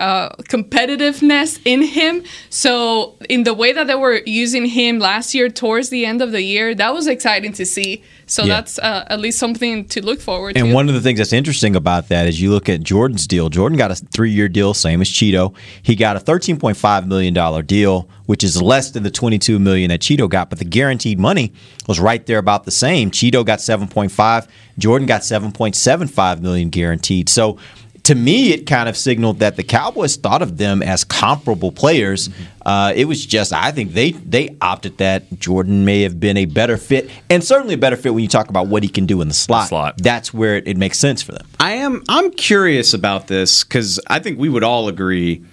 uh, 0.00 0.30
competitiveness 0.48 1.60
in 1.64 1.82
him. 1.82 2.22
So, 2.48 3.16
in 3.28 3.44
the 3.44 3.54
way 3.54 3.72
that 3.72 3.86
they 3.86 3.94
were 3.94 4.20
using 4.26 4.64
him 4.66 4.98
last 4.98 5.34
year 5.34 5.48
towards 5.48 5.90
the 5.90 6.06
end 6.06 6.22
of 6.22 6.32
the 6.32 6.42
year, 6.42 6.74
that 6.74 6.92
was 6.94 7.06
exciting 7.06 7.52
to 7.54 7.66
see. 7.66 8.02
So, 8.26 8.44
Yeah. 8.44 8.54
that's 8.56 8.78
uh, 8.78 9.04
at 9.08 9.20
least 9.20 9.38
something 9.38 9.84
to 9.86 10.04
look 10.04 10.20
forward 10.20 10.56
And 10.56 10.56
to. 10.56 10.64
And 10.66 10.74
one 10.74 10.88
of 10.88 10.94
the 10.94 11.00
things 11.00 11.18
that's 11.18 11.32
interesting 11.32 11.76
about 11.76 12.08
that 12.08 12.26
is 12.26 12.40
you 12.40 12.50
look 12.50 12.68
at 12.68 12.80
Jourdan's 12.80 13.26
deal. 13.26 13.50
Jourdan 13.50 13.76
got 13.76 13.90
a 13.90 13.94
three 13.96 14.30
year 14.30 14.48
deal, 14.48 14.72
same 14.74 15.00
as 15.00 15.08
Chido. 15.08 15.54
He 15.82 15.94
got 15.96 16.16
a 16.16 16.20
$13.5 16.20 17.06
million 17.06 17.66
deal, 17.66 18.08
which 18.26 18.42
is 18.42 18.60
less 18.62 18.90
than 18.92 19.02
the 19.02 19.10
22 19.10 19.58
million 19.58 19.90
that 19.90 20.00
Chido 20.00 20.28
got, 20.28 20.48
but 20.50 20.58
the 20.58 20.64
guaranteed 20.64 21.18
money 21.18 21.52
was 21.86 22.00
right 22.00 22.24
there 22.26 22.38
about 22.38 22.64
the 22.64 22.70
same. 22.70 23.10
Chido 23.10 23.44
got 23.44 23.58
7.5, 23.58 24.48
Jourdan 24.78 25.06
got 25.06 25.22
7.75 25.22 26.40
million 26.40 26.70
guaranteed. 26.70 27.28
So 27.28 27.58
to 28.04 28.14
me, 28.14 28.52
it 28.52 28.66
kind 28.66 28.88
of 28.88 28.96
signaled 28.96 29.40
that 29.40 29.56
the 29.56 29.62
Cowboys 29.62 30.16
thought 30.16 30.42
of 30.42 30.58
them 30.58 30.82
as 30.82 31.04
comparable 31.04 31.72
players. 31.72 32.30
Uh, 32.64 32.92
it 32.94 33.06
was 33.06 33.24
just, 33.26 33.52
I 33.52 33.72
think 33.72 33.92
they 33.92 34.12
they 34.12 34.56
opted 34.60 34.98
that 34.98 35.28
Jourdan 35.30 35.84
may 35.84 36.02
have 36.02 36.18
been 36.20 36.36
a 36.36 36.46
better 36.46 36.76
fit, 36.76 37.10
and 37.28 37.42
certainly 37.42 37.74
a 37.74 37.78
better 37.78 37.96
fit 37.96 38.14
when 38.14 38.22
you 38.22 38.28
talk 38.28 38.48
about 38.48 38.68
what 38.68 38.82
he 38.82 38.88
can 38.88 39.06
do 39.06 39.20
in 39.20 39.28
the 39.28 39.34
slot. 39.34 39.68
slot. 39.68 39.98
That's 39.98 40.32
where 40.32 40.56
it, 40.56 40.68
it 40.68 40.76
makes 40.76 40.98
sense 40.98 41.22
for 41.22 41.32
them. 41.32 41.46
I 41.58 41.72
am. 41.72 42.02
I'm 42.08 42.30
curious 42.30 42.94
about 42.94 43.26
this 43.26 43.64
because 43.64 44.00
I 44.06 44.18
think 44.18 44.38
we 44.38 44.48
would 44.48 44.64
all 44.64 44.88
agree. 44.88 45.44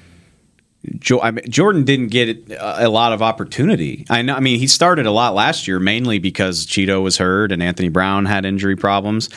Jo- 1.00 1.20
I 1.22 1.32
mean, 1.32 1.46
Jourdan 1.46 1.86
didn't 1.86 2.08
get 2.10 2.30
a 2.52 2.88
a 2.88 2.90
lot 2.90 3.12
of 3.12 3.22
opportunity. 3.22 4.06
I 4.10 4.22
know. 4.22 4.36
I 4.36 4.40
mean, 4.40 4.60
he 4.60 4.68
started 4.68 5.06
a 5.06 5.12
lot 5.12 5.34
last 5.34 5.68
year, 5.68 5.80
mainly 5.80 6.20
because 6.20 6.66
Chido 6.66 7.02
was 7.02 7.18
hurt 7.18 7.52
and 7.52 7.62
Anthony 7.62 7.90
Brown 7.90 8.26
had 8.26 8.46
injury 8.46 8.76
problems. 8.76 9.30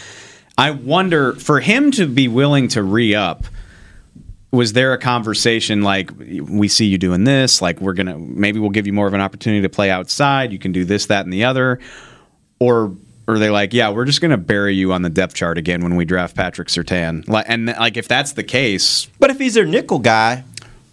I 0.60 0.72
wonder 0.72 1.32
for 1.32 1.58
him 1.58 1.90
to 1.92 2.06
be 2.06 2.28
willing 2.28 2.68
to 2.68 2.82
re 2.82 3.14
up. 3.14 3.44
Was 4.52 4.74
there 4.74 4.92
a 4.92 4.98
conversation 4.98 5.80
like 5.80 6.10
we 6.18 6.68
see 6.68 6.84
you 6.84 6.98
doing 6.98 7.24
this? 7.24 7.62
Like 7.62 7.80
we're 7.80 7.94
gonna 7.94 8.18
maybe 8.18 8.58
we'll 8.58 8.68
give 8.68 8.86
you 8.86 8.92
more 8.92 9.06
of 9.06 9.14
an 9.14 9.22
opportunity 9.22 9.62
to 9.62 9.70
play 9.70 9.90
outside. 9.90 10.52
You 10.52 10.58
can 10.58 10.72
do 10.72 10.84
this, 10.84 11.06
that, 11.06 11.24
and 11.24 11.32
the 11.32 11.44
other, 11.44 11.80
or 12.58 12.94
or 13.26 13.34
are 13.34 13.38
they 13.38 13.48
like, 13.48 13.72
yeah, 13.72 13.88
we're 13.88 14.04
just 14.04 14.20
gonna 14.20 14.36
bury 14.36 14.74
you 14.74 14.92
on 14.92 15.00
the 15.00 15.08
depth 15.08 15.34
chart 15.34 15.56
again 15.56 15.80
when 15.80 15.96
we 15.96 16.04
draft 16.04 16.36
Patrick 16.36 16.68
Surtain? 16.68 17.26
Like, 17.26 17.46
and 17.48 17.68
like 17.68 17.96
if 17.96 18.06
that's 18.06 18.32
the 18.32 18.44
case, 18.44 19.08
But 19.18 19.30
if 19.30 19.38
he's 19.38 19.54
their 19.54 19.64
nickel 19.64 19.98
guy, 19.98 20.44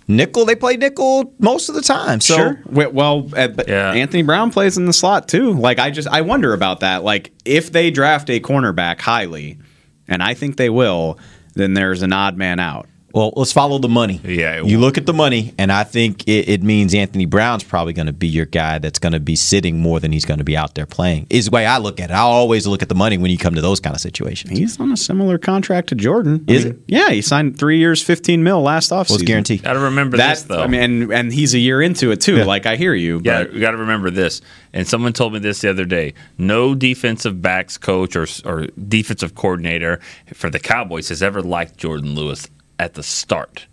nickel 0.08 0.45
they 0.45 0.55
play 0.55 0.78
nickel 0.78 1.34
most 1.39 1.70
of 1.70 1.76
the 1.76 1.82
time. 1.82 2.22
So 2.22 2.36
sure. 2.36 2.62
Well, 2.89 3.30
uh, 3.36 3.49
Anthony 3.68 4.24
Brown 4.24 4.51
plays 4.51 4.78
in 4.78 4.86
the 4.86 4.93
slot 4.93 5.28
too. 5.28 5.53
Like 5.53 5.80
I 5.80 5.91
just 5.91 6.08
I 6.08 6.22
wonder 6.22 6.53
about 6.53 6.82
that. 6.82 7.03
Like 7.03 7.32
if 7.45 7.72
they 7.72 7.91
draft 7.91 8.30
a 8.30 8.39
cornerback 8.39 9.01
highly, 9.01 9.60
and 10.08 10.24
I 10.24 10.34
think 10.34 10.58
they 10.58 10.70
will, 10.70 11.20
then 11.53 11.74
there's 11.74 12.01
an 12.01 12.14
odd 12.14 12.38
man 12.38 12.60
out. 12.60 12.88
Well, 13.14 13.32
let's 13.36 13.53
follow 13.53 13.80
the 13.80 13.88
money. 13.88 14.20
Yeah, 14.24 14.62
you 14.62 14.80
look 14.80 14.97
at 14.97 15.05
the 15.05 15.14
money, 15.14 15.53
and 15.58 15.72
I 15.72 15.86
think 15.86 16.28
it, 16.28 16.49
it 16.49 16.62
means 16.64 16.93
Anthony 16.93 17.26
Brown's 17.26 17.64
probably 17.64 17.93
going 17.93 18.08
to 18.08 18.14
be 18.14 18.28
your 18.28 18.45
guy 18.45 18.80
that's 18.80 18.99
going 18.99 19.14
to 19.14 19.20
be 19.20 19.36
sitting 19.36 19.80
more 19.80 19.99
than 19.99 20.12
he's 20.12 20.26
going 20.26 20.39
to 20.39 20.43
be 20.43 20.58
out 20.58 20.76
there 20.76 20.86
playing. 20.86 21.26
Is 21.30 21.45
the 21.45 21.51
way 21.51 21.66
I 21.66 21.78
look 21.78 21.99
at 22.01 22.10
it. 22.10 22.14
I 22.14 22.20
always 22.20 22.68
look 22.68 22.82
at 22.82 22.89
the 22.89 22.95
money 22.95 23.18
when 23.18 23.32
you 23.32 23.38
come 23.38 23.55
to 23.55 23.62
those 23.62 23.80
kind 23.80 23.95
of 23.95 24.01
situations. 24.01 24.58
He's 24.58 24.80
on 24.80 24.91
a 24.91 24.97
similar 24.97 25.38
contract 25.38 25.89
to 25.89 25.95
Jourdan. 25.95 26.49
Is 26.49 26.66
I 26.66 26.70
mean, 26.70 26.84
Yeah, 26.88 27.10
he 27.10 27.22
signed 27.22 27.58
three 27.58 27.80
years, 27.80 28.03
fifteen 28.03 28.43
mil 28.43 28.62
last 28.62 28.91
offseason. 28.91 29.12
Was 29.12 29.22
guaranteed. 29.24 29.64
Got 29.64 29.74
to 29.74 29.80
remember 29.80 30.18
That 30.18 30.36
this 30.36 30.43
though. 30.43 30.62
I 30.62 30.68
mean, 30.68 30.82
and, 30.82 31.14
and 31.14 31.34
he's 31.34 31.53
a 31.53 31.60
year 31.60 31.82
into 31.82 32.12
it 32.12 32.20
too. 32.22 32.43
Like 32.43 32.66
I 32.66 32.76
hear 32.76 32.93
you. 32.93 33.22
Yeah, 33.24 33.43
but 33.43 33.53
you 33.53 33.62
got 33.62 33.72
to 33.72 33.78
remember 33.78 34.12
this. 34.12 34.41
And 34.74 34.88
someone 34.88 35.14
told 35.14 35.34
me 35.34 35.39
this 35.39 35.62
the 35.62 35.70
other 35.70 35.86
day. 35.86 36.14
No 36.38 36.76
defensive 36.76 37.41
backs 37.41 37.78
coach 37.78 38.16
or 38.16 38.28
or 38.45 38.68
defensive 38.88 39.34
coordinator 39.34 40.01
for 40.34 40.49
the 40.49 40.60
Cowboys 40.60 41.10
has 41.10 41.24
ever 41.24 41.41
liked 41.41 41.78
Jourdan 41.78 42.14
Lewis 42.14 42.47
at 42.80 42.93
the 42.93 43.03
start. 43.03 43.67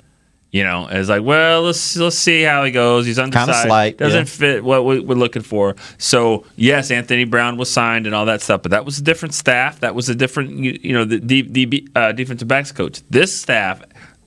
You 0.50 0.62
know, 0.62 0.86
it's 0.88 1.08
like, 1.08 1.24
well, 1.24 1.62
let's 1.62 1.96
let's 1.96 2.16
see 2.16 2.42
how 2.42 2.62
he 2.62 2.70
goes. 2.70 3.06
He's 3.06 3.18
undecided. 3.18 3.62
slight, 3.66 3.98
doesn't 3.98 4.18
yeah. 4.20 4.24
fit 4.24 4.62
what 4.64 4.84
we- 4.84 5.00
we're 5.00 5.16
looking 5.16 5.42
for. 5.42 5.74
So 5.98 6.44
yes, 6.54 6.92
Anthony 6.92 7.24
Brown 7.24 7.56
was 7.56 7.68
signed 7.68 8.06
and 8.06 8.14
all 8.14 8.26
that 8.26 8.40
stuff, 8.40 8.62
but 8.62 8.70
that 8.70 8.84
was 8.84 8.98
a 8.98 9.02
different 9.02 9.34
staff. 9.34 9.80
That 9.80 9.96
was 9.96 10.08
a 10.08 10.14
different, 10.14 10.50
you, 10.50 10.78
you 10.80 10.92
know, 10.92 11.04
the, 11.04 11.18
the, 11.18 11.42
the 11.42 11.88
uh, 11.96 12.12
defensive 12.12 12.46
backs 12.46 12.70
coach. 12.70 13.02
This 13.10 13.36
staff 13.36 13.82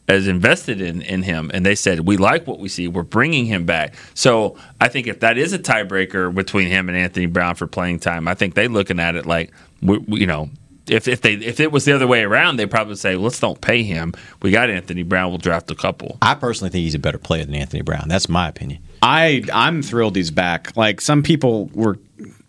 has 0.10 0.28
invested 0.28 0.82
in 0.82 1.02
in 1.02 1.24
him, 1.24 1.50
and 1.54 1.66
they 1.66 1.76
said 1.76 2.02
we 2.02 2.18
like 2.18 2.46
what 2.46 2.60
we 2.60 2.68
see. 2.68 2.90
We're 2.90 3.04
bringing 3.04 3.46
him 3.46 3.66
back. 3.66 3.94
So 4.14 4.58
I 4.82 4.90
think 4.90 5.08
if 5.08 5.22
that 5.22 5.38
is 5.38 5.54
a 5.54 5.60
tiebreaker 5.60 6.36
between 6.36 6.68
him 6.68 6.90
and 6.90 6.98
Anthony 6.98 7.28
Brown 7.28 7.56
for 7.56 7.68
playing 7.68 8.00
time, 8.00 8.28
I 8.28 8.34
think 8.34 8.54
they're 8.54 8.68
looking 8.68 9.00
at 9.00 9.16
it 9.16 9.26
like 9.26 9.54
we, 9.82 9.98
we- 10.00 10.20
you 10.20 10.28
know. 10.28 10.50
If, 10.90 11.08
if 11.08 11.22
they 11.22 11.34
if 11.34 11.60
it 11.60 11.72
was 11.72 11.86
the 11.86 11.94
other 11.94 12.08
way 12.08 12.24
around, 12.24 12.58
they'd 12.58 12.72
probably 12.72 12.96
say, 12.96 13.16
"Let's 13.16 13.40
don't 13.40 13.60
pay 13.60 13.84
him. 13.84 14.14
We 14.42 14.52
got 14.52 14.70
Anthony 14.70 15.04
Brown. 15.04 15.30
We'll 15.30 15.38
draft 15.38 15.70
a 15.72 15.76
couple." 15.76 16.18
I 16.22 16.36
personally 16.36 16.70
think 16.70 16.84
he's 16.84 16.96
a 16.96 17.00
better 17.00 17.18
player 17.18 17.46
than 17.46 17.56
Anthony 17.56 17.82
Brown. 17.82 18.08
That's 18.08 18.30
my 18.30 18.48
opinion. 18.48 18.82
I 19.02 19.44
I'm 19.54 19.82
thrilled 19.82 20.16
he's 20.16 20.32
back. 20.32 20.76
Like 20.76 21.02
some 21.02 21.24
people 21.24 21.70
were 21.74 21.98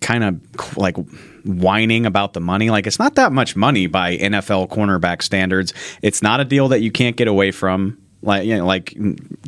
kind 0.01 0.25
of 0.25 0.77
like 0.77 0.97
whining 1.45 2.07
about 2.07 2.33
the 2.33 2.41
money. 2.41 2.71
Like 2.71 2.87
it's 2.87 2.99
not 2.99 3.15
that 3.17 3.33
much 3.33 3.57
money 3.57 3.87
by 3.87 4.17
NFL 4.17 4.69
cornerback 4.69 5.23
standards. 5.23 5.73
It's 6.03 6.23
not 6.23 6.41
a 6.41 6.45
deal 6.45 6.69
that 6.69 6.81
you 6.81 6.91
can't 6.91 7.17
get 7.17 7.29
away 7.29 7.51
from. 7.51 7.99
Like 8.23 8.47
you 8.47 8.57
know, 8.57 8.67
like 8.67 8.97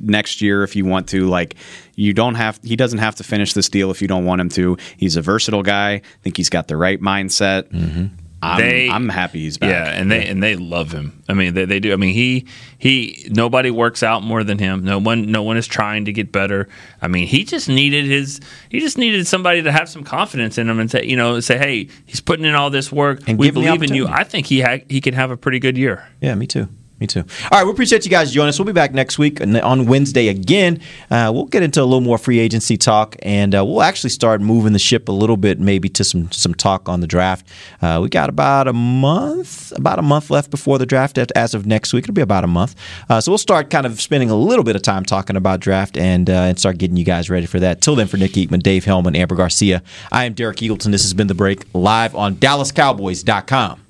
next 0.01 0.41
year 0.41 0.63
if 0.63 0.77
you 0.77 0.85
want 0.85 1.09
to. 1.09 1.27
Like 1.27 1.57
you 1.97 2.13
don't 2.13 2.37
have. 2.37 2.61
He 2.63 2.77
doesn't 2.77 3.01
have 3.01 3.17
to 3.17 3.25
finish 3.25 3.53
this 3.53 3.69
deal 3.69 3.91
if 3.91 4.01
you 4.01 4.09
don't 4.09 4.25
want 4.25 4.41
him 4.41 4.49
to. 4.51 4.77
He's 4.97 5.17
a 5.17 5.23
versatile 5.23 5.63
guy. 5.63 5.95
I 5.95 6.03
think 6.23 6.37
he's 6.37 6.51
got 6.51 6.69
the 6.69 6.77
right 6.77 7.01
mindset. 7.01 7.65
Mm-hmm. 7.71 8.07
I'm, 8.43 8.59
They- 8.61 8.89
I'm 8.89 9.09
happy 9.11 9.41
he's 9.41 9.59
back. 9.59 9.71
Yeah, 9.71 9.85
and 10.01 10.11
they 10.11 10.27
and 10.27 10.43
they 10.43 10.57
love 10.57 10.93
him. 10.93 11.23
I 11.29 11.35
mean, 11.35 11.53
they, 11.55 11.67
they 11.67 11.79
do. 11.79 11.93
I 11.93 11.97
mean, 11.97 12.15
he 12.15 12.47
he 12.79 13.27
nobody 13.31 13.71
works 13.71 14.03
out 14.03 14.23
more 14.23 14.43
than 14.45 14.59
him. 14.59 14.83
No 14.85 14.99
one 14.99 15.31
no 15.31 15.43
one 15.43 15.57
is 15.59 15.67
trying 15.67 16.07
to 16.07 16.13
get 16.13 16.33
better. 16.33 16.69
I 17.03 17.09
mean, 17.09 17.27
he 17.27 17.45
just 17.45 17.69
needed 17.69 18.07
his 18.07 18.41
he 18.71 18.81
just 18.81 18.97
needed 18.97 19.27
somebody 19.27 19.63
to 19.63 19.71
have 19.71 19.89
some 19.91 20.05
confidence 20.05 20.57
in 20.57 20.71
him 20.71 20.81
and 20.81 20.91
say, 20.91 21.05
you 21.05 21.17
know, 21.17 21.41
say, 21.41 21.59
"Hey, 21.59 21.89
he's 22.07 22.21
putting 22.23 22.47
in 22.47 22.55
all 22.55 22.71
this 22.71 22.91
work. 22.91 23.21
And 23.27 23.39
we 23.39 23.47
give 23.49 23.57
him 23.57 23.63
the 23.63 23.67
believe 23.77 23.83
in 23.91 23.95
you." 23.95 24.07
I 24.09 24.25
think 24.25 24.47
he 24.47 24.63
ha- 24.63 24.85
he 24.89 25.01
can 25.03 25.13
have 25.15 25.31
a 25.31 25.37
pretty 25.37 25.59
good 25.59 25.77
year. 25.77 26.09
Yeah, 26.23 26.35
me 26.35 26.47
too. 26.47 26.69
Me 27.01 27.07
too. 27.07 27.21
All 27.21 27.59
right, 27.59 27.65
we 27.65 27.71
appreciate 27.71 28.05
you 28.05 28.11
guys 28.11 28.31
joining 28.31 28.51
us. 28.51 28.59
We'll 28.59 28.67
be 28.67 28.73
back 28.73 28.93
next 28.93 29.19
week 29.19 29.41
on 29.41 29.87
Wednesday 29.87 30.29
again. 30.29 30.81
Uh, 31.11 31.31
we'll 31.33 31.47
get 31.47 31.63
into 31.63 31.81
a 31.81 31.85
little 31.85 32.03
more 32.03 32.19
free 32.19 32.39
agency 32.39 32.77
talk, 32.77 33.17
and 33.23 33.55
uh, 33.55 33.65
we'll 33.65 33.81
actually 33.81 34.11
start 34.11 34.43
moving 34.43 34.75
the 34.75 34.79
ship 34.79 35.09
a 35.09 35.13
little 35.13 35.39
bit, 35.39 35.59
maybe 35.59 35.89
to 35.89 36.05
some 36.05 36.31
some 36.31 36.53
talk 36.53 36.91
on 36.91 37.01
the 37.01 37.07
draft. 37.07 37.47
Uh, 37.81 38.01
we 38.03 38.11
got 38.11 38.29
about 38.29 38.69
a 38.69 38.75
month, 38.75 39.73
about 39.73 39.99
a 39.99 40.03
month 40.03 40.29
left 40.29 40.51
before 40.51 40.77
the 40.77 40.85
draft. 40.85 41.17
As 41.17 41.55
of 41.55 41.65
next 41.65 41.95
week, 41.95 42.05
it'll 42.05 42.13
be 42.13 42.21
about 42.21 42.45
a 42.45 42.49
month. 42.49 42.75
Uh, 43.09 43.19
so 43.19 43.31
we'll 43.33 43.39
start 43.39 43.71
kind 43.71 43.87
of 43.87 43.99
spending 43.99 44.29
a 44.29 44.37
little 44.37 44.65
bit 44.65 44.77
of 44.77 44.83
time 44.83 45.07
talking 45.07 45.37
about 45.37 45.61
draft 45.61 45.97
and 45.97 46.29
uh, 46.29 46.35
and 46.35 46.59
start 46.59 46.77
getting 46.77 46.99
you 46.99 47.05
guys 47.05 47.31
ready 47.31 47.47
for 47.47 47.59
that. 47.61 47.81
Till 47.81 47.97
then, 47.97 48.09
for 48.09 48.19
Nick 48.19 48.33
Eatman, 48.33 48.63
Dave 48.63 48.85
Helman, 48.85 49.17
Amber 49.17 49.37
Garcia, 49.37 49.83
I 50.13 50.27
am 50.27 50.35
Derek 50.35 50.59
Eagleton. 50.59 50.91
This 50.91 51.03
has 51.05 51.15
been 51.15 51.29
the 51.29 51.35
break 51.35 51.65
live 51.73 52.15
on 52.15 52.35
DallasCowboys.com 52.35 53.81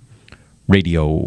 radio. 0.69 1.27